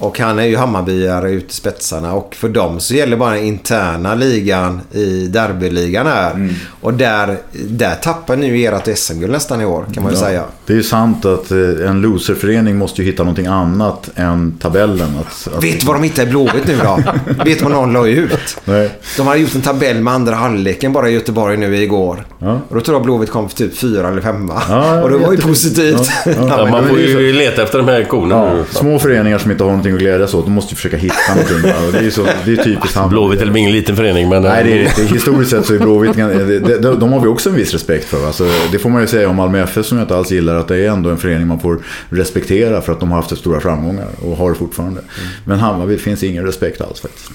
[0.00, 3.44] Och han är ju Hammarbyare ute i spetsarna och för dem så gäller bara den
[3.44, 6.48] interna ligan i derbyligan här.
[6.80, 10.24] Och där, där tappar ni ju ert SM-guld nästan i år kan man ju Ja.
[10.24, 10.44] säga.
[10.66, 11.58] Det är ju sant att eh,
[11.90, 15.08] en loserförening måste ju hitta någonting annat än tabellen.
[15.20, 15.64] Att, att...
[15.64, 16.98] Vet du vad de hittade i Blåvitt nu då?
[17.44, 18.56] Vet du vad någon la ut?
[18.64, 18.90] Nej.
[19.16, 22.26] De hade gjort en tabell med andra halvleken bara i Göteborg nu igår.
[22.38, 22.60] Ja.
[22.68, 24.62] Och då tror jag Blåvitt kom för typ fyra eller femma.
[24.68, 26.10] Ja, och det var ju positivt.
[26.26, 26.58] Ja, ja.
[26.58, 28.64] Ja, man får ju leta efter de här nu.
[28.70, 31.62] små föreningar som inte har någonting att glädjas åt, de måste ju försöka hitta någonting.
[31.92, 33.12] det är så, det är typiskt Hammarby.
[33.14, 34.42] Blåvitt är ingen liten förening, men...
[34.42, 35.14] Nej, det är det inte.
[35.14, 38.26] Historiskt sett så är Blåvitt, de, de, de har vi också en viss respekt för.
[38.26, 40.68] Alltså, det får man ju säga om Malmö FF som jag inte alls gillar, att
[40.68, 41.78] det är ändå en förening man får
[42.10, 45.00] respektera för att de har haft stora framgångar och har det fortfarande.
[45.44, 47.30] Men Hammarby finns ingen respekt alls faktiskt.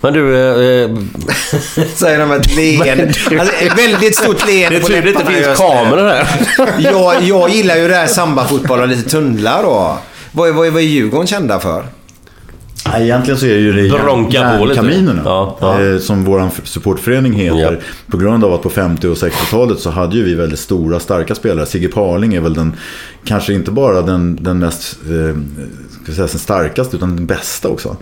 [0.00, 0.98] Men du, eh, eh,
[1.94, 3.04] Säger de med ett leende.
[3.04, 6.26] Alltså, väldigt stort leende det är på tur det finns kameror här.
[6.78, 9.98] jag, jag gillar ju det här sambafotboll och lite tunnlar då.
[10.32, 11.84] Vad, är- vad, är- vad är Djurgården kända för?
[12.98, 13.86] Egentligen så är det ju det.
[14.84, 15.22] Järnkaminerna.
[15.24, 15.82] Ja, ja.
[15.84, 17.72] eh, Som vår supportförening heter.
[17.72, 17.78] Ja.
[18.10, 21.34] På grund av att på 50 och 60-talet så hade ju vi väldigt stora, starka
[21.34, 21.66] spelare.
[21.66, 22.72] Sigge Parling är väl den,
[23.24, 25.36] kanske inte bara den, den mest, eh,
[26.02, 27.96] ska säga, den starkaste, utan den bästa också.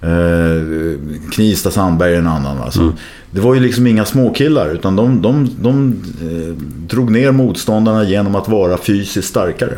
[0.00, 2.58] Eh, Knivsta Sandberg är en annan.
[2.58, 2.92] Alltså.
[3.30, 6.54] Det var ju liksom inga småkillar, utan de, de, de eh,
[6.88, 9.72] drog ner motståndarna genom att vara fysiskt starkare.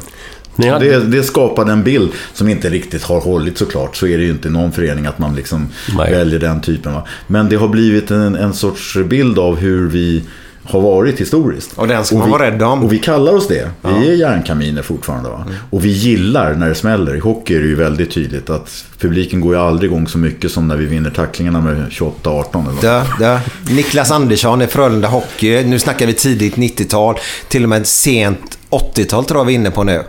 [0.57, 3.97] Hade- Det, det skapade en bild som inte riktigt har hållit såklart.
[3.97, 6.13] Så är det ju inte i någon förening att man liksom Nej.
[6.13, 6.93] väljer den typen.
[6.95, 7.07] Va?
[7.27, 10.23] Men det har blivit en, en sorts bild av hur vi
[10.67, 11.71] har varit historiskt.
[11.75, 12.85] Och den ska man vi, vara rädd om.
[12.85, 13.69] Och vi kallar oss det.
[13.83, 15.29] Vi är järnkaminer fortfarande.
[15.31, 15.45] Va?
[15.71, 17.17] Och vi gillar när det smäller.
[17.17, 20.51] I hockey är det ju väldigt tydligt att publiken går ju aldrig igång så mycket
[20.51, 22.63] som när vi vinner tacklingarna med 28-18.
[22.63, 22.83] eller vad.
[22.83, 23.41] Där, där.
[23.75, 25.65] Niklas Andersson i Frölunda Hockey.
[25.65, 27.17] Nu snackar vi tidigt 90-tal.
[27.49, 30.03] Till och med sent 80-tal tror jag vi är inne på nu.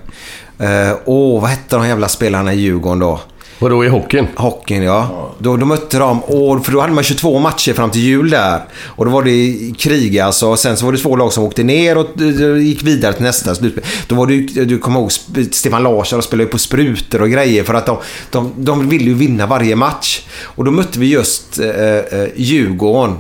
[0.60, 3.20] Åh, uh, oh, vad hette de jävla spelarna i Djurgården då?
[3.60, 4.28] Vadå i hockeyn?
[4.36, 5.32] Hockeyn ja.
[5.40, 8.60] Då, då mötte de, år, för då hade man 22 matcher fram till jul där.
[8.86, 10.48] Och då var det krig alltså.
[10.48, 13.24] Och sen så var det två lag som åkte ner och eh, gick vidare till
[13.24, 13.84] nästa slutspel.
[14.08, 15.12] Då var det ju- du kommer ihåg,
[15.52, 17.98] Stefan Larsson spelade ju på sprutor och grejer för att de,
[18.32, 20.22] de, de ville ju vinna varje match.
[20.44, 23.16] Och då mötte vi just eh, eh, Djurgården.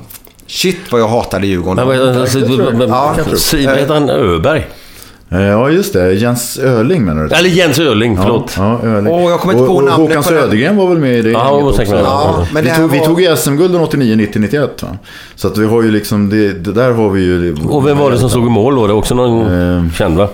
[0.48, 1.88] Shit vad jag hatade Djurgården.
[1.88, 3.16] Men, men, alltså, men, Ja.
[3.18, 4.10] Vad heter han?
[4.10, 4.68] Öberg?
[5.30, 6.14] Eh, Ja, just det.
[6.14, 7.35] Jens Öling menar du?
[7.35, 8.53] Eller Jens Öling, förlåt.
[8.57, 9.14] Ja, ja Öling.
[9.14, 10.23] Åh, jag kommer inte och, på och namnet Håkan.
[10.23, 11.99] Södergren var väl med i det Ja, var säkert med.
[12.03, 14.89] Ja, men vi, det tog, vi var- tog ju SM-gulden 89, 90, 91 va?
[15.35, 17.56] Så att vi har ju liksom, det, det där har vi ju...
[17.69, 18.88] Och vem var det som slog i mål då?
[18.88, 19.41] Det var också någon
[19.85, 20.27] Eh, känd va?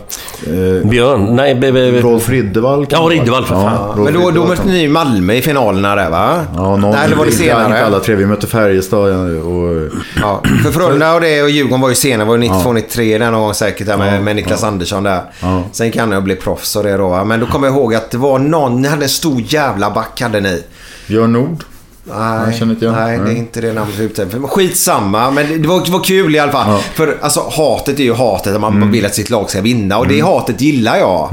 [0.47, 1.35] eh, Björn?
[1.35, 2.01] Nej, be, be, be.
[2.01, 2.85] Rolf Riddervall.
[2.85, 3.21] kan Ja, det vara.
[3.21, 3.97] Riddervall, för fan.
[3.97, 6.41] Rolf Men då, då mötte ni Malmö i finalerna där va?
[6.55, 7.85] Ja, någon, Nej, eller var det Inte senare?
[7.85, 8.15] alla tre.
[8.15, 8.99] Vi mötte Färjestad
[9.37, 9.89] och...
[10.21, 12.27] Ja, för Frölunda och det och Djurgården var ju senare.
[12.27, 15.21] var ju 92-93 där någon gång säkert där med, Ja, med Niklas Andersson där.
[15.41, 15.63] Ja.
[15.71, 17.23] Sen kan jag bli proffs och det då.
[17.23, 20.21] Men då kommer jag ihåg att det var någon, ni hade en stor jävla back
[20.21, 20.63] hade ni.
[21.07, 21.63] Björn Nord.
[22.03, 22.67] Nej, igen.
[22.67, 23.37] nej, det är Nej.
[23.37, 24.39] inte det namnet vi är ute efter.
[24.39, 26.69] Skitsamma, men det- var, det var kul i alla fall.
[26.69, 26.79] Ja.
[26.93, 28.91] För alltså hatet är ju hatet att man Mm.
[28.91, 29.97] vill att sitt lag ska vinna.
[29.97, 31.29] Och det hatet gillar jag.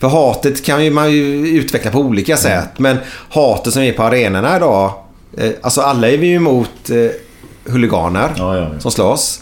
[0.00, 2.68] För hatet kan ju man ju utveckla på olika sätt.
[2.76, 2.96] Men
[3.30, 4.92] hatet som är på arenorna idag.
[5.38, 8.80] Eh, alltså alla är vi ju emot eh, huliganer ja, ja.
[8.80, 9.40] som slåss.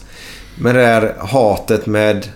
[0.58, 2.26] Men det där hatet med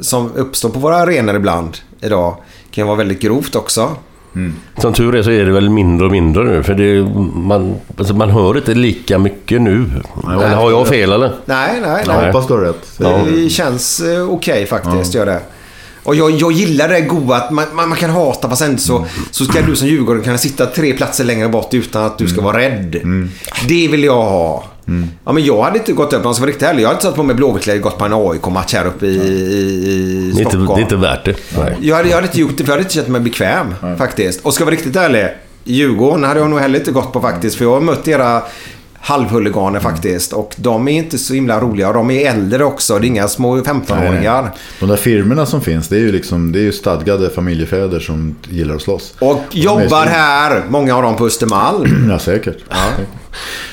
[0.00, 2.36] som uppstår på våra arenor ibland idag
[2.70, 3.90] kan vara väldigt grovt också.
[4.78, 6.62] Som tur är så är det väl mindre och mindre nu.
[6.62, 7.02] För det,
[7.34, 9.84] man, alltså man hör inte lika mycket nu.
[10.24, 11.32] Eller har jag fel eller?
[11.44, 12.26] Nej, nej, Jag nej.
[12.26, 12.98] hoppas du har rätt.
[13.42, 15.40] Det känns eh, okej faktiskt, gör det.
[16.02, 19.06] Och jag, jag gillar det goa att man, man, man kan hata fast ändå så,
[19.30, 22.40] så ska du som Djurgården kunna sitta tre platser längre bort utan att du ska
[22.40, 22.96] vara rädd.
[23.68, 24.64] Det vill jag ha.
[25.24, 26.82] Ja, men jag hade inte gått upp, om jag riktigt ärlig.
[26.82, 29.14] Jag hade inte satt på mig blåvitt gått på en AIK-match här uppe i, i,
[29.16, 30.66] i Det är, inte, Stockholm.
[30.68, 31.36] det är inte värt det.
[31.58, 31.76] Nej.
[31.80, 34.40] Jag hade, jag hade inte gjort det för jag hade inte känt mig bekväm faktiskt.
[34.44, 35.28] Och ska jag vara riktigt ärlig.
[35.64, 37.56] Djurgården hade jag nog heller inte gått på faktiskt.
[37.56, 38.42] För jag har mött era
[39.00, 40.32] halvhuliganer faktiskt.
[40.32, 41.88] Och de är inte så himla roliga.
[41.88, 42.98] Och de är äldre också.
[42.98, 44.50] Det är inga små 15-åringar.
[44.80, 48.36] De där firmorna som finns, det är ju liksom, det är ju stadgade familjefäder som
[48.48, 49.14] gillar att slåss.
[49.18, 50.62] Och är jobbar här.
[50.68, 52.06] Många av dem på Östermalm.
[52.10, 52.58] Ja, säkert.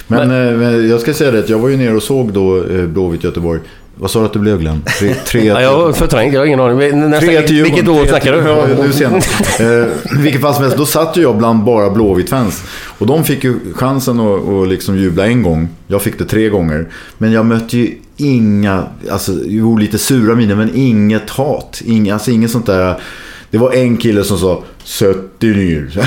[0.08, 2.64] Men, eh, men jag ska säga det att jag var ju nere och såg då
[2.64, 3.60] eh, Blåvitt Göteborg.
[4.00, 4.84] Vad sa du att det blev Glenn?
[5.00, 7.10] Tre, tre Ja, jag var förträngd, jag har ingen aning.
[7.10, 7.76] Nästa, Tre till Djurgården.
[7.76, 8.50] vilket år snackar till- du?
[8.50, 9.08] Ja, du ser.
[9.82, 9.88] Eh,
[10.24, 12.64] vilket fall som helst, då satt ju jag bland bara Blåvitt-fans.
[12.98, 15.70] Och de fick ju chansen att, att liksom jubla en gång.
[15.88, 16.88] Jag fick det tre gånger.
[17.18, 21.82] Men jag mötte ju inga, alltså jo lite sura miner, men inget hat.
[21.86, 22.96] Inga, alltså inget sånt där.
[23.52, 25.90] Det var en kille som sa Sätt dig ner.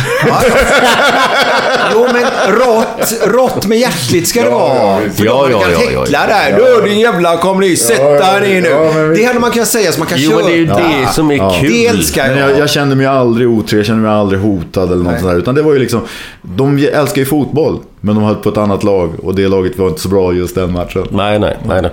[1.92, 4.74] Jo men rått, rått med hjärtligt ska det Ja, vara.
[4.74, 6.50] ja, Ja, då man ja, kan ja, ja, häckla ja.
[6.50, 6.80] där.
[6.82, 7.86] Du din jävla kommunist.
[7.86, 8.68] Sätt Ja, ja, dig ner nu.
[8.68, 10.38] ja, det hade man kunnat säga så man kan Jo, köra.
[10.42, 11.56] men det är ju det som är Ja.
[11.60, 11.72] kul.
[11.72, 12.50] Det älskar Men jag.
[12.50, 15.38] jag, jag kände mig aldrig otrevlig, jag kände mig aldrig hotad eller något sånt där.
[15.38, 16.00] Utan det var ju liksom,
[16.42, 17.78] de älskar ju fotboll.
[18.00, 20.54] Men de höll på ett annat lag och det laget var inte så bra just
[20.54, 21.02] den matchen.
[21.10, 21.90] Nej, nej, nej, nej.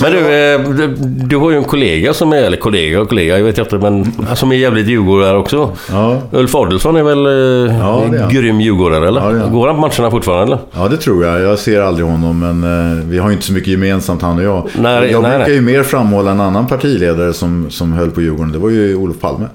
[0.00, 0.60] Men du, eh,
[1.00, 4.12] du, har ju en kollega som är, eller kollega och kollega, jag vet inte, men
[4.36, 5.70] som är jävligt djurgårdare också.
[5.90, 6.18] Ja.
[6.32, 9.20] Ulf Adelsson är väl eh, Ja, är grym djurgårdare, eller?
[9.20, 9.52] Ja, han.
[9.52, 10.58] Går han på matcherna fortfarande, eller?
[10.82, 11.40] Ja, det tror jag.
[11.40, 12.64] Jag ser aldrig honom, men
[12.98, 14.68] eh, vi har ju inte så mycket gemensamt han och jag.
[14.78, 15.54] Nej, jag nej, brukar nej.
[15.54, 18.52] ju mer framhålla en annan partiledare som, som höll på Djurgården.
[18.52, 19.46] Det var ju Olof Palme.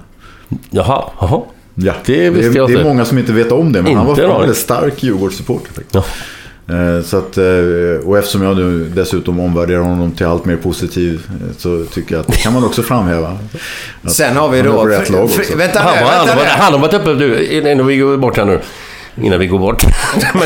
[0.70, 1.40] Jaha, jaha.
[1.74, 2.88] Ja, Det visste det, jag det är inte.
[2.88, 5.70] många som inte vet om det, men han var Inte en väldigt stark Djurgårdssupporter.
[5.92, 6.04] Ja.
[6.68, 7.44] Eh, Så att, eh,
[8.08, 12.20] och eftersom jag nu dessutom omvärderar honom till allt mer positiv eh, så tycker jag
[12.20, 13.38] att det kan man också framhäva.
[14.02, 14.78] Att Sen har vi då...
[14.78, 15.02] Han, nu, nu.
[16.58, 18.60] har varit uppe, du, innan vi går bort här nu.
[19.22, 19.82] Innan vi går bort.
[20.34, 20.42] Men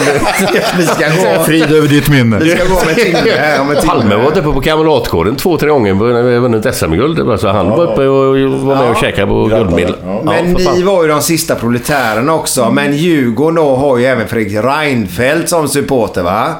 [0.79, 1.45] Vi ska gå...
[1.45, 2.39] Frid över ditt minne.
[2.39, 3.31] Vi ska gå om en timme.
[3.37, 3.93] här, Om en timme.
[3.93, 7.41] Palme varit uppe på Kamratgården två, tre gånger och vunnit SM-guld.
[7.41, 8.27] Så han var uppe och
[8.67, 9.95] var med och käkade på guldmedel.
[10.05, 10.23] Ja.
[10.25, 12.71] Men ni var ju de sista proletärerna också.
[12.71, 16.55] Men Djurgården då har ju även Fredrik Reinfeldt som supporter va?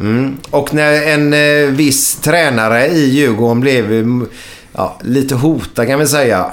[0.00, 0.36] Mm.
[0.50, 4.26] Och när en eh, viss tränare i Djurgården blev mm,
[4.72, 6.46] ja, lite hotad kan vi säga.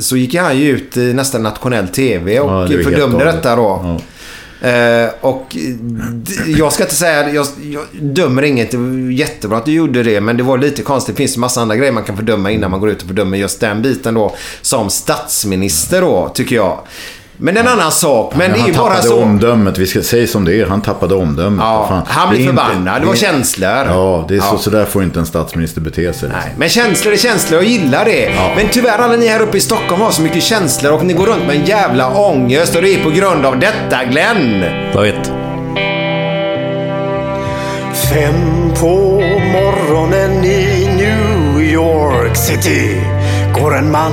[0.00, 3.80] Så gick han ju ut i nästan nationell TV och Ja, det fördömde detta då.
[3.84, 4.00] Ja.
[4.62, 5.56] Eh, och
[6.46, 8.70] jag ska inte säga, jag, jag dömer inget.
[8.70, 10.20] Det var jättebra att du gjorde det.
[10.20, 11.16] Men det var lite konstigt.
[11.16, 13.38] Det finns ju massa andra grejer man kan fördöma innan man går ut och fördömer
[13.38, 14.36] just den biten då.
[14.62, 16.78] Som statsminister då, tycker jag.
[17.42, 18.32] Men en annan sak.
[18.36, 19.22] Men det är han ju bara tappade så.
[19.22, 20.66] omdömet, vi ska säga som det är.
[20.66, 21.60] Han tappade omdömet.
[21.64, 23.02] Ja, han blev inte- förbannad.
[23.02, 23.70] Det var känslor.
[23.70, 24.58] Ja, det är så, Ja.
[24.58, 26.28] så där får inte en statsminister bete sig.
[26.28, 27.60] Nej, men känslor är känslor.
[27.62, 28.30] Jag gillar det.
[28.56, 31.26] Men tyvärr alla ni här uppe i Stockholm har så mycket känslor och ni går
[31.26, 34.64] runt med en jävla ångest och det är på grund av detta Glenn.
[34.94, 35.32] Jag vet.
[38.12, 38.86] Fem på
[39.52, 43.00] morgonen i New York City
[43.60, 44.12] går en man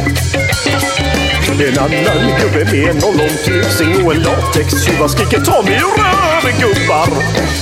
[1.51, 7.07] En annan gubbe med en ollontusing och en latextjuva skriker ta mig rör gubbar.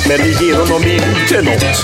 [0.07, 1.75] Men det ger honom inte nåt.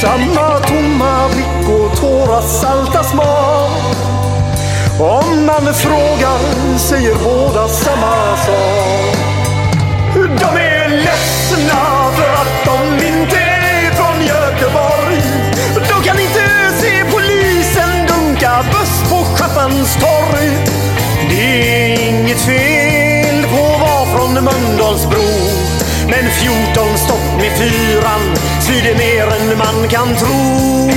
[0.00, 3.96] Samma tomma blick och tårar salta smak.
[5.00, 9.16] Om man frågar säger båda samma sak.
[10.14, 13.47] De är ledsna för att de inte
[19.54, 20.50] buss torg.
[21.30, 25.28] Det är inget fel på att vara från Mölndalsbro.
[26.10, 30.90] Men 14 stopp med fyran svider mer än man kan tro.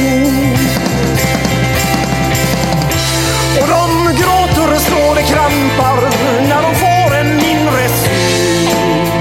[3.61, 6.01] Och de gråter och slår det krampar
[6.49, 9.11] när de får en inre syn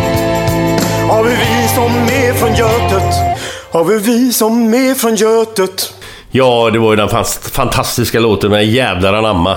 [1.11, 3.15] av vi som är från Götet,
[3.71, 6.00] av vi som är från Götet.
[6.31, 7.09] Ja, det var ju den
[7.53, 9.57] fantastiska låten med Jävlar anamma.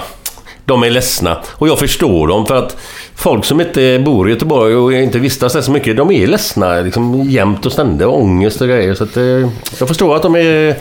[0.66, 1.38] De är ledsna.
[1.50, 2.78] Och jag förstår dem för att
[3.16, 6.82] folk som inte bor i Göteborg och inte vistas där så mycket, de är ledsna
[6.82, 8.08] liksom jämt och ständigt.
[8.08, 8.94] Ångest och grejer.
[8.94, 9.24] Så att, eh,
[9.80, 10.76] jag förstår att de är,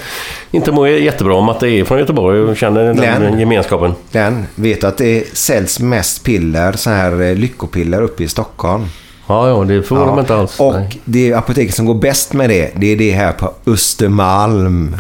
[0.50, 3.38] inte mår jättebra om att det är från Göteborg och känner den, Glenn.
[3.38, 3.94] gemenskapen.
[4.12, 8.84] Den vet du att det säljs mest piller, så här eh, lyckopiller uppe i Stockholm.
[9.26, 10.60] Ja, ja, det får de inte alls.
[10.60, 11.00] Och nej.
[11.04, 14.96] det apoteket som går bäst med det, det är det här på Östermalm.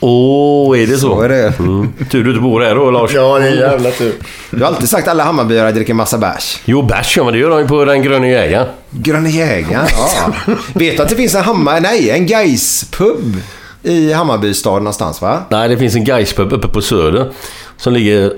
[0.00, 1.16] Åh, oh, är det så?
[1.16, 1.58] Så är det.
[1.58, 1.92] Mm.
[2.10, 3.14] Tur du inte bor här då, Lars.
[3.14, 4.14] Ja, det är jävla tur.
[4.50, 6.60] Du har alltid sagt att alla Hammarbyare dricker massa bärs.
[6.64, 8.66] Jo, bärs ja, men det gör de ju på den gröna jägaren.
[8.90, 10.32] Gröna jägaren, ja.
[10.74, 11.80] Vet du att det finns en Hammar...
[11.80, 13.40] Nej, en Gais-pub
[13.82, 15.42] i Hammarbystad någonstans, va?
[15.48, 17.30] Nej, det finns en Gaispub uppe på Söder.
[17.76, 18.32] Som ligger...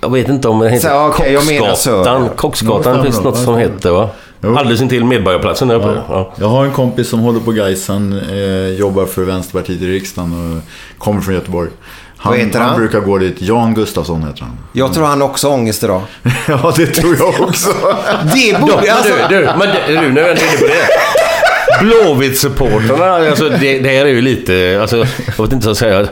[0.00, 2.04] Jag vet inte om den heter Så, jag menar Söder.
[2.04, 2.28] Kocksgatan.
[2.36, 4.08] Kocksgatan finns något som heter va?
[4.44, 4.56] Jo.
[4.56, 6.02] Alldeles intill Medborgarplatsen där uppe.
[6.08, 6.32] Ja.
[6.36, 10.62] Jag har en kompis som håller på Gaisan, eh, jobbar för Vänsterpartiet i riksdagen och
[10.98, 11.70] kommer från Göteborg.
[12.16, 12.76] Han, heter han?
[12.76, 13.36] brukar gå dit.
[13.38, 14.58] Jan Gustafsson heter han.
[14.72, 16.02] Jag tror han också har ångest idag.
[16.48, 17.70] ja, det tror jag också.
[18.34, 18.94] Det borde...
[18.94, 21.84] Alltså, du, du, men du, nu när jag är inne på det.
[21.84, 24.78] Blåvitt-supportrarna, alltså det, det här är ju lite...
[24.80, 26.06] Alltså, jag vet inte vad jag ska säga.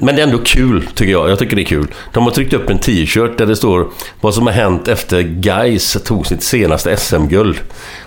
[0.00, 1.30] Men det är ändå kul, tycker jag.
[1.30, 1.86] Jag tycker det är kul.
[2.12, 3.88] De har tryckt upp en t-shirt där det står
[4.20, 7.60] vad som har hänt efter Gais tog sitt senaste SM-guld.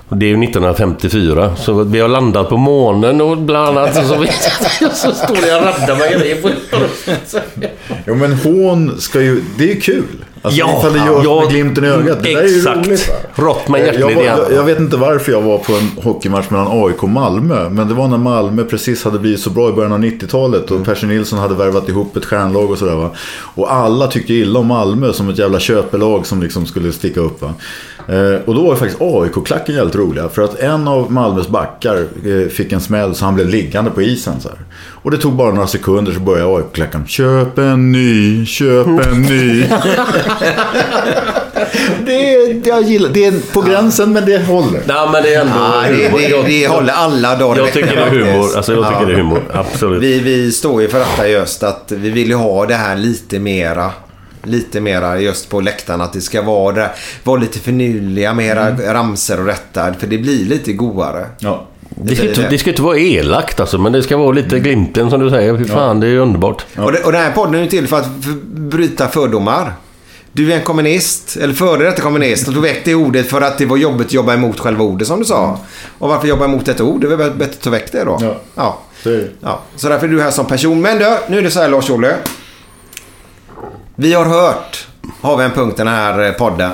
[0.10, 3.96] Och det är ju 1954, så vi har landat på månen och bland annat.
[3.96, 4.28] Så, så, vi,
[4.94, 6.50] så står jag och raddar med grejer på
[8.08, 10.26] Jo men hån ska ju, det är ju kul.
[10.46, 12.24] Alltså, Ja, ifall det görs ja, med glimten i ögat.
[12.24, 12.88] Det där är ju exakt.
[12.88, 13.12] roligt.
[13.68, 17.04] men Eh, jag, jag, jag vet inte varför jag var på en hockeymatch mellan AIK
[17.04, 17.70] och Malmö.
[17.70, 20.72] Men det var när Malmö precis hade blivit så bra i början av 90-talet.
[20.72, 23.10] Och Percy Nilsson hade värvat ihop ett stjärnlag och sådär va.
[23.56, 27.42] Och alla tyckte illa om Malmö som ett jävla köpelag som liksom skulle sticka upp
[27.42, 27.54] va.
[28.08, 30.30] Eh, och då var faktiskt AIK-klacken jävligt roliga.
[30.30, 34.02] För att en av Malmös backar eh, fick en smäll så han blev liggande på
[34.02, 34.58] isen så här.
[35.04, 37.08] Och det tog bara några sekunder så började AIK-klacken.
[37.08, 39.66] Köp en ny, köp en ny.
[42.06, 44.82] det, är, jag gillar, det är på gränsen men det håller.
[44.88, 46.44] Nej, men det är ändå Ja, det, humor.
[46.44, 48.48] det, det håller alla dagar i Jag tycker det är humor.
[48.58, 49.08] Alltså, jag tycker Ja.
[49.08, 49.42] det är humor.
[49.54, 50.04] Absolut.
[50.04, 53.40] Vi, vi står ju för detta just att vi vill ju ha det här lite
[53.40, 53.92] mera.
[54.44, 56.02] Lite mera just på läktaren.
[56.02, 56.90] Att det ska vara,
[57.24, 59.94] vara lite förnyliga, mera ramser och rättar.
[59.94, 61.26] För det blir lite godare.
[61.40, 61.68] Ja.
[61.96, 65.10] Det ska, inte, det ska inte vara elakt alltså, men det ska vara lite glimten
[65.10, 65.58] som du säger.
[65.58, 66.66] Fy fan, det är underbart.
[66.78, 68.08] Och, det, och den här podden är ju till för att
[68.56, 69.74] bryta fördomar.
[70.32, 73.58] Du är en kommunist, eller före detta kommunist, och du väckte det ordet för att
[73.58, 75.60] det var jobbigt att jobba emot själva ordet som du sa.
[76.00, 77.02] Och varför jobba emot ett ord?
[77.02, 78.18] Det är väl bättre att ta väck det då?
[78.22, 78.36] Ja.
[78.56, 78.80] ja.
[79.42, 80.82] Ja, så därför är du här som person.
[80.82, 82.16] Men du, nu är det så här Lars-Olle.
[83.96, 84.88] Vi har hört,
[85.22, 86.72] har vi en punkt i den här eh, podden.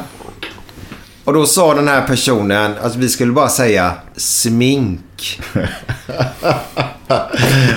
[1.24, 5.41] Och då sa den här personen att vi skulle bara säga smink.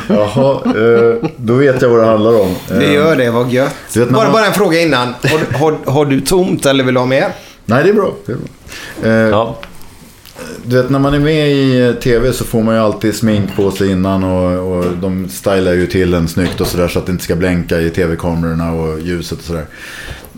[0.09, 2.55] Jaha, eh, då vet jag vad det handlar om.
[2.71, 3.97] Vi Eh, gör det, vad gött.
[3.97, 5.15] vet Bara, man- bara en fråga innan.
[5.23, 7.33] Har, har, har du tomt eller vill du ha mer?
[7.65, 8.13] Nej, det är bra.
[8.27, 9.11] Det är bra.
[9.11, 9.57] Eh, Ja.
[10.65, 13.57] Du vet, när man är med i eh, tv så får man ju alltid smink
[13.57, 17.07] på sig innan och, och de stylar ju till en snyggt och sådär så att
[17.07, 19.67] det inte ska blänka i tv-kamerorna och ljuset och sådär.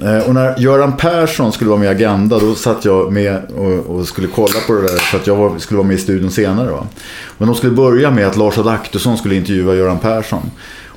[0.02, 3.96] Eh, och när Göran Persson skulle vara med i Agenda då satt jag med och,
[3.96, 6.30] och skulle kolla på det där för att jag var, skulle vara med i studion
[6.30, 6.70] senare.
[6.70, 6.86] Va?
[7.38, 10.50] Men de skulle börja med att Lars Adaktusson skulle intervjua Göran Persson.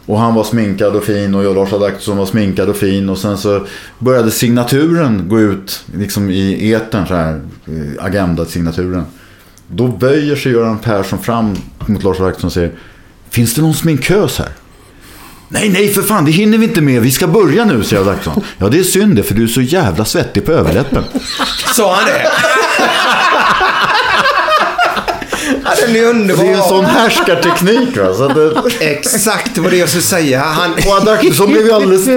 [0.07, 3.09] Och han var sminkad och fin och jag, Lars Adaktusson var sminkad och fin.
[3.09, 3.65] Och sen så
[3.99, 7.41] började signaturen gå ut liksom i etern så här.
[7.67, 9.05] eh, Agenda-signaturen.
[9.67, 11.55] Då böjer sig Göran Persson fram
[11.85, 12.71] mot Lars Adaktusson och säger
[13.29, 14.49] Finns det någon sminkös här?
[15.49, 17.01] Nej, nej för fan, det hinner vi inte med.
[17.01, 18.43] Vi ska börja nu, säger Adaktusson.
[18.57, 21.03] Ja, det är synd det, för du är så jävla svettig på överläppen.
[21.75, 22.21] Sa han det?
[25.69, 26.43] ja, den är underbar.
[26.43, 28.13] Det är en sån härskarteknik va.
[28.13, 28.85] Så det...
[28.85, 30.39] Exakt vad det jag skulle säga.
[30.39, 30.73] Han...
[30.73, 32.07] Och Adaktusson blev ju alldeles...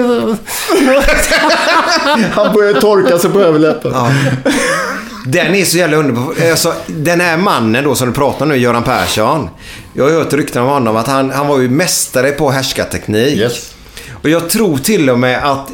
[2.31, 3.91] Han började torka sig på överläppen.
[3.93, 4.11] Ja.
[5.25, 6.33] Den är så jävla underbar.
[6.51, 9.49] Alltså, den här mannen då som du pratar nu, Göran Persson.
[9.93, 13.37] Jag har hört rykten om honom att han, han var ju mästare på härskarteknik.
[13.37, 13.73] Yes.
[14.23, 15.67] Och jag tror till och med att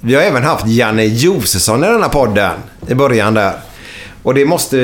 [0.00, 2.52] vi har även haft Janne Josefsson i den här podden.
[2.88, 3.52] I början där.
[4.22, 4.76] Och det måste...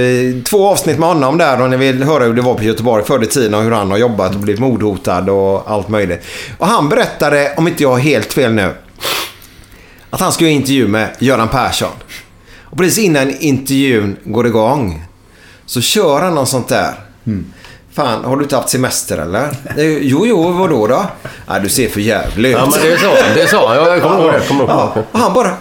[0.44, 3.22] Två avsnitt med honom där och ni vill höra hur det var på Göteborg förr
[3.22, 6.24] i tiden och hur han har jobbat och blivit mordhotad och allt möjligt.
[6.58, 8.74] Och han berättade, om inte jag har helt fel nu,
[10.10, 11.90] att han skulle göra intervju med Göran Persson.
[12.62, 15.04] Och precis innan intervjun går igång
[15.66, 16.94] så kör han något sånt där.
[17.92, 19.48] Fan, har du inte haft semester eller?
[20.00, 21.06] Jo, jo, vadå då?
[21.48, 22.56] Nej, du ser för jävlig ut.
[22.56, 23.34] Ja, men det sa han.
[23.34, 23.76] Det sa han.
[23.76, 24.40] Jag kommer ihåg det.
[24.48, 25.56] Kommer ihåg Ja, och han bara...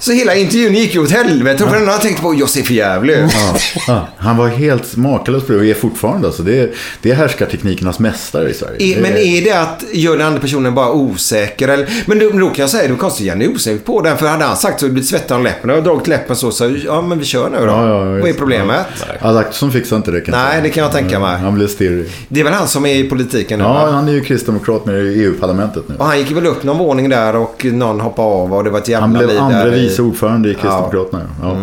[0.00, 1.64] Så hela intervjun gick ju åt helvete.
[1.72, 3.30] Den har tänkte på, jag ser för jävlig ut.
[3.34, 3.56] Ja,
[3.88, 4.08] ja.
[4.18, 6.26] Han var helt makalös på det och är fortfarande.
[6.26, 6.42] Alltså.
[6.42, 6.70] Det, är,
[7.02, 8.76] det är härskarteknikernas mästare i Sverige.
[8.78, 11.68] Är, Det men är det att gör den andra personen bara osäker?
[11.68, 14.16] Eller, men då, då kan jag säga, det var konstigt, Janne är osäker på den.
[14.18, 16.76] För hade han sagt så, det blivit svettad om läppen och dragit läppen så, så
[16.84, 17.64] ja men vi kör nu då.
[17.66, 18.86] Ja, ja, ja, Vad är problemet?
[19.20, 20.62] Adaktusson fixar inte det kan Nej, säga.
[20.62, 21.38] det kan jag tänka mig.
[21.38, 22.06] Han blev stirrig.
[22.28, 23.90] Det är väl han som är i politiken nu Ja, va?
[23.90, 25.94] han är ju kristdemokrat med i EU-parlamentet nu.
[25.98, 28.78] Och han gick väl upp någon våning där och någon hoppade av och det var
[28.78, 31.22] ett jävla liv där i- vice ordförande i Kristdemokraterna.
[31.42, 31.56] Ja.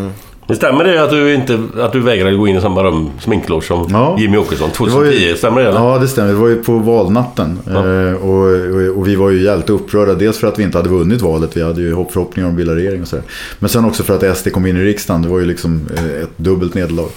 [0.48, 3.66] Det stämmer det att du, inte, att du vägrade gå in i samma rum, sminkloge,
[3.66, 4.16] som Ja.
[4.20, 5.34] Jimmy Åkesson Det var 2010?
[5.38, 5.80] Stämmer det eller?
[5.80, 6.30] Ja, det stämmer.
[6.30, 7.60] Det var ju på valnatten.
[7.66, 7.72] Ja.
[7.74, 10.14] Eh, och, och, vi var ju jävligt upprörda.
[10.14, 11.58] Dels för att vi inte hade vunnit valet.
[11.58, 13.26] Vi hade ju hopp- förhoppningar om att bilda regering och sådär.
[13.60, 15.22] Men sen också för att SD kom in i riksdagen.
[15.22, 17.10] Det var ju liksom eh, ett dubbelt nederlag.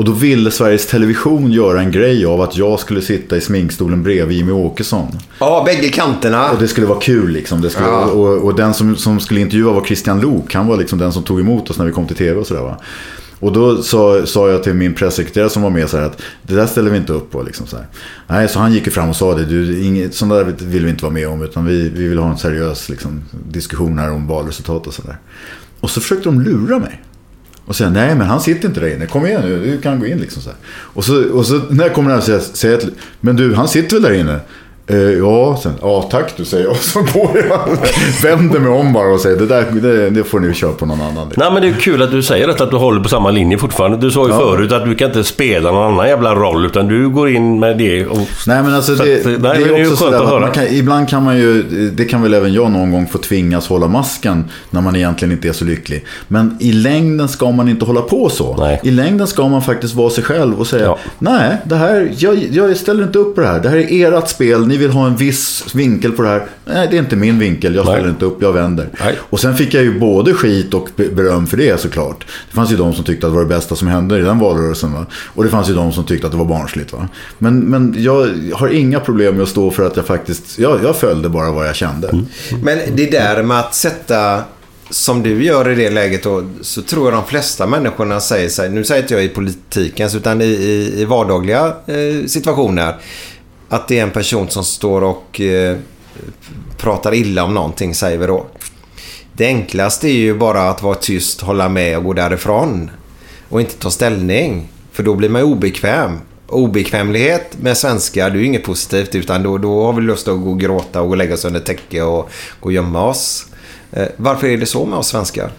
[0.00, 4.02] Och då ville Sveriges Television göra en grej av att jag skulle sitta i sminkstolen
[4.02, 5.06] bredvid Jimmy Åkesson.
[5.38, 6.50] Ja, bägge kanterna.
[6.50, 7.60] Och det skulle vara kul liksom.
[7.60, 8.04] Det skulle, Ja.
[8.04, 10.54] och, och den som, som skulle intervjua var Christian Lok.
[10.54, 12.62] Han var liksom den som tog emot oss när vi kom till tv och sådär
[12.62, 12.76] va.
[13.40, 16.54] Och då sa, sa jag till min pressekreterare som var med så här att det
[16.54, 17.42] där ställer vi inte upp på.
[17.42, 17.86] Liksom så här.
[18.26, 19.44] Nej, så han gick ju fram och sa det.
[19.44, 21.42] Du, inget, sånt där vill vi inte vara med om.
[21.42, 25.16] Utan vi, vi vill ha en seriös liksom, diskussion här om valresultat och sådär.
[25.80, 27.02] Och så försökte de lura mig.
[27.70, 29.06] Och säga nej men han sitter inte där inne.
[29.06, 30.58] Kom igen nu, du kan gå in liksom så här.
[30.68, 32.90] Och så, och så när jag kommer han och säger, säger till,
[33.20, 34.40] men du han sitter väl där inne?
[34.90, 36.76] Eh, ja, sen, ja tack du säger jag.
[36.76, 37.78] Så går jag.
[38.22, 41.00] Vänder mig om bara och säger det där det, det får ni köra på någon
[41.00, 41.32] annan.
[41.36, 43.58] Nej men det är kul att du säger detta, att du håller på samma linje
[43.58, 43.96] fortfarande.
[43.98, 44.38] Du sa ju Ja.
[44.38, 47.78] förut att du kan inte spela någon annan jävla roll, utan du går in med
[47.78, 48.18] det och...
[48.46, 50.48] Nej men alltså Så det, att, det, nej, är ju också skönt att att höra.
[50.48, 51.62] kan, ibland kan man ju,
[51.96, 55.48] det kan väl även jag någon gång få tvingas hålla masken när man egentligen inte
[55.48, 56.04] är så lycklig.
[56.28, 58.78] Men i längden ska man inte hålla på så.
[58.82, 62.76] I längden ska man faktiskt vara sig själv och säga nej, det här, jag, jag
[62.76, 63.60] ställer inte upp på det här.
[63.60, 66.46] Det här är ert spel, ni vill ha en viss vinkel på det här.
[66.64, 68.88] Nej, det är inte min vinkel, jag ställer inte upp, jag vänder.
[69.18, 72.26] Och sen fick jag ju både skit och be- beröm för det såklart.
[72.50, 74.38] Det fanns ju de som tyckte att det var det bästa som hände i den
[74.38, 74.92] valrörelsen.
[74.92, 75.06] Va?
[75.34, 76.92] Och det fanns ju de som tyckte att det var barnsligt.
[76.92, 77.08] Va?
[77.38, 80.96] Men, men jag har inga problem med att stå för att jag faktiskt, jag, jag
[80.96, 82.24] följde bara vad jag kände.
[82.62, 84.42] Men det där med att sätta,
[84.90, 88.70] som du gör i det läget, då, så tror jag de flesta människorna säger sig,
[88.70, 92.94] nu säger inte jag i politikens, utan i, i, i vardagliga eh, situationer,
[93.70, 95.76] att det är en person som står och eh,
[96.76, 98.46] pratar illa om någonting, säger vi då.
[99.32, 102.90] Det enklaste är ju bara att vara tyst, hålla med och gå därifrån.
[103.48, 104.68] Och inte ta ställning.
[104.92, 106.18] För då blir man ju obekväm.
[106.46, 109.14] Obekvämlighet med svenskar, det är ju inget positivt.
[109.14, 111.44] Utan då, då har vi lust att gå och gråta och gå och lägga oss
[111.44, 112.30] under täcke och
[112.60, 113.46] gå och gömma oss.
[113.92, 115.52] Eh, varför är det så med oss svenskar?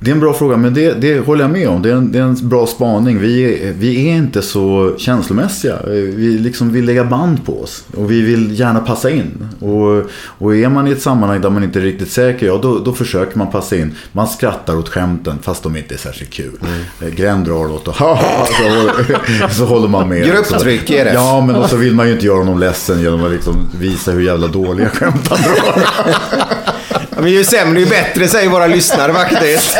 [0.00, 1.82] Det är en bra fråga, men det, det håller jag med om.
[1.82, 3.18] Det är en, det är en bra spaning.
[3.20, 5.76] Vi, är- vi är inte så känslomässiga.
[5.86, 7.84] Vi liksom vill lägga band på oss.
[7.96, 9.48] Och vi vill gärna passa in.
[9.60, 12.78] Och, och är man i ett sammanhang där man inte är riktigt säker, ja då,
[12.78, 13.94] då försöker man passa in.
[14.12, 16.52] Man skrattar åt skämten, fast de inte är särskilt kul.
[17.00, 17.14] Mm.
[17.14, 20.24] Glenn drar åt och så, håller- så håller man med.
[20.26, 21.12] Grupptryck är det.
[21.14, 24.10] Ja, men och så vill man ju inte göra honom ledsen genom att liksom visa
[24.10, 25.84] hur jävla dåliga skämt han drar.
[27.18, 29.78] Ja, men ju sämre ju bättre säger våra lyssnare faktiskt.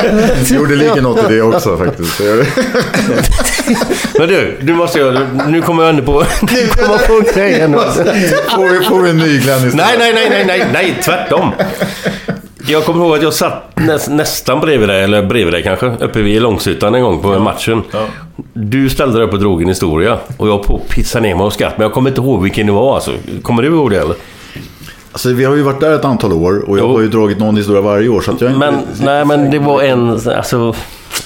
[0.50, 2.20] Jo, det ligger något i det också faktiskt.
[4.18, 5.26] Men du, du måste ju...
[5.48, 6.24] Nu kommer jag ändå på...
[6.40, 7.72] Nu kommer jag på grejen.
[7.74, 9.74] Får vi, får vi en ny Glenn istället?
[9.74, 11.52] Nej, nej, nej, nej, nej, nej, tvärtom.
[12.66, 16.22] Jag kommer ihåg att jag satt nä, nästan bredvid dig, eller bredvid dig kanske, uppe
[16.22, 17.82] vid Långshyttan en gång på matchen.
[18.52, 21.44] Du ställde dig upp och drog en historia och jag på att pissa ner mig
[21.44, 23.12] av skratt, men jag kommer inte ihåg vilken det var alltså.
[23.42, 24.16] Kommer du ihåg det eller?
[25.18, 27.56] Alltså, vi har ju varit där ett antal år och jag har ju dragit någon
[27.56, 28.20] historia varje år.
[28.20, 28.58] Så att jag inte...
[28.58, 30.10] Men, nej, men det var en...
[30.10, 30.74] Alltså...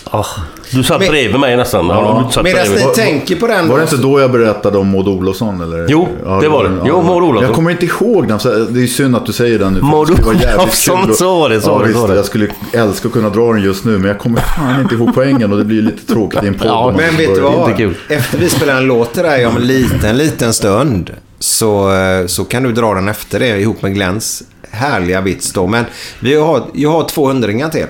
[0.04, 0.26] ah,
[0.70, 1.84] du satt bredvid mig nästan.
[1.84, 2.86] Inte satt Medan bredvid?
[2.86, 3.68] ni tänker på den...
[3.68, 5.60] Var det inte då jag berättade om Maud Olofsson?
[5.60, 5.86] Eller?
[5.88, 6.08] Jo,
[6.40, 6.70] det var det.
[6.84, 7.44] Jo, Maud Olofsson.
[7.44, 8.40] Jag kommer inte ihåg den.
[8.40, 9.80] så Det är ju synd att du säger den nu.
[9.80, 12.14] Maud Olofsson, så var det, så ja, var det, så.
[12.14, 13.98] Jag skulle älska att kunna dra den just nu.
[13.98, 15.52] Men jag kommer fan inte ihåg poängen.
[15.52, 16.68] Och det blir lite tråkigt i en podd.
[16.68, 17.80] man Men vet du vad?
[18.08, 21.10] Efter vi spelar en låt till dig om en liten, liten stund
[21.42, 25.66] så, eh, så kan du dra den efter det ihop med Glens härliga vits då.
[25.66, 25.84] Men
[26.20, 27.86] vi har, jag har två hundringar till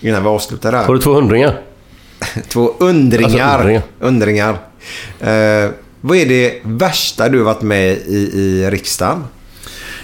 [0.00, 0.84] innan vi avslutar här.
[0.84, 1.60] Har du två hundringar?
[2.48, 3.24] Två undringar.
[3.24, 3.82] Alltså, undringar.
[4.00, 4.50] undringar.
[5.20, 9.24] Eh, vad är det värsta du har varit med i, i riksdagen?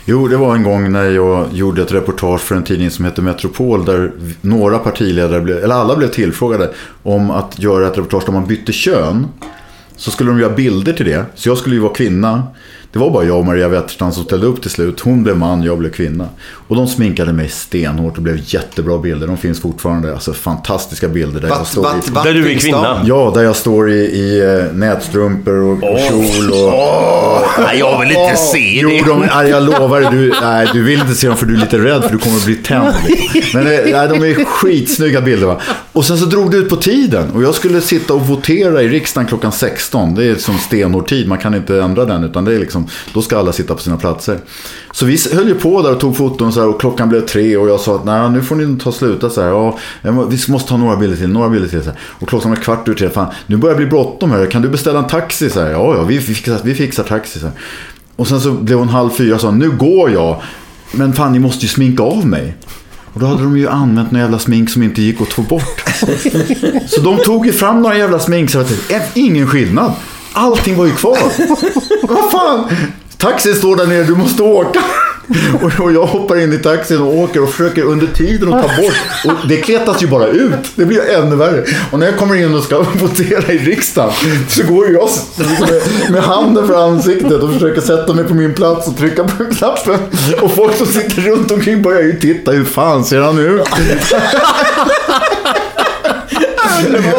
[0.05, 3.23] Jo, det var en gång när jag gjorde ett reportage för en tidning som heter
[3.23, 6.71] Metropol där några partiledare, blev, eller alla blev tillfrågade
[7.03, 9.29] om att göra ett reportage där man bytte kön.
[10.03, 11.27] Så skulle de göra bilder till det.
[11.35, 12.43] Så jag skulle ju vara kvinna.
[12.93, 15.01] Det var bara jag och Maria Wetterstrand som ställde upp till slut.
[15.01, 16.29] Hon blev man, jag blev kvinna.
[16.69, 19.27] Och de sminkade mig stenhårt och blev jättebra bilder.
[19.27, 20.13] De finns fortfarande.
[20.13, 21.41] Alltså fantastiska bilder.
[21.41, 23.01] Där, Vatt- jag står vatt- i, Där du är kvinna?
[23.05, 26.51] Ja, där jag står i, i eh, nätstrumpor och, och kjol.
[26.53, 29.03] Och, Nej, jag vill inte se Jo, det.
[29.07, 30.11] de, nej, jag lovar dig.
[30.13, 32.37] Du, nej, du vill inte se dem för du är lite rädd för du kommer
[32.37, 32.95] att bli tänd.
[33.55, 35.47] Men eh, nej, de är skitsnygga bilder.
[35.47, 35.61] Va?
[35.93, 37.31] Och sen så drog det ut på tiden.
[37.31, 40.15] Och jag skulle sitta och votera i riksdagen klockan 16.
[40.15, 41.29] Det är som stenhård tid.
[41.29, 42.25] Man kan inte ändra den.
[42.25, 42.82] Utan det är liksom,
[43.13, 44.39] då ska alla sitta på sina platser.
[44.93, 47.57] Så vi höll ju på där och tog foton så här, och klockan blev tre.
[47.57, 49.49] Och jag sa att nej, nu får ni ta sluta så här.
[49.49, 51.29] Ja, vi måste ta några bilder till.
[51.29, 51.83] Några bilder till.
[51.83, 51.99] Så här.
[52.03, 53.11] Och klockan var kvart ur tre.
[53.11, 54.47] Fan, nu börjar det bli bråttom här.
[54.47, 55.51] Kan du beställa en taxi?
[55.51, 57.39] Så här, ja, ja, vi fixar, vi fixar taxi.
[57.39, 57.55] Så här.
[58.17, 60.43] Och sen så blev hon halv fyra och sa nu går jag.
[60.93, 62.57] Men fan ni måste ju sminka av mig.
[63.15, 65.85] Och då hade de ju använt några jävla smink som inte gick att få bort.
[66.87, 68.73] Så de tog ju fram några jävla smink så att
[69.15, 69.93] ingen skillnad.
[70.33, 71.19] Allting var ju kvar.
[72.15, 72.69] Vad fan?
[73.17, 74.81] Taxin står där nere, du måste åka.
[75.79, 78.95] Och jag hoppar in i taxin och åker och försöker under tiden att ta bort.
[79.25, 80.53] Och det kletas ju bara ut.
[80.75, 81.65] Det blir ännu värre.
[81.91, 84.13] Och när jag kommer in och ska votera i riksdagen
[84.49, 85.67] så går jag liksom
[86.11, 89.99] med, handen för ansiktet och försöker sätta mig på min plats och trycka på knappen.
[90.41, 92.51] Och folk som sitter runt omkring börjar ju titta.
[92.51, 93.69] Hur fan ser han ut?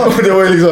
[0.05, 0.71] Och det var ju liksom...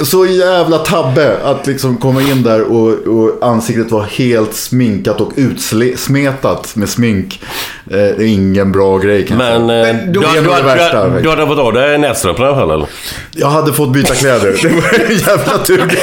[0.00, 5.32] så jävla tabbe att liksom komma in där och, och ansiktet var helt sminkat och
[5.36, 7.42] utsmetat med smink.
[7.90, 10.54] Eh, det är ingen bra grej kan jag Men, eh, du, Det är du, du,
[10.56, 12.88] det värsta, du, du hade fått av dig nässtrumporna i alla fall eller?
[13.32, 14.58] Jag hade fått byta kläder.
[14.62, 15.98] Det var en jävla tur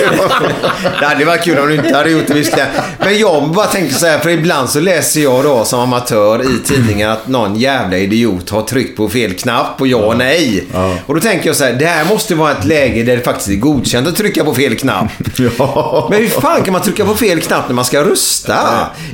[0.99, 2.33] Det hade varit kul om du inte hade gjort det.
[2.33, 2.57] Visst.
[2.99, 6.59] Men jag bara tänker så här, för ibland så läser jag då som amatör i
[6.67, 10.67] tidningen att någon jävla idiot har tryckt på fel knapp på ja och nej.
[11.05, 13.49] Och då tänker jag så här, det här måste vara ett läge där det faktiskt
[13.49, 15.05] är godkänt att trycka på fel knapp.
[15.57, 16.07] Ja.
[16.11, 18.57] Men hur fan kan man trycka på fel knapp när man ska rösta?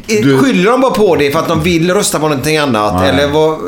[0.05, 2.93] Du- Skyller de bara på det för att de vill rösta på någonting annat?
[2.95, 3.09] Nej.
[3.09, 3.59] Eller vad?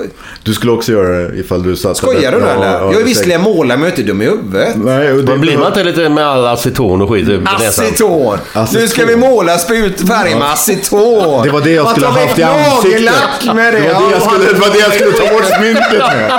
[0.43, 2.67] Du skulle också göra det ifall du satt Skojar du nu eller?
[2.73, 4.75] ja, jag är visserligen målare men jag är inte dum i huvudet.
[4.75, 7.41] Nej, det Men blir man inte lite med all aceton och skit i?
[7.45, 8.37] Aceton.
[8.53, 8.81] Aceton.
[8.81, 11.43] Nu ska vi måla sprutfärg med aceton.
[11.43, 13.55] Det var det jag skulle ha haft i ansiktet.
[13.55, 13.79] med det.
[13.79, 16.31] Det var det jag skulle, det var det jag skulle ta bort sminket med.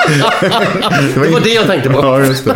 [1.25, 2.01] Det var det jag tänkte på.
[2.03, 2.55] Ja, just det.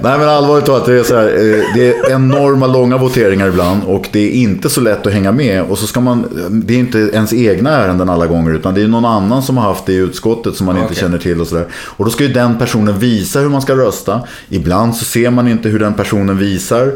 [0.00, 3.84] Nej, men allvarligt talat, det är så här, eh, det är enorma långa voteringar ibland
[3.84, 5.62] och det är inte så lätt att hänga med.
[5.62, 6.24] Och så ska man,
[6.66, 9.64] det är inte ens egna ärenden alla gånger, utan det är någon annan som har
[9.64, 10.96] haft det i utskottet som man inte Okej.
[10.96, 11.66] känner till och sådär.
[11.72, 14.20] Och då ska ju den personen visa hur man ska rösta.
[14.48, 16.92] Ibland så ser man inte hur den personen visar.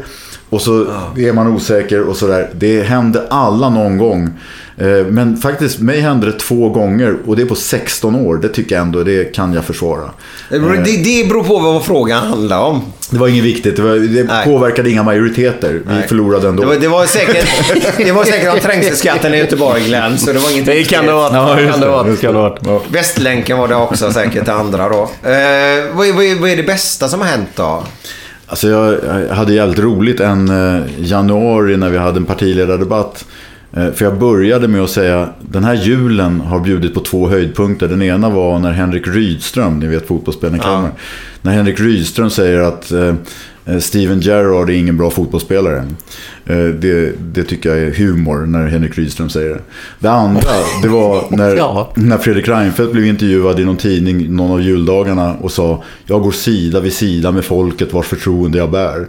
[0.49, 0.85] Och så
[1.17, 2.49] är man osäker och sådär.
[2.53, 4.29] Det hände alla någon gång.
[4.81, 8.37] Eh, Men faktiskt, mig hände det två gånger och det är på 16 år.
[8.37, 10.09] Det tycker jag ändå, det kan jag försvara.
[10.49, 10.59] Det,
[11.03, 12.81] det beror på vad frågan handlar om.
[13.09, 14.45] Det var inget viktigt, det, var, det Nej.
[14.45, 15.73] påverkade inga majoriteter.
[15.73, 16.07] Vi Nej.
[16.07, 16.61] förlorade ändå.
[16.63, 17.47] Det var, det var säkert,
[17.97, 20.17] det var säkert om trängselskatten i Göteborg, Glenn.
[20.17, 21.11] Så det var inget Det kan det.
[21.11, 21.29] Ja,
[22.19, 22.57] det vara.
[22.65, 22.81] Ja.
[22.91, 25.01] Västlänken var det också säkert det andra då.
[25.01, 25.09] Eh,
[25.93, 27.83] vad, är- vad, vad är det bästa som har hänt då?
[28.47, 28.97] Alltså jag
[29.29, 33.25] jag hade jävligt roligt en eh, januari när vi hade en partiledardebatt.
[33.73, 37.87] Eh, För jag började med att säga den här julen har bjudit på två höjdpunkter.
[37.87, 40.91] Den ena var när Henrik Rydström, ni vet fotbollsspelaren i Kalmar.
[41.41, 43.13] När Henrik Rydström säger att eh,
[43.79, 45.85] Steven Gerrard är ingen bra fotbollsspelare.
[46.45, 49.61] Eh, Det, det tycker jag är humor när Henrik Rydström säger det.
[49.99, 50.41] Det andra,
[50.81, 51.91] det var när, Ja.
[51.95, 56.31] när Fredrik Reinfeldt blev intervjuad i någon tidning någon av juldagarna och sa Jag går
[56.31, 59.07] sida vid sida med folket vars förtroende jag bär.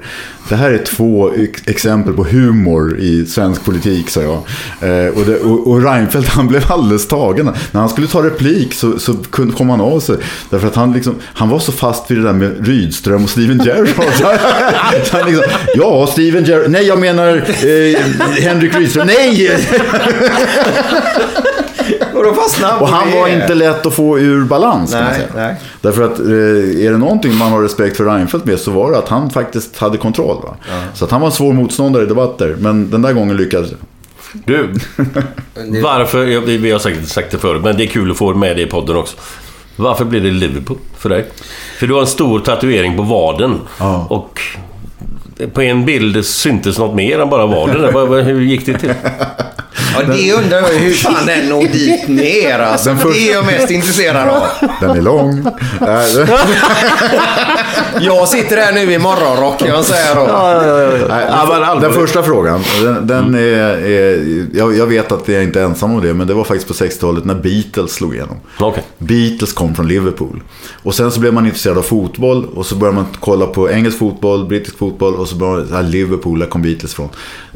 [0.48, 4.32] Det här är två ex- exempel på humor i svensk politik, sa jag.
[4.80, 7.50] Eh, och, det, och, och Reinfeldt han blev alldeles tagen.
[7.70, 10.16] När han skulle ta replik så, så kunde- kom han av sig.
[10.50, 13.58] Därför att han, liksom, han var så fast vid det där med Rydström och Steven
[13.64, 13.88] Gerrard.
[15.12, 15.44] Han- liksom,
[15.74, 16.70] ja, Steven Gerrard.
[16.70, 19.06] Nej, jag menar eh, Henrik Rydström.
[19.06, 19.50] Nej!
[22.80, 25.46] Och han var inte lätt att få ur balans kan man Nej, säga.
[25.46, 25.54] nej.
[25.80, 28.98] Därför att eh, är det någonting man har respekt för Reinfeldt med så var det
[28.98, 30.36] att han faktiskt hade kontroll.
[30.42, 30.56] Va?
[30.94, 32.56] Så att han var en svår motståndare i debatter.
[32.58, 33.78] Men den där gången lyckades jag.
[34.44, 34.68] Du,
[35.82, 38.34] varför, ja, vi vi har säkert sagt det förut, men det är kul att få
[38.34, 39.16] med det i podden också.
[39.76, 41.24] Varför blir det Liverpool för dig?
[41.78, 43.60] För du har en stor tatuering på vaden.
[43.78, 44.06] Ja.
[44.10, 44.40] Och
[45.54, 47.92] på en bild syntes något mer än bara vaden.
[47.94, 48.94] Vad- vad- Hur gick det till?
[49.94, 52.88] Ja, det undrar jag hur fan den når dit ner alltså.
[52.88, 54.42] Den första- Det är jag mest intresserad av.
[54.80, 55.46] Den är lång.
[55.80, 56.28] Äh,
[58.00, 60.20] Jag sitter här nu i morgonrock kan jag säga då.
[61.08, 63.38] Nej, Ja, men den, första frågan, den, den är,
[63.86, 66.44] är jag, jag vet att jag är inte är ensam om det, men det var
[66.44, 68.36] faktiskt på 60-talet när Beatles slog igenom.
[68.60, 68.82] Okej.
[68.98, 70.42] Beatles kom från Liverpool.
[70.82, 73.98] Och sen så blev man intresserad av fotboll och så började man kolla på engelsk
[73.98, 77.08] fotboll, brittisk fotboll och så började man, Liverpool, där kom Beatles från.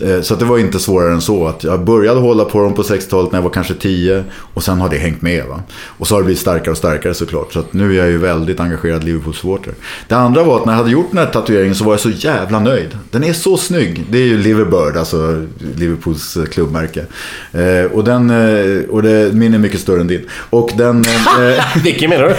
[0.02, 1.46] Eh, Så att det var inte svårare än så.
[1.46, 4.24] Att jag började hålla på dem på 60-talet när jag var kanske 10
[4.54, 5.44] och sen har det hängt med.
[5.48, 5.60] Va?
[5.84, 7.52] Och så har det blivit starkare och starkare såklart.
[7.52, 9.72] Så att nu är jag ju väldigt engagerad Liverpool-supporter.
[10.08, 12.10] Det andra var att när jag hade gjort den här tatueringen så var jag så
[12.10, 12.98] jävla nöjd.
[13.10, 14.04] Den är så snygg.
[14.10, 15.46] Det är ju Liverbird, alltså
[15.76, 17.04] Liverpools eh, klubbmärke.
[17.52, 20.26] Eh, och, den, eh, och det, min är mycket större än din.
[20.50, 21.04] Och den...
[21.04, 22.36] eh, Vilken menar du?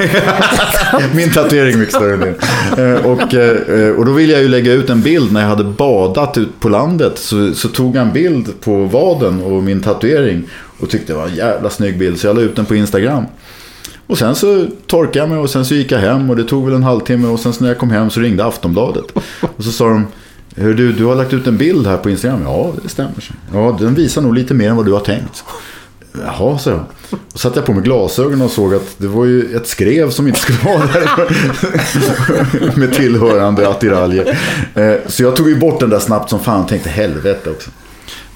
[1.18, 2.36] Min tatuering är mycket större än din.
[2.86, 5.64] Eh, Och, eh, och då ville jag ju lägga ut en bild när jag hade
[5.64, 7.14] badat ut på landet.
[7.16, 10.44] Så, så tog jag en bild på vaden och min tatuering.
[10.80, 12.20] Och tyckte det var en jävla snygg bild.
[12.20, 13.26] Så jag la ut den på Instagram.
[14.08, 16.30] Och sen så torkade jag mig och sen så gick jag hem.
[16.30, 17.28] Och det tog väl en halvtimme.
[17.28, 19.06] Och sen så när jag kom hem så ringde Aftonbladet.
[19.58, 20.08] Och så sa de.
[20.56, 22.42] Hör du, du har lagt ut en bild här på Instagram.
[22.44, 23.32] Ja, det stämmer.
[23.54, 25.44] Ja, den visar nog lite mer än vad du har tänkt.
[26.26, 26.84] Jaha, sa jag.
[27.34, 30.28] Och satte jag på mig glasögonen och såg att det var ju ett skrev som
[30.28, 31.10] inte skulle vara där.
[32.80, 34.40] Med tillhörande attiraljer.
[34.76, 37.70] Eh, så jag tog ju bort den där snabbt som fan och tänkte helvete också.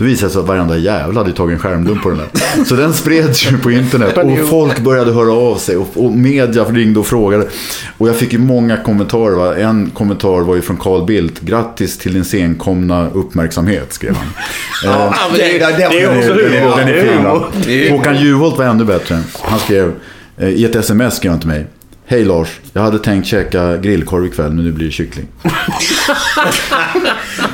[0.01, 2.63] Då visade det sig att varenda jävla hade tagit en skärmdump på den där.
[2.65, 6.63] Så den spreds ju på internet och folk började höra av sig och, och media
[6.63, 7.47] ringde och frågade.
[7.97, 9.35] Och jag fick ju många kommentarer.
[9.35, 9.55] Va?
[9.55, 11.41] En kommentar var ju från Carl Bildt.
[11.41, 14.27] Grattis till din senkomna uppmärksamhet, skrev han.
[14.85, 15.59] Eh, det,
[15.89, 17.45] det är också humor.
[17.65, 17.91] Det är?
[17.91, 19.19] Håkan Juholt var ännu bättre.
[19.41, 19.93] Han skrev
[20.37, 21.65] eh, i ett sms skrev han till mig.
[22.05, 25.27] Hej Lars, jag hade tänkt käka grillkorv ikväll men nu blir det kyckling.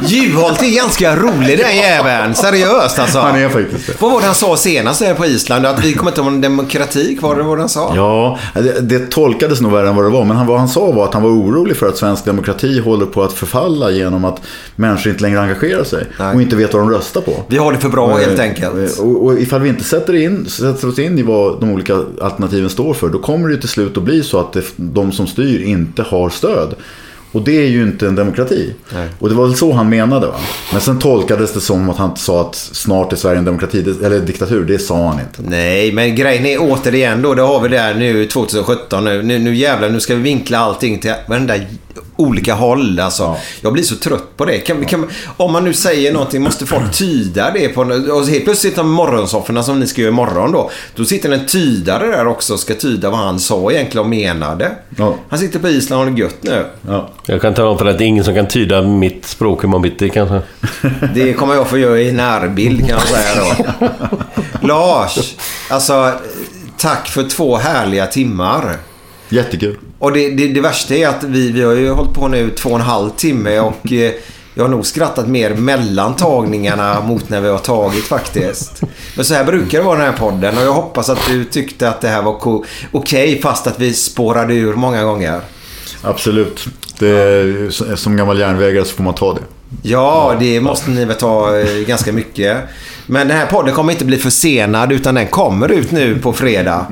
[0.01, 2.35] Juholt är ganska rolig den jäveln.
[2.35, 3.19] Seriöst alltså.
[3.19, 4.01] Han är faktiskt det.
[4.01, 5.65] Vad var det han sa senast där på Island?
[5.65, 7.93] Att vi kommer inte ha en demokrati kvar, eller vad han sa?
[7.95, 10.25] Ja, det, det tolkades nog värre än vad det var.
[10.25, 13.05] Men han, vad han sa var att han var orolig för att svensk demokrati håller
[13.05, 14.41] på att förfalla genom att
[14.75, 16.05] människor inte längre engagerar sig.
[16.33, 17.43] Och inte vet vad de röstar på.
[17.47, 18.99] Vi har det för bra helt Eh, enkelt.
[18.99, 22.69] Och, och ifall vi inte sätter, in, sätter oss in i vad de olika alternativen
[22.69, 25.61] står för, då kommer det till slut att bli så att det, de som styr
[25.61, 26.75] inte har stöd.
[27.31, 28.73] Och det är ju inte en demokrati.
[29.19, 30.35] Och det var väl så han menade va?
[30.71, 34.19] Men sen tolkades det som att han sa att snart är Sverige en demokrati, eller
[34.19, 34.65] diktatur.
[34.65, 35.49] Det sa han inte.
[35.49, 39.23] Nej, men grejen är återigen då, det har vi där nu 2017 nu.
[39.23, 41.55] Nu, nu jävlar, nu ska vi vinkla allting till varenda
[42.15, 42.99] olika håll.
[42.99, 43.35] Alltså.
[43.61, 44.57] Jag blir så trött på det.
[44.57, 47.81] Kan, kan, om man nu säger någonting måste folk tyda det på...
[47.81, 50.71] Och helt plötsligt sitter morgonsofforna som ni ska göra imorgon då.
[50.95, 54.71] Då sitter en tydare där också och ska tyda vad han sa egentligen och menade.
[55.29, 56.65] Han sitter på Island och har det gött nu.
[57.25, 59.81] Jag kan tala om för att det är ingen som kan tyda mitt språk imorgon
[59.81, 60.41] bitti kanske.
[61.15, 63.87] Det kommer jag få göra i närbild kan jag säga då.
[64.67, 65.35] Lars,
[65.69, 66.11] alltså
[66.77, 68.77] tack för två härliga timmar.
[69.29, 69.77] Jättekul.
[69.99, 72.69] Och det, det, det värsta är att vi, vi har ju hållit på nu två
[72.69, 74.11] och en halv timme och eh,
[74.53, 78.81] jag har nog skrattat mer mellan tagningarna mot när vi har tagit faktiskt.
[79.15, 81.45] Men så här brukar det vara i den här podden och jag hoppas att du
[81.45, 85.41] tyckte att det här var okej fast att vi spårade ur många gånger.
[86.01, 86.65] Absolut.
[86.99, 89.41] Det är, som gammal järnvägare så får man ta det.
[89.81, 92.57] Ja, det måste ni väl ta eh, ganska mycket.
[93.05, 96.85] Men den här podden kommer inte bli försenad utan den kommer ut nu på fredag.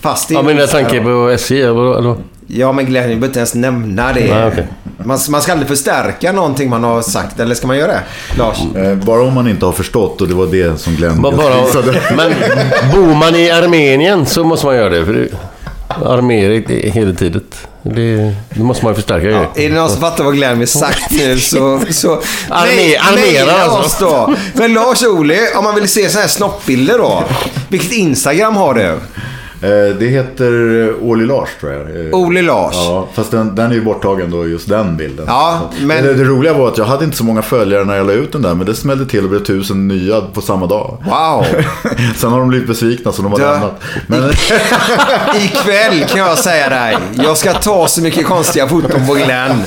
[0.00, 2.16] Fast det Ja, men jag tänker på SJ eller?
[2.46, 4.34] Ja, men Glenn, vi behöver inte ens nämna det.
[4.34, 4.66] Nej, okej.
[5.04, 8.02] man, man ska aldrig förstärka någonting man har sagt, eller ska man göra det?
[8.38, 8.58] Lars?
[8.76, 11.64] Eh, Bara om man inte har förstått och det var det som Glenn Bara, bara,
[11.66, 12.02] visade.
[12.16, 12.34] men
[12.94, 15.04] bor man i Armenien så måste man göra det.
[15.06, 15.28] För det
[16.06, 17.42] armering är hela tiden.
[17.82, 20.68] Det, det måste man ju förstärka ja, Är det någon som fattar vad Glenn vill
[20.68, 21.80] sagt nu så...
[21.90, 22.08] så
[22.48, 23.78] Arme- armera alltså.
[23.78, 24.34] oss då.
[24.54, 27.24] Men Lars Ohly, om man vill se sådana här snoppbilder då.
[27.68, 28.98] Vilket Instagram har du?
[29.62, 31.80] Eh, Det heter Åli Lars tror jag.
[32.06, 32.74] Eh, Oli Lars.
[32.74, 35.24] Ja, fast den, den är ju borttagen då, just den bilden.
[35.28, 38.06] Ja, men- det, det roliga var att jag hade inte så många följare när jag
[38.06, 41.02] la ut den där, men det smällde till och blev tusen nya på samma dag.
[41.04, 41.44] Wow!
[42.16, 43.50] Sen har de blivit besvikna så de har Ja.
[43.52, 43.80] lämnat.
[44.06, 44.30] Men,
[45.44, 46.96] Ikväll kan jag säga dig.
[47.24, 49.62] Jag ska ta så mycket konstiga foton på Glenn.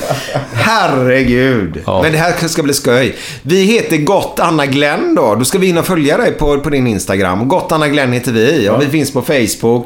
[0.52, 1.82] Herregud.
[1.86, 3.16] Men det här ska bli skoj.
[3.42, 5.34] Vi heter Gott Anna Glenn då.
[5.34, 7.48] Då ska vi in och följa dig på, på din Instagram.
[7.48, 9.79] Gott Anna Glenn heter vi och vi finns på Facebook.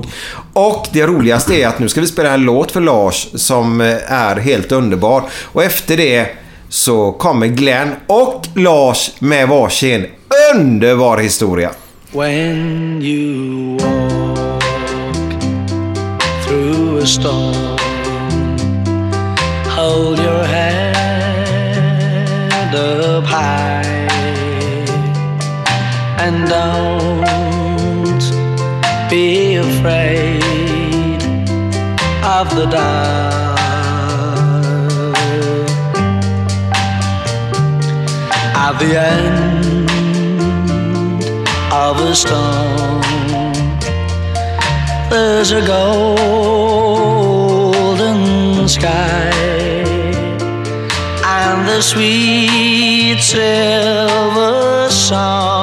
[0.53, 4.13] Och det roligaste är att nu ska vi spela en låt för Lars som eh,
[4.13, 5.23] är helt underbar.
[5.45, 6.29] Och efter det
[6.69, 10.07] så kommer Glenn och Lars med varsin
[10.55, 11.71] underbar historia.
[12.13, 14.63] When you walk
[16.47, 17.79] through a storm,
[19.69, 20.95] hold your head
[22.75, 23.85] up high
[26.19, 27.14] and don't
[29.69, 31.23] afraid
[32.39, 33.55] of the dark.
[38.67, 39.65] At the end
[41.73, 43.03] of a storm.
[45.11, 46.39] There's a golden
[48.69, 49.31] sky
[51.25, 55.54] and the sweet silver sound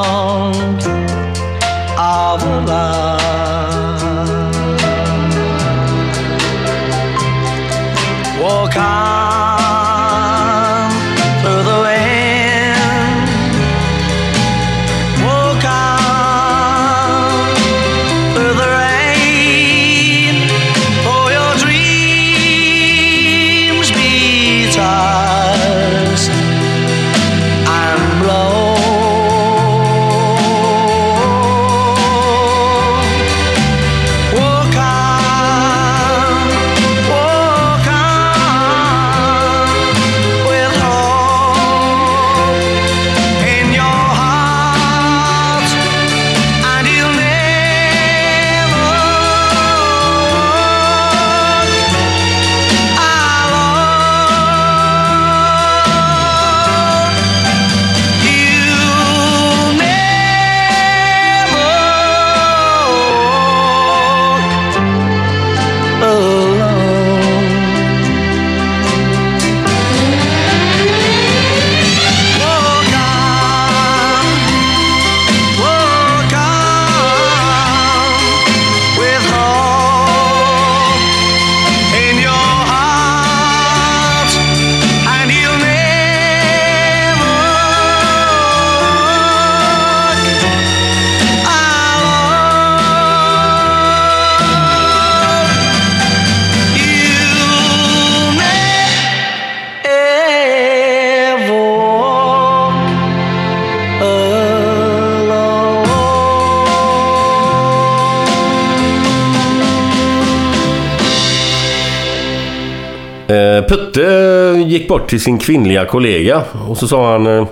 [113.91, 117.47] Putte eh, gick bort till sin kvinnliga kollega och så sa han eh,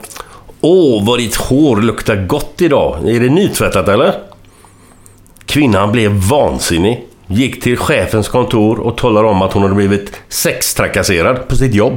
[0.62, 3.10] Åh, vad ditt hår luktar gott idag.
[3.10, 4.14] Är det nytvättat eller?
[5.46, 7.06] Kvinnan blev vansinnig.
[7.28, 11.96] Gick till chefens kontor och talade om att hon hade blivit sextrakasserad på sitt jobb.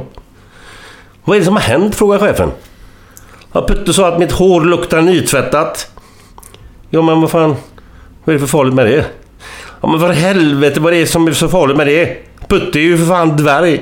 [1.23, 1.95] Vad är det som har hänt?
[1.95, 2.51] frågar chefen.
[3.51, 5.91] Ja, Putte sa att mitt hår luktar nytvättat.
[6.89, 7.55] Ja, men vad fan.
[8.23, 9.05] Vad är det för farligt med det?
[9.81, 12.17] Ja, men för helvete vad är det som är så farligt med det?
[12.47, 13.81] Putte är ju för fan dvärg.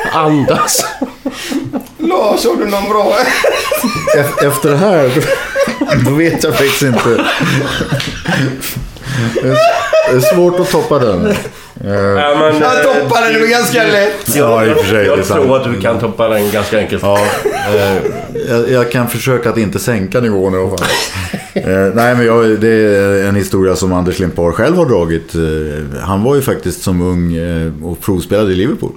[0.11, 0.85] andas.
[1.97, 3.15] Lars, har du någon bra?
[4.17, 5.11] E- Efter det här,
[6.05, 7.23] då vet jag faktiskt inte.
[9.41, 11.25] Det är- svårt att toppa den.
[11.25, 11.35] Eh,
[11.93, 14.35] Ja, men, Jag toppar den, det var ganska lätt.
[14.35, 15.05] Ja, i och för sig.
[15.05, 17.03] Jag tror att du kan toppa den ganska enkelt.
[17.03, 17.19] Ja,
[17.75, 17.97] eh,
[18.49, 20.87] jag, jag kan försöka att inte sänka nivån i alla fall.
[21.53, 25.35] Eh, nej, men jag, det är en historia som Anders Limpar själv har dragit.
[25.35, 28.91] Eh, han var ju faktiskt som ung eh, och provspelade i Liverpool.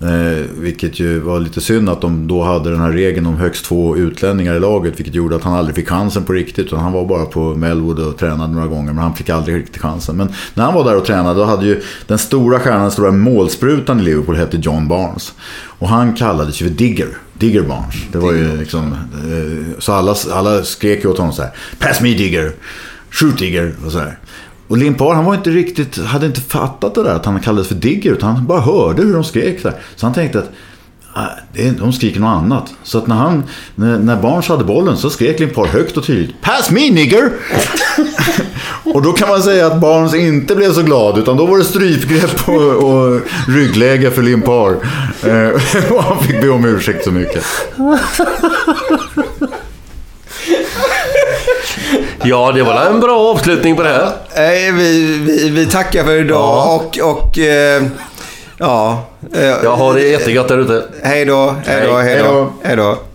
[0.00, 3.64] Eh, vilket ju var lite synd att de då hade den här regeln om högst
[3.64, 4.98] två utlänningar i laget.
[4.98, 6.66] Vilket gjorde att han aldrig fick chansen på riktigt.
[6.66, 8.92] Utan han var bara på Melwood och tränade några gånger.
[8.92, 10.16] Men han fick aldrig riktigt chansen.
[10.16, 13.12] Men när han var där och tränade då hade ju den stora stjärnan, den stora
[13.12, 15.34] målsprutan i Liverpool hette John Barnes.
[15.78, 17.08] Och han kallades ju för Digger.
[17.32, 17.94] Digger Barnes.
[18.12, 18.92] Det var ju liksom...
[18.92, 21.50] Eh, så alla, alla skrek ju åt honom så här.
[21.78, 22.52] Pass me Digger!
[23.10, 23.74] Shoot Digger!
[23.86, 24.18] Och så här.
[24.68, 27.74] Och Limpar han var inte riktigt, hade inte fattat det där att han kallades för
[27.74, 28.12] Digger.
[28.12, 29.74] Utan han bara hörde hur de skrek där.
[29.96, 30.50] Så han tänkte att
[31.12, 32.74] ah, det är, de skriker något annat.
[32.82, 33.42] Så att när, han,
[33.74, 36.40] när, när Barnes hade bollen så skrek Limpar högt och tydligt.
[36.40, 37.30] Pass me nigger!
[38.94, 41.18] och då kan man säga att Barnes inte blev så glad.
[41.18, 44.70] Utan då var det strypgrepp och, och ryggläge för Limpar.
[45.22, 47.44] Eh, och han fick be om ursäkt så mycket.
[52.28, 54.12] Ja, det var en bra avslutning på det här.
[54.36, 57.82] Nej, vi, vi, vi tackar för idag och, och eh,
[58.58, 59.04] ja.
[59.34, 60.88] Eh, Jag har det jättegott där ute.
[61.02, 62.52] Hej då, hej då, hej då.
[62.62, 62.98] Hej då.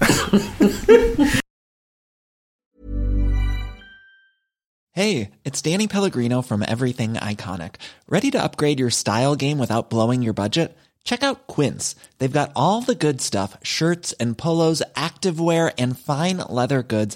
[4.93, 7.75] Hey, it's Danny Pellegrino from Everything Iconic.
[8.09, 10.77] Ready to upgrade your style game without blowing your budget?
[11.05, 11.95] Check out Quince.
[12.17, 17.15] They've got all the good stuff shirts and polos, activewear, and fine leather goods,